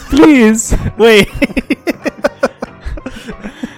Please. 0.10 0.76
Wait. 0.98 1.28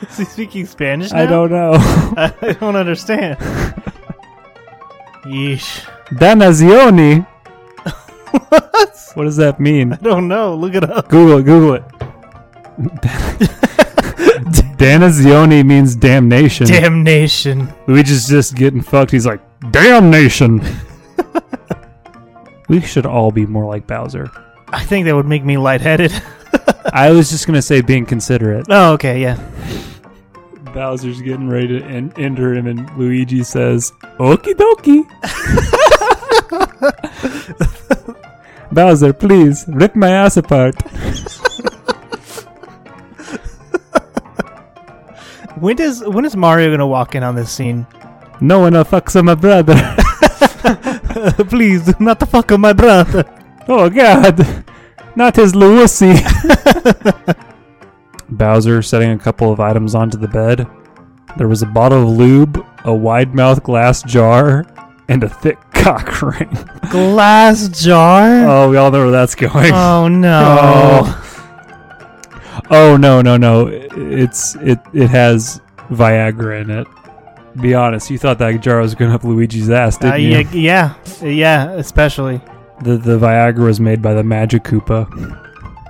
Is 0.09 0.17
he 0.17 0.25
speaking 0.25 0.65
Spanish 0.65 1.11
now? 1.11 1.21
I 1.21 1.25
don't 1.25 1.51
know. 1.51 1.73
I 1.75 2.33
I 2.41 2.53
don't 2.53 2.75
understand. 2.75 3.37
Yeesh. 5.25 5.85
Danazioni. 6.09 7.25
What? 8.31 8.97
What 9.13 9.23
does 9.25 9.37
that 9.37 9.59
mean? 9.59 9.93
I 9.93 9.97
don't 9.97 10.27
know. 10.27 10.55
Look 10.55 10.73
it 10.75 10.83
up. 10.89 11.09
Google 11.09 11.39
it, 11.39 11.43
Google 11.43 11.73
it. 11.75 11.83
Danazioni 14.77 15.65
means 15.65 15.95
damnation. 15.95 16.65
Damnation. 16.67 17.71
Luigi's 17.87 18.27
just 18.27 18.55
getting 18.55 18.81
fucked. 18.81 19.11
He's 19.11 19.25
like, 19.25 19.41
damnation. 19.71 20.61
we 22.69 22.81
should 22.81 23.05
all 23.05 23.31
be 23.31 23.45
more 23.45 23.65
like 23.65 23.85
Bowser. 23.85 24.31
I 24.69 24.83
think 24.83 25.05
that 25.05 25.15
would 25.15 25.27
make 25.27 25.43
me 25.43 25.57
lightheaded. 25.57 26.11
I 26.93 27.11
was 27.11 27.29
just 27.29 27.45
gonna 27.45 27.61
say 27.61 27.81
being 27.81 28.05
considerate. 28.05 28.65
oh, 28.69 28.93
okay, 28.93 29.21
yeah. 29.21 29.37
Bowser's 30.73 31.21
getting 31.21 31.49
ready 31.49 31.79
to 31.79 31.85
en- 31.85 32.13
enter 32.17 32.53
him, 32.55 32.65
and 32.67 32.89
Luigi 32.97 33.43
says, 33.43 33.91
"Okie 34.19 34.55
dokie." 34.55 35.05
Bowser, 38.71 39.13
please 39.13 39.65
rip 39.67 39.95
my 39.95 40.09
ass 40.09 40.37
apart. 40.37 40.75
When 45.61 45.75
does 45.75 46.03
when 46.03 46.25
is 46.25 46.35
Mario 46.35 46.71
gonna 46.71 46.87
walk 46.87 47.13
in 47.13 47.21
on 47.21 47.35
this 47.35 47.51
scene? 47.51 47.85
No 48.39 48.61
one 48.61 48.73
fucks 48.73 49.15
on 49.15 49.25
my 49.25 49.35
brother. 49.35 49.75
Please, 51.49 51.85
do 51.85 51.93
not 51.99 52.19
the 52.19 52.25
fuck 52.25 52.49
of 52.49 52.59
my 52.59 52.73
brother. 52.73 53.23
Oh 53.67 53.87
God, 53.87 54.65
not 55.15 55.35
his 55.35 55.53
Lucy. 55.53 56.15
Bowser 58.31 58.81
setting 58.81 59.11
a 59.11 59.19
couple 59.19 59.51
of 59.53 59.59
items 59.59 59.93
onto 59.93 60.17
the 60.17 60.27
bed. 60.27 60.65
There 61.37 61.47
was 61.47 61.61
a 61.61 61.67
bottle 61.67 62.09
of 62.09 62.17
lube, 62.17 62.65
a 62.85 62.93
wide 62.93 63.35
mouth 63.35 63.61
glass 63.61 64.01
jar, 64.01 64.65
and 65.07 65.23
a 65.23 65.29
thick 65.29 65.57
cock 65.73 66.21
ring. 66.21 66.49
Glass 66.89 67.67
jar. 67.69 68.45
Oh, 68.47 68.69
we 68.69 68.77
all 68.77 68.91
know 68.91 68.99
where 68.99 69.11
that's 69.11 69.35
going. 69.35 69.71
Oh 69.73 70.07
no. 70.07 71.15
Oh 72.69 72.95
no, 72.97 73.21
no, 73.21 73.35
no! 73.37 73.67
It's 73.67 74.55
it 74.55 74.79
it 74.93 75.09
has 75.09 75.59
Viagra 75.89 76.61
in 76.61 76.69
it. 76.69 76.87
Be 77.61 77.73
honest, 77.73 78.09
you 78.09 78.17
thought 78.17 78.37
that 78.39 78.61
jar 78.61 78.79
was 78.79 78.95
going 78.95 79.11
up 79.15 79.23
Luigi's 79.23 79.69
ass, 79.69 79.97
didn't 79.97 80.13
Uh, 80.13 80.15
you? 80.17 80.29
yeah, 80.53 80.93
yeah, 81.21 81.25
yeah, 81.27 81.71
especially. 81.71 82.39
The 82.83 82.97
the 82.97 83.17
Viagra 83.19 83.59
was 83.65 83.79
made 83.79 84.01
by 84.01 84.13
the 84.13 84.23
Magic 84.23 84.63
Koopa. 84.63 85.07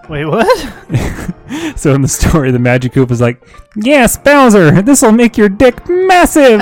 Wait, 0.09 0.25
what? 0.25 0.47
So 1.75 1.93
in 1.93 2.01
the 2.01 2.07
story, 2.07 2.51
the 2.51 2.59
Magic 2.59 2.93
Koopa's 2.93 3.21
like, 3.21 3.41
"Yes, 3.75 4.15
Bowser, 4.17 4.81
this 4.81 5.01
will 5.01 5.11
make 5.11 5.37
your 5.37 5.49
dick 5.49 5.87
massive." 5.89 6.61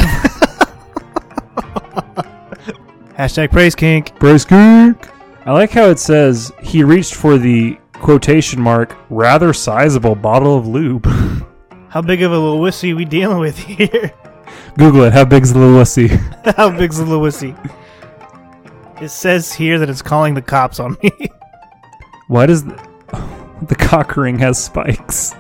Hashtag 3.20 3.52
praise 3.52 3.76
kink. 3.76 4.18
Bryce 4.18 4.46
kink. 4.46 5.10
I 5.46 5.52
like 5.52 5.72
how 5.72 5.90
it 5.90 6.00
says 6.00 6.54
he 6.64 6.86
reached 6.86 7.16
for 7.16 7.38
the 7.38 7.78
quotation 7.96 8.62
mark 8.62 8.96
rather 9.10 9.52
sizable 9.52 10.16
bottle 10.16 10.58
of 10.58 10.66
lube. 10.66 11.06
How 11.90 12.02
big 12.02 12.22
of 12.22 12.32
a 12.32 12.38
little 12.38 12.62
wussy 12.62 12.96
we 12.96 13.04
dealing 13.04 13.40
with 13.40 13.58
here? 13.58 14.14
Google 14.78 15.04
it. 15.04 15.12
How 15.12 15.26
big's 15.26 15.52
the 15.52 15.60
little 15.60 15.76
wussy? 15.76 16.08
How 16.56 16.70
big's 16.70 17.00
a 17.00 17.04
little 17.04 17.22
wussy? 17.22 17.58
It 19.02 19.10
says 19.10 19.52
here 19.52 19.80
that 19.80 19.90
it's 19.90 20.02
calling 20.02 20.34
the 20.34 20.42
cops 20.42 20.80
on 20.80 20.96
me. 21.04 21.12
Why 22.30 22.46
does 22.46 22.64
the, 22.64 22.82
the 23.64 23.76
cock 23.76 24.16
ring 24.16 24.40
has 24.40 24.64
spikes? 24.64 25.36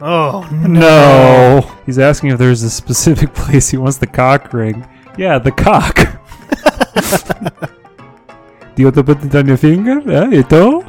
Oh 0.00 0.48
No. 0.66 1.70
He's 1.84 1.98
asking 1.98 2.30
if 2.30 2.38
there's 2.38 2.62
a 2.62 2.70
specific 2.70 3.34
place 3.34 3.68
he 3.68 3.76
wants 3.76 3.98
the 3.98 4.06
cock 4.06 4.54
ring. 4.54 4.88
Yeah, 5.18 5.38
the 5.38 5.52
cock. 5.52 6.13
Do 8.74 8.82
you 8.82 8.86
want 8.86 8.96
to 8.96 9.04
put 9.04 9.24
it 9.24 9.34
on 9.34 9.46
your 9.46 9.56
finger? 9.56 10.00
Yeah, 10.04 10.28
you 10.28 10.42
do? 10.42 10.84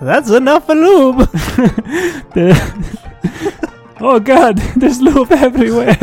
That's 0.00 0.30
enough 0.30 0.66
for 0.66 0.74
lube. 0.74 1.20
oh 4.00 4.20
god, 4.20 4.58
there's 4.76 5.00
lube 5.00 5.32
everywhere. 5.32 5.96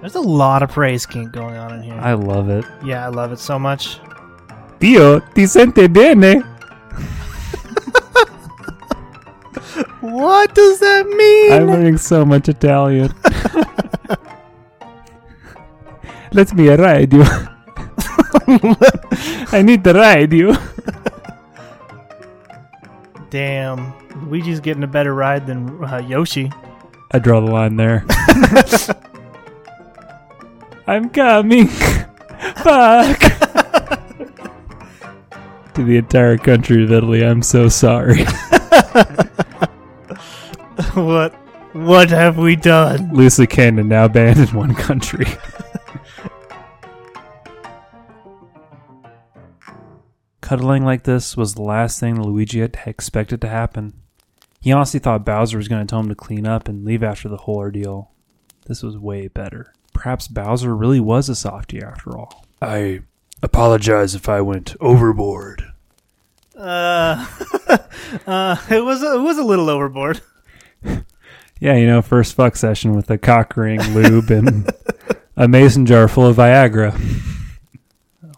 There's 0.00 0.16
a 0.16 0.20
lot 0.20 0.62
of 0.62 0.70
praise 0.70 1.06
kink 1.06 1.32
going 1.32 1.56
on 1.56 1.74
in 1.74 1.82
here. 1.82 1.94
I 1.94 2.14
love 2.14 2.50
it. 2.50 2.64
yeah, 2.84 3.06
I 3.06 3.08
love 3.08 3.32
it 3.32 3.38
so 3.38 3.58
much. 3.58 4.00
Dio, 4.80 5.20
ti 5.20 5.46
sente 5.46 5.90
bene? 5.92 6.42
What 10.04 10.54
does 10.54 10.80
that 10.80 11.06
mean? 11.06 11.52
I'm 11.52 11.66
learning 11.66 11.96
so 11.96 12.26
much 12.26 12.48
Italian. 12.50 13.14
Let 16.34 16.52
me 16.52 16.68
ride 16.68 17.12
you. 17.12 17.22
I 19.54 19.62
need 19.62 19.84
to 19.84 19.92
ride 19.94 20.32
you. 20.32 20.56
Damn, 23.30 23.94
Luigi's 24.28 24.58
getting 24.58 24.82
a 24.82 24.88
better 24.88 25.14
ride 25.14 25.46
than 25.46 25.84
uh, 25.84 25.98
Yoshi. 25.98 26.50
I 27.12 27.20
draw 27.20 27.40
the 27.40 27.52
line 27.52 27.76
there. 27.76 28.04
I'm 30.88 31.08
coming. 31.10 31.68
Fuck. 31.68 33.20
to 35.74 35.84
the 35.84 35.98
entire 35.98 36.36
country 36.36 36.82
of 36.82 36.90
Italy, 36.90 37.24
I'm 37.24 37.42
so 37.42 37.68
sorry. 37.68 38.24
what 40.94 41.32
what 41.74 42.10
have 42.10 42.38
we 42.38 42.56
done? 42.56 43.14
Loosely 43.14 43.46
Canon 43.46 43.86
now 43.88 44.08
banned 44.08 44.38
in 44.38 44.48
one 44.48 44.74
country. 44.74 45.26
Cuddling 50.44 50.84
like 50.84 51.04
this 51.04 51.38
was 51.38 51.54
the 51.54 51.62
last 51.62 51.98
thing 51.98 52.22
Luigi 52.22 52.60
had 52.60 52.78
expected 52.84 53.40
to 53.40 53.48
happen. 53.48 53.94
He 54.60 54.72
honestly 54.72 55.00
thought 55.00 55.24
Bowser 55.24 55.56
was 55.56 55.68
going 55.68 55.80
to 55.80 55.90
tell 55.90 56.00
him 56.00 56.10
to 56.10 56.14
clean 56.14 56.46
up 56.46 56.68
and 56.68 56.84
leave 56.84 57.02
after 57.02 57.30
the 57.30 57.38
whole 57.38 57.56
ordeal. 57.56 58.10
This 58.66 58.82
was 58.82 58.98
way 58.98 59.28
better. 59.28 59.72
Perhaps 59.94 60.28
Bowser 60.28 60.76
really 60.76 61.00
was 61.00 61.30
a 61.30 61.34
softie 61.34 61.82
after 61.82 62.18
all. 62.18 62.44
I 62.60 63.04
apologize 63.42 64.14
if 64.14 64.28
I 64.28 64.42
went 64.42 64.76
overboard. 64.80 65.64
Uh, 66.54 67.26
uh, 68.26 68.56
it 68.68 68.84
was 68.84 69.02
it 69.02 69.22
was 69.22 69.38
a 69.38 69.44
little 69.44 69.70
overboard. 69.70 70.20
Yeah, 71.60 71.76
you 71.76 71.86
know, 71.86 72.02
first 72.02 72.34
fuck 72.34 72.56
session 72.56 72.94
with 72.94 73.08
a 73.10 73.16
cock 73.16 73.56
ring, 73.56 73.80
lube, 73.94 74.30
and 74.30 74.70
a 75.36 75.48
mason 75.48 75.86
jar 75.86 76.08
full 76.08 76.26
of 76.26 76.36
Viagra. 76.36 76.92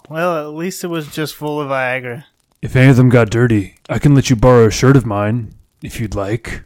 Well, 0.09 0.49
at 0.49 0.55
least 0.55 0.85
it 0.85 0.89
was 0.89 1.13
just 1.13 1.35
full 1.35 1.61
of 1.61 1.69
Viagra. 1.69 2.25
If 2.63 2.77
any 2.77 2.91
of 2.91 2.97
them 2.97 3.09
got 3.09 3.31
dirty, 3.31 3.77
I 3.89 3.99
can 3.99 4.15
let 4.15 4.31
you 4.31 4.37
borrow 4.37 4.67
a 4.67 4.71
shirt 4.71 4.97
of 4.97 5.05
mine, 5.05 5.55
if 5.83 6.01
you'd 6.01 6.15
like. 6.15 6.63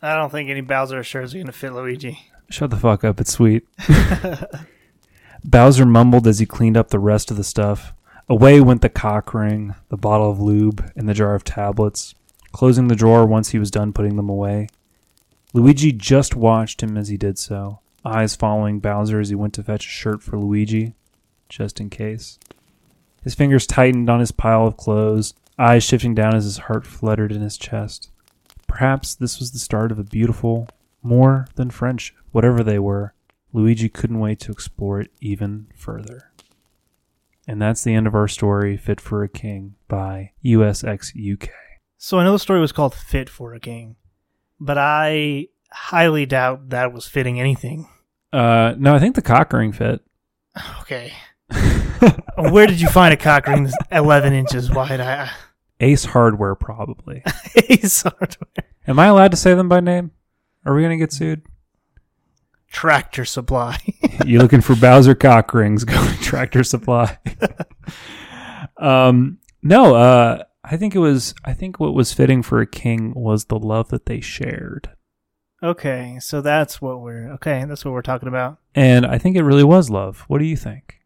I 0.00 0.14
don't 0.14 0.30
think 0.30 0.50
any 0.50 0.60
Bowser 0.60 1.02
shirts 1.02 1.34
are 1.34 1.38
gonna 1.38 1.52
fit 1.52 1.72
Luigi. 1.72 2.26
Shut 2.50 2.70
the 2.70 2.76
fuck 2.76 3.04
up, 3.04 3.20
it's 3.20 3.32
sweet. 3.32 3.66
Bowser 5.44 5.86
mumbled 5.86 6.26
as 6.26 6.38
he 6.38 6.46
cleaned 6.46 6.76
up 6.76 6.90
the 6.90 6.98
rest 6.98 7.30
of 7.30 7.36
the 7.36 7.44
stuff. 7.44 7.94
Away 8.28 8.60
went 8.60 8.82
the 8.82 8.88
cock 8.88 9.34
ring, 9.34 9.74
the 9.88 9.96
bottle 9.96 10.30
of 10.30 10.40
lube, 10.40 10.90
and 10.94 11.08
the 11.08 11.14
jar 11.14 11.34
of 11.34 11.44
tablets, 11.44 12.14
closing 12.52 12.88
the 12.88 12.94
drawer 12.94 13.26
once 13.26 13.50
he 13.50 13.58
was 13.58 13.70
done 13.70 13.92
putting 13.92 14.16
them 14.16 14.28
away. 14.28 14.68
Luigi 15.52 15.92
just 15.92 16.34
watched 16.34 16.82
him 16.82 16.96
as 16.96 17.08
he 17.08 17.16
did 17.16 17.38
so, 17.38 17.80
eyes 18.04 18.36
following 18.36 18.80
Bowser 18.80 19.20
as 19.20 19.28
he 19.28 19.34
went 19.34 19.54
to 19.54 19.62
fetch 19.62 19.86
a 19.86 19.90
shirt 19.90 20.22
for 20.22 20.38
Luigi, 20.38 20.94
just 21.52 21.80
in 21.80 21.90
case. 21.90 22.38
His 23.22 23.34
fingers 23.34 23.66
tightened 23.66 24.10
on 24.10 24.20
his 24.20 24.32
pile 24.32 24.66
of 24.66 24.76
clothes, 24.76 25.34
eyes 25.58 25.84
shifting 25.84 26.14
down 26.14 26.34
as 26.34 26.44
his 26.44 26.58
heart 26.58 26.86
fluttered 26.86 27.30
in 27.30 27.40
his 27.40 27.56
chest. 27.56 28.10
Perhaps 28.66 29.14
this 29.14 29.38
was 29.38 29.52
the 29.52 29.58
start 29.58 29.92
of 29.92 29.98
a 29.98 30.04
beautiful, 30.04 30.68
more 31.02 31.46
than 31.54 31.70
friendship, 31.70 32.16
whatever 32.32 32.64
they 32.64 32.78
were. 32.78 33.14
Luigi 33.52 33.88
couldn't 33.88 34.18
wait 34.18 34.40
to 34.40 34.50
explore 34.50 35.00
it 35.00 35.10
even 35.20 35.66
further. 35.76 36.32
And 37.46 37.60
that's 37.60 37.84
the 37.84 37.94
end 37.94 38.06
of 38.06 38.14
our 38.14 38.28
story, 38.28 38.76
Fit 38.76 39.00
for 39.00 39.22
a 39.22 39.28
King 39.28 39.74
by 39.88 40.32
USX 40.44 41.12
UK. 41.14 41.50
So 41.98 42.18
I 42.18 42.24
know 42.24 42.32
the 42.32 42.38
story 42.38 42.60
was 42.60 42.72
called 42.72 42.94
"Fit 42.94 43.28
for 43.28 43.52
a 43.52 43.60
King," 43.60 43.96
but 44.58 44.78
I 44.78 45.48
highly 45.70 46.24
doubt 46.24 46.70
that 46.70 46.92
was 46.92 47.06
fitting 47.06 47.38
anything. 47.38 47.88
Uh, 48.32 48.74
no, 48.78 48.94
I 48.94 48.98
think 48.98 49.14
the 49.14 49.22
cock 49.22 49.52
ring 49.52 49.72
fit. 49.72 50.00
Okay, 50.82 51.12
where 52.36 52.66
did 52.66 52.80
you 52.80 52.88
find 52.88 53.12
a 53.12 53.16
cock 53.16 53.46
ring 53.46 53.64
that's 53.64 53.76
eleven 53.90 54.32
inches 54.32 54.70
wide? 54.70 55.00
I, 55.00 55.30
Ace 55.80 56.04
Hardware, 56.04 56.54
probably. 56.54 57.22
Ace 57.68 58.02
Hardware. 58.02 58.64
Am 58.86 58.98
I 58.98 59.06
allowed 59.06 59.32
to 59.32 59.36
say 59.36 59.54
them 59.54 59.68
by 59.68 59.80
name? 59.80 60.12
Are 60.64 60.74
we 60.74 60.82
going 60.82 60.96
to 60.96 61.02
get 61.02 61.12
sued? 61.12 61.42
Tractor 62.70 63.24
Supply. 63.24 63.78
you 64.24 64.38
looking 64.38 64.60
for 64.60 64.76
Bowser 64.76 65.14
cock 65.14 65.52
rings? 65.52 65.84
Go 65.84 65.94
to 65.94 66.22
Tractor 66.22 66.62
Supply. 66.64 67.18
um, 68.78 69.38
no, 69.62 69.94
uh, 69.94 70.44
I 70.64 70.76
think 70.76 70.94
it 70.94 71.00
was. 71.00 71.34
I 71.44 71.52
think 71.52 71.78
what 71.80 71.94
was 71.94 72.12
fitting 72.12 72.42
for 72.42 72.60
a 72.60 72.66
king 72.66 73.12
was 73.14 73.46
the 73.46 73.58
love 73.58 73.88
that 73.88 74.06
they 74.06 74.20
shared, 74.20 74.90
okay, 75.62 76.18
so 76.20 76.40
that's 76.40 76.80
what 76.80 77.00
we're 77.00 77.30
okay. 77.32 77.64
That's 77.66 77.84
what 77.84 77.92
we're 77.92 78.02
talking 78.02 78.28
about. 78.28 78.58
and 78.74 79.04
I 79.04 79.18
think 79.18 79.36
it 79.36 79.42
really 79.42 79.64
was 79.64 79.90
love. 79.90 80.24
What 80.28 80.38
do 80.38 80.44
you 80.44 80.56
think? 80.56 81.01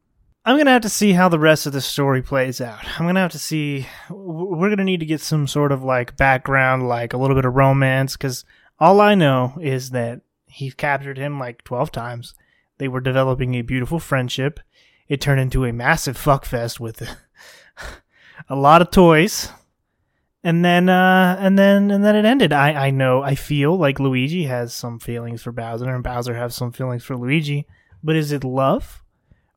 I'm 0.46 0.56
gonna 0.56 0.70
have 0.70 0.82
to 0.82 0.88
see 0.88 1.12
how 1.12 1.28
the 1.28 1.40
rest 1.40 1.66
of 1.66 1.72
the 1.72 1.80
story 1.80 2.22
plays 2.22 2.60
out. 2.60 2.78
I'm 3.00 3.06
gonna 3.06 3.18
have 3.18 3.32
to 3.32 3.38
see. 3.38 3.88
We're 4.08 4.68
gonna 4.68 4.84
need 4.84 5.00
to 5.00 5.06
get 5.06 5.20
some 5.20 5.48
sort 5.48 5.72
of 5.72 5.82
like 5.82 6.16
background, 6.16 6.88
like 6.88 7.12
a 7.12 7.16
little 7.16 7.34
bit 7.34 7.44
of 7.44 7.56
romance, 7.56 8.12
because 8.12 8.44
all 8.78 9.00
I 9.00 9.16
know 9.16 9.58
is 9.60 9.90
that 9.90 10.20
he 10.46 10.70
captured 10.70 11.18
him 11.18 11.40
like 11.40 11.64
12 11.64 11.90
times. 11.90 12.34
They 12.78 12.86
were 12.86 13.00
developing 13.00 13.56
a 13.56 13.62
beautiful 13.62 13.98
friendship. 13.98 14.60
It 15.08 15.20
turned 15.20 15.40
into 15.40 15.64
a 15.64 15.72
massive 15.72 16.16
fuckfest 16.24 16.78
with 16.78 17.02
a 18.48 18.54
lot 18.54 18.82
of 18.82 18.92
toys. 18.92 19.50
And 20.44 20.64
then, 20.64 20.88
uh, 20.88 21.36
and 21.40 21.58
then, 21.58 21.90
and 21.90 22.04
then 22.04 22.14
it 22.14 22.24
ended. 22.24 22.52
I, 22.52 22.86
I 22.86 22.90
know, 22.92 23.20
I 23.20 23.34
feel 23.34 23.76
like 23.76 23.98
Luigi 23.98 24.44
has 24.44 24.72
some 24.72 25.00
feelings 25.00 25.42
for 25.42 25.50
Bowser, 25.50 25.92
and 25.92 26.04
Bowser 26.04 26.36
has 26.36 26.54
some 26.54 26.70
feelings 26.70 27.02
for 27.02 27.16
Luigi. 27.16 27.66
But 28.00 28.14
is 28.14 28.30
it 28.30 28.44
love? 28.44 29.02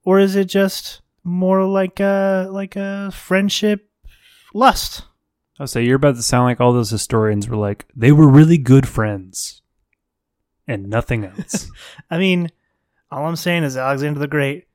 Or 0.03 0.19
is 0.19 0.35
it 0.35 0.45
just 0.45 1.01
more 1.23 1.65
like 1.65 1.99
a 1.99 2.47
like 2.51 2.75
a 2.75 3.11
friendship 3.11 3.89
lust? 4.53 5.03
I'll 5.59 5.67
say 5.67 5.83
you're 5.83 5.97
about 5.97 6.15
to 6.15 6.23
sound 6.23 6.45
like 6.45 6.61
all 6.61 6.71
those 6.73 6.89
historians 6.89 7.47
were 7.49 7.57
like 7.57 7.85
they 7.95 8.11
were 8.11 8.27
really 8.27 8.57
good 8.57 8.87
friends, 8.87 9.61
and 10.67 10.89
nothing 10.89 11.25
else. 11.25 11.69
I 12.09 12.17
mean, 12.17 12.49
all 13.11 13.25
I'm 13.25 13.35
saying 13.35 13.63
is 13.63 13.75
Alexander 13.77 14.19
the 14.19 14.27
Great 14.27 14.67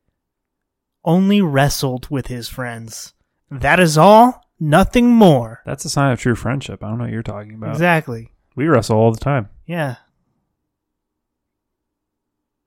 only 1.05 1.41
wrestled 1.41 2.09
with 2.11 2.27
his 2.29 2.49
friends. 2.49 3.13
That 3.51 3.79
is 3.79 3.99
all, 3.99 4.43
nothing 4.59 5.11
more. 5.11 5.61
That's 5.67 5.85
a 5.85 5.91
sign 5.91 6.13
of 6.13 6.21
true 6.21 6.35
friendship. 6.35 6.83
I 6.83 6.89
don't 6.89 6.99
know 6.99 7.05
what 7.05 7.13
you're 7.13 7.23
talking 7.23 7.55
about. 7.55 7.73
Exactly. 7.73 8.33
We 8.57 8.67
wrestle 8.67 8.97
all 8.97 9.13
the 9.13 9.21
time. 9.21 9.49
Yeah. 9.67 9.97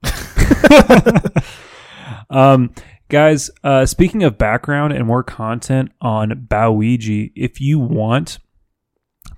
Um, 2.30 2.74
guys, 3.08 3.50
uh, 3.64 3.86
speaking 3.86 4.22
of 4.22 4.38
background 4.38 4.92
and 4.92 5.06
more 5.06 5.22
content 5.22 5.92
on 6.00 6.46
Bowigi, 6.48 7.32
if 7.34 7.60
you 7.60 7.78
want, 7.78 8.38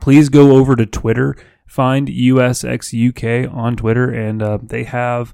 please 0.00 0.28
go 0.28 0.56
over 0.56 0.76
to 0.76 0.86
Twitter, 0.86 1.36
find 1.66 2.08
USXUK 2.08 3.52
on 3.52 3.76
Twitter, 3.76 4.10
and 4.10 4.42
uh, 4.42 4.58
they 4.62 4.84
have 4.84 5.32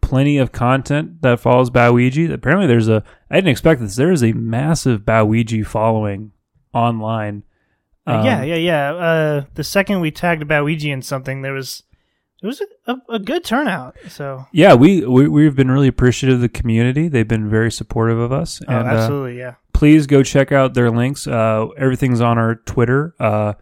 plenty 0.00 0.38
of 0.38 0.52
content 0.52 1.22
that 1.22 1.40
follows 1.40 1.70
Bowigi. 1.70 2.32
Apparently, 2.32 2.66
there's 2.66 2.88
a 2.88 3.02
I 3.30 3.36
didn't 3.36 3.50
expect 3.50 3.80
this. 3.80 3.96
There 3.96 4.12
is 4.12 4.22
a 4.22 4.32
massive 4.32 5.00
Bowigi 5.02 5.66
following 5.66 6.32
online. 6.72 7.42
Uh, 8.06 8.18
Um, 8.18 8.24
yeah, 8.24 8.42
yeah, 8.44 8.54
yeah. 8.54 8.94
Uh, 8.94 9.44
the 9.54 9.64
second 9.64 10.00
we 10.00 10.12
tagged 10.12 10.44
Bowigi 10.44 10.92
in 10.92 11.02
something, 11.02 11.42
there 11.42 11.54
was 11.54 11.82
it 12.42 12.46
was 12.46 12.60
a, 12.60 12.92
a, 12.92 13.14
a 13.14 13.18
good 13.18 13.44
turnout. 13.44 13.96
So 14.08 14.46
Yeah, 14.52 14.74
we, 14.74 15.04
we 15.04 15.28
we've 15.28 15.56
been 15.56 15.70
really 15.70 15.88
appreciative 15.88 16.36
of 16.36 16.40
the 16.40 16.48
community. 16.48 17.08
They've 17.08 17.26
been 17.26 17.48
very 17.48 17.70
supportive 17.70 18.18
of 18.18 18.32
us. 18.32 18.60
oh, 18.66 18.72
and, 18.72 18.86
uh, 18.86 18.90
absolutely, 18.90 19.38
yeah. 19.38 19.54
please 19.72 20.06
go 20.06 20.22
check 20.22 20.52
out 20.52 20.74
their 20.74 20.90
links. 20.90 21.26
Uh, 21.26 21.68
everything's 21.76 22.20
on 22.20 22.38
our 22.38 22.56
Twitter. 22.56 23.14
Uh, 23.18 23.54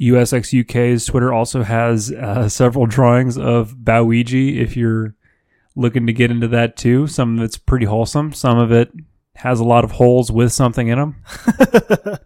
USXUK's 0.00 1.04
Twitter 1.04 1.32
also 1.32 1.62
has 1.62 2.10
uh, 2.10 2.48
several 2.48 2.86
drawings 2.86 3.36
of 3.36 3.74
Bowigi 3.74 4.56
if 4.56 4.76
you're 4.76 5.14
looking 5.76 6.06
to 6.06 6.12
get 6.12 6.30
into 6.30 6.48
that 6.48 6.76
too. 6.76 7.06
Some 7.06 7.38
of 7.38 7.44
it's 7.44 7.58
pretty 7.58 7.84
wholesome. 7.84 8.32
Some 8.32 8.58
of 8.58 8.72
it 8.72 8.90
has 9.36 9.60
a 9.60 9.64
lot 9.64 9.84
of 9.84 9.92
holes 9.92 10.32
with 10.32 10.52
something 10.52 10.88
in 10.88 10.98
them. 10.98 11.16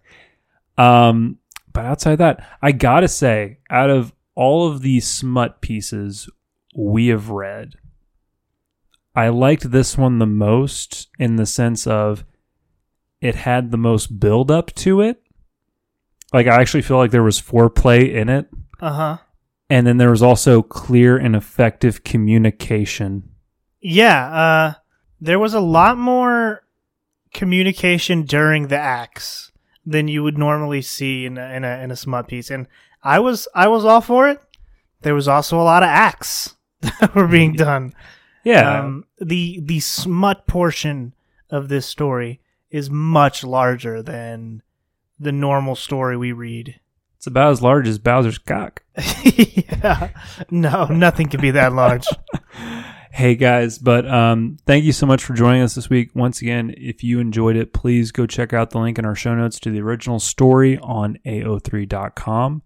Um, 0.76 1.38
but 1.72 1.84
outside 1.84 2.16
that, 2.16 2.44
I 2.62 2.72
gotta 2.72 3.08
say, 3.08 3.58
out 3.70 3.90
of 3.90 4.12
all 4.34 4.66
of 4.68 4.82
the 4.82 5.00
smut 5.00 5.60
pieces 5.60 6.28
we 6.76 7.08
have 7.08 7.30
read, 7.30 7.74
I 9.14 9.28
liked 9.28 9.70
this 9.70 9.96
one 9.96 10.18
the 10.18 10.26
most 10.26 11.08
in 11.18 11.36
the 11.36 11.46
sense 11.46 11.86
of 11.86 12.24
it 13.20 13.34
had 13.36 13.70
the 13.70 13.76
most 13.78 14.18
build 14.18 14.50
up 14.50 14.74
to 14.74 15.00
it. 15.00 15.22
Like 16.32 16.46
I 16.48 16.60
actually 16.60 16.82
feel 16.82 16.96
like 16.96 17.10
there 17.12 17.22
was 17.22 17.40
foreplay 17.40 18.12
in 18.12 18.28
it, 18.28 18.48
Uh 18.80 18.92
huh. 18.92 19.16
and 19.70 19.86
then 19.86 19.98
there 19.98 20.10
was 20.10 20.22
also 20.22 20.62
clear 20.62 21.16
and 21.16 21.36
effective 21.36 22.02
communication. 22.02 23.30
Yeah, 23.80 24.26
uh, 24.34 24.72
there 25.20 25.38
was 25.38 25.54
a 25.54 25.60
lot 25.60 25.96
more 25.96 26.64
communication 27.32 28.22
during 28.22 28.68
the 28.68 28.78
acts 28.78 29.52
than 29.86 30.08
you 30.08 30.22
would 30.22 30.38
normally 30.38 30.82
see 30.82 31.24
in 31.26 31.38
a, 31.38 31.44
in 31.54 31.64
a 31.64 31.78
in 31.84 31.90
a 31.92 31.96
smut 31.96 32.26
piece, 32.26 32.50
and 32.50 32.66
I 33.04 33.18
was 33.20 33.46
I 33.54 33.68
was 33.68 33.84
all 33.84 34.00
for 34.00 34.28
it. 34.28 34.40
There 35.02 35.14
was 35.14 35.28
also 35.28 35.60
a 35.60 35.62
lot 35.62 35.82
of 35.82 35.88
acts 35.90 36.56
that 36.80 37.14
were 37.14 37.28
being 37.28 37.52
done. 37.52 37.94
Yeah, 38.44 38.80
Um, 38.80 39.04
the 39.20 39.60
the 39.62 39.80
smut 39.80 40.46
portion 40.46 41.14
of 41.50 41.68
this 41.68 41.86
story 41.86 42.40
is 42.70 42.90
much 42.90 43.44
larger 43.44 44.02
than 44.02 44.62
the 45.20 45.32
normal 45.32 45.76
story 45.76 46.16
we 46.16 46.32
read. 46.32 46.80
it's 47.16 47.26
about 47.26 47.52
as 47.52 47.62
large 47.62 47.86
as 47.86 47.98
Bowser's 47.98 48.38
cock. 48.38 48.82
yeah, 49.24 50.08
no, 50.50 50.86
nothing 50.86 51.28
can 51.28 51.40
be 51.40 51.52
that 51.52 51.72
large. 51.72 52.06
Hey 53.14 53.36
guys, 53.36 53.78
but 53.78 54.08
um, 54.08 54.56
thank 54.66 54.84
you 54.84 54.90
so 54.92 55.06
much 55.06 55.22
for 55.22 55.34
joining 55.34 55.62
us 55.62 55.76
this 55.76 55.88
week. 55.88 56.10
Once 56.16 56.42
again, 56.42 56.74
if 56.76 57.04
you 57.04 57.20
enjoyed 57.20 57.54
it, 57.54 57.72
please 57.72 58.10
go 58.10 58.26
check 58.26 58.52
out 58.52 58.70
the 58.70 58.80
link 58.80 58.98
in 58.98 59.04
our 59.04 59.14
show 59.14 59.36
notes 59.36 59.60
to 59.60 59.70
the 59.70 59.80
original 59.80 60.18
story 60.18 60.78
on 60.78 61.18
AO3.com. 61.24 62.62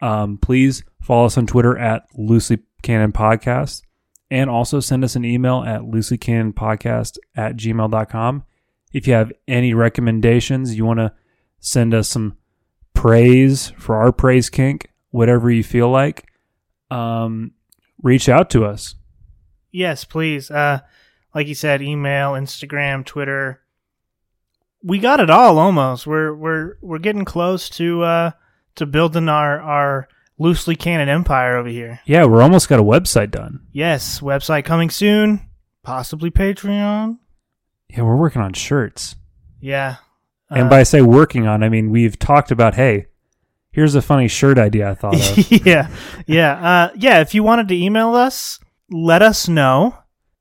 Um, 0.00 0.38
please 0.38 0.84
follow 1.00 1.26
us 1.26 1.38
on 1.38 1.46
Twitter 1.46 1.76
at 1.76 2.06
Loosely 2.14 2.58
Canon 2.82 3.12
Podcast 3.12 3.82
and 4.30 4.50
also 4.50 4.80
send 4.80 5.04
us 5.04 5.16
an 5.16 5.24
email 5.24 5.62
at 5.64 5.82
looselycanonpodcast 5.82 7.18
at 7.36 7.56
gmail.com. 7.56 8.44
If 8.92 9.06
you 9.06 9.14
have 9.14 9.32
any 9.46 9.74
recommendations, 9.74 10.76
you 10.76 10.84
want 10.84 10.98
to 10.98 11.12
send 11.60 11.94
us 11.94 12.08
some 12.08 12.36
praise 12.94 13.72
for 13.78 13.96
our 13.96 14.12
praise 14.12 14.50
kink, 14.50 14.88
whatever 15.10 15.50
you 15.50 15.62
feel 15.62 15.90
like, 15.90 16.26
um, 16.90 17.52
reach 18.02 18.28
out 18.28 18.50
to 18.50 18.64
us. 18.64 18.94
Yes, 19.70 20.04
please. 20.04 20.50
Uh, 20.50 20.80
like 21.34 21.46
you 21.46 21.54
said, 21.54 21.82
email, 21.82 22.32
Instagram, 22.32 23.04
Twitter. 23.04 23.60
We 24.82 24.98
got 24.98 25.20
it 25.20 25.30
all 25.30 25.58
almost. 25.58 26.06
We're 26.06 26.34
we're 26.34 26.76
we're 26.80 26.98
getting 26.98 27.24
close 27.24 27.68
to 27.70 28.02
uh 28.02 28.30
to 28.76 28.86
building 28.86 29.28
our 29.28 29.60
our 29.60 30.08
loosely 30.38 30.76
canon 30.76 31.08
empire 31.08 31.56
over 31.56 31.68
here. 31.68 32.00
Yeah, 32.06 32.24
we're 32.26 32.42
almost 32.42 32.68
got 32.68 32.78
a 32.78 32.84
website 32.84 33.30
done. 33.30 33.60
Yes, 33.72 34.20
website 34.20 34.64
coming 34.64 34.90
soon. 34.90 35.40
Possibly 35.82 36.30
Patreon. 36.30 37.18
Yeah, 37.88 38.02
we're 38.02 38.16
working 38.16 38.42
on 38.42 38.52
shirts. 38.52 39.16
Yeah. 39.60 39.96
And 40.50 40.66
Uh, 40.66 40.70
by 40.70 40.82
say 40.82 41.00
working 41.02 41.46
on, 41.46 41.62
I 41.62 41.68
mean 41.68 41.90
we've 41.90 42.18
talked 42.18 42.50
about, 42.50 42.74
hey, 42.74 43.06
here's 43.70 43.94
a 43.94 44.02
funny 44.02 44.28
shirt 44.28 44.58
idea 44.58 44.90
I 44.90 44.94
thought 44.94 45.14
of. 45.14 45.50
yeah, 45.66 45.88
yeah, 46.26 46.52
uh, 46.52 46.90
yeah. 46.96 47.20
If 47.20 47.34
you 47.34 47.42
wanted 47.42 47.68
to 47.68 47.76
email 47.76 48.14
us, 48.14 48.60
let 48.90 49.22
us 49.22 49.48
know 49.48 49.96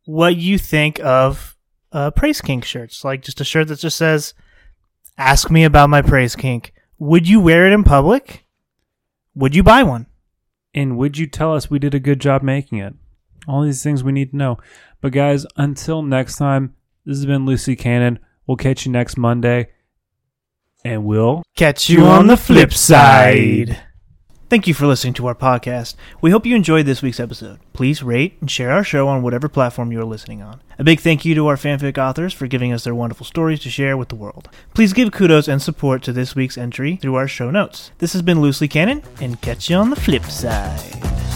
what 0.06 0.36
you 0.36 0.58
think 0.58 1.00
of 1.04 1.56
uh, 1.92 2.12
praise 2.12 2.42
kink 2.42 2.66
shirts. 2.66 3.04
Like 3.04 3.22
just 3.24 3.42
a 3.42 3.44
shirt 3.44 3.68
that 3.70 3.80
just 3.80 3.98
says 3.98 4.34
"Ask 5.18 5.50
me 5.50 5.64
about 5.64 5.90
my 5.90 6.02
praise 6.02 6.36
kink." 6.36 6.74
Would 6.98 7.28
you 7.28 7.40
wear 7.40 7.68
it 7.68 7.74
in 7.74 7.84
public? 7.84 8.46
Would 9.36 9.56
you 9.56 9.64
buy 9.64 9.84
one? 9.84 10.08
and 10.76 10.98
would 10.98 11.18
you 11.18 11.26
tell 11.26 11.56
us 11.56 11.70
we 11.70 11.80
did 11.80 11.96
a 11.96 12.00
good 12.00 12.20
job 12.20 12.44
making 12.44 12.80
it? 12.80 12.94
All 13.48 13.64
these 13.64 13.82
things 13.82 14.04
we 14.04 14.12
need 14.12 14.32
to 14.32 14.38
know. 14.38 14.58
But 15.02 15.14
guys, 15.14 15.46
until 15.56 16.02
next 16.02 16.36
time, 16.36 16.76
this 17.06 17.18
has 17.18 17.26
been 17.26 17.46
Loosely 17.46 17.76
Canon. 17.76 18.20
We'll 18.46 18.58
catch 18.58 18.86
you 18.86 18.92
next 18.92 19.18
Monday. 19.18 19.70
And 20.84 21.06
we'll 21.06 21.44
Catch 21.56 21.90
you 21.90 22.04
on 22.04 22.28
the 22.28 22.38
flip 22.38 22.74
side. 22.74 23.80
Thank 24.48 24.68
you 24.68 24.76
for 24.76 24.86
listening 24.86 25.16
to 25.16 25.26
our 25.26 25.34
podcast. 25.34 25.96
We 26.22 26.30
hope 26.30 26.46
you 26.46 26.56
enjoyed 26.56 26.86
this 26.86 27.02
week's 27.02 27.20
episode. 27.20 27.60
Please 27.74 28.04
rate 28.04 28.38
and 28.40 28.50
share 28.50 28.72
our 28.72 28.84
show 28.84 29.08
on 29.08 29.24
whatever 29.24 29.50
platform 29.50 29.92
you 29.92 30.00
are 30.00 30.06
listening 30.06 30.44
on. 30.44 30.62
A 30.78 30.84
big 30.84 31.00
thank 31.00 31.26
you 31.26 31.34
to 31.34 31.48
our 31.48 31.56
fanfic 31.56 31.98
authors 31.98 32.32
for 32.32 32.46
giving 32.46 32.72
us 32.72 32.84
their 32.84 32.94
wonderful 32.94 33.26
stories 33.26 33.60
to 33.62 33.72
share 33.72 33.98
with 33.98 34.10
the 34.10 34.16
world. 34.16 34.48
Please 34.76 34.94
give 34.94 35.12
kudos 35.12 35.48
and 35.48 35.64
support 35.64 36.04
to 36.04 36.14
this 36.14 36.36
week's 36.36 36.60
entry 36.60 36.96
through 36.96 37.16
our 37.16 37.28
show 37.28 37.50
notes. 37.50 37.90
This 37.98 38.14
has 38.14 38.22
been 38.22 38.40
Loosely 38.40 38.68
Canon, 38.68 39.02
and 39.20 39.42
catch 39.42 39.68
you 39.68 39.78
on 39.78 39.90
the 39.90 39.96
flip 39.96 40.26
side. 40.26 41.35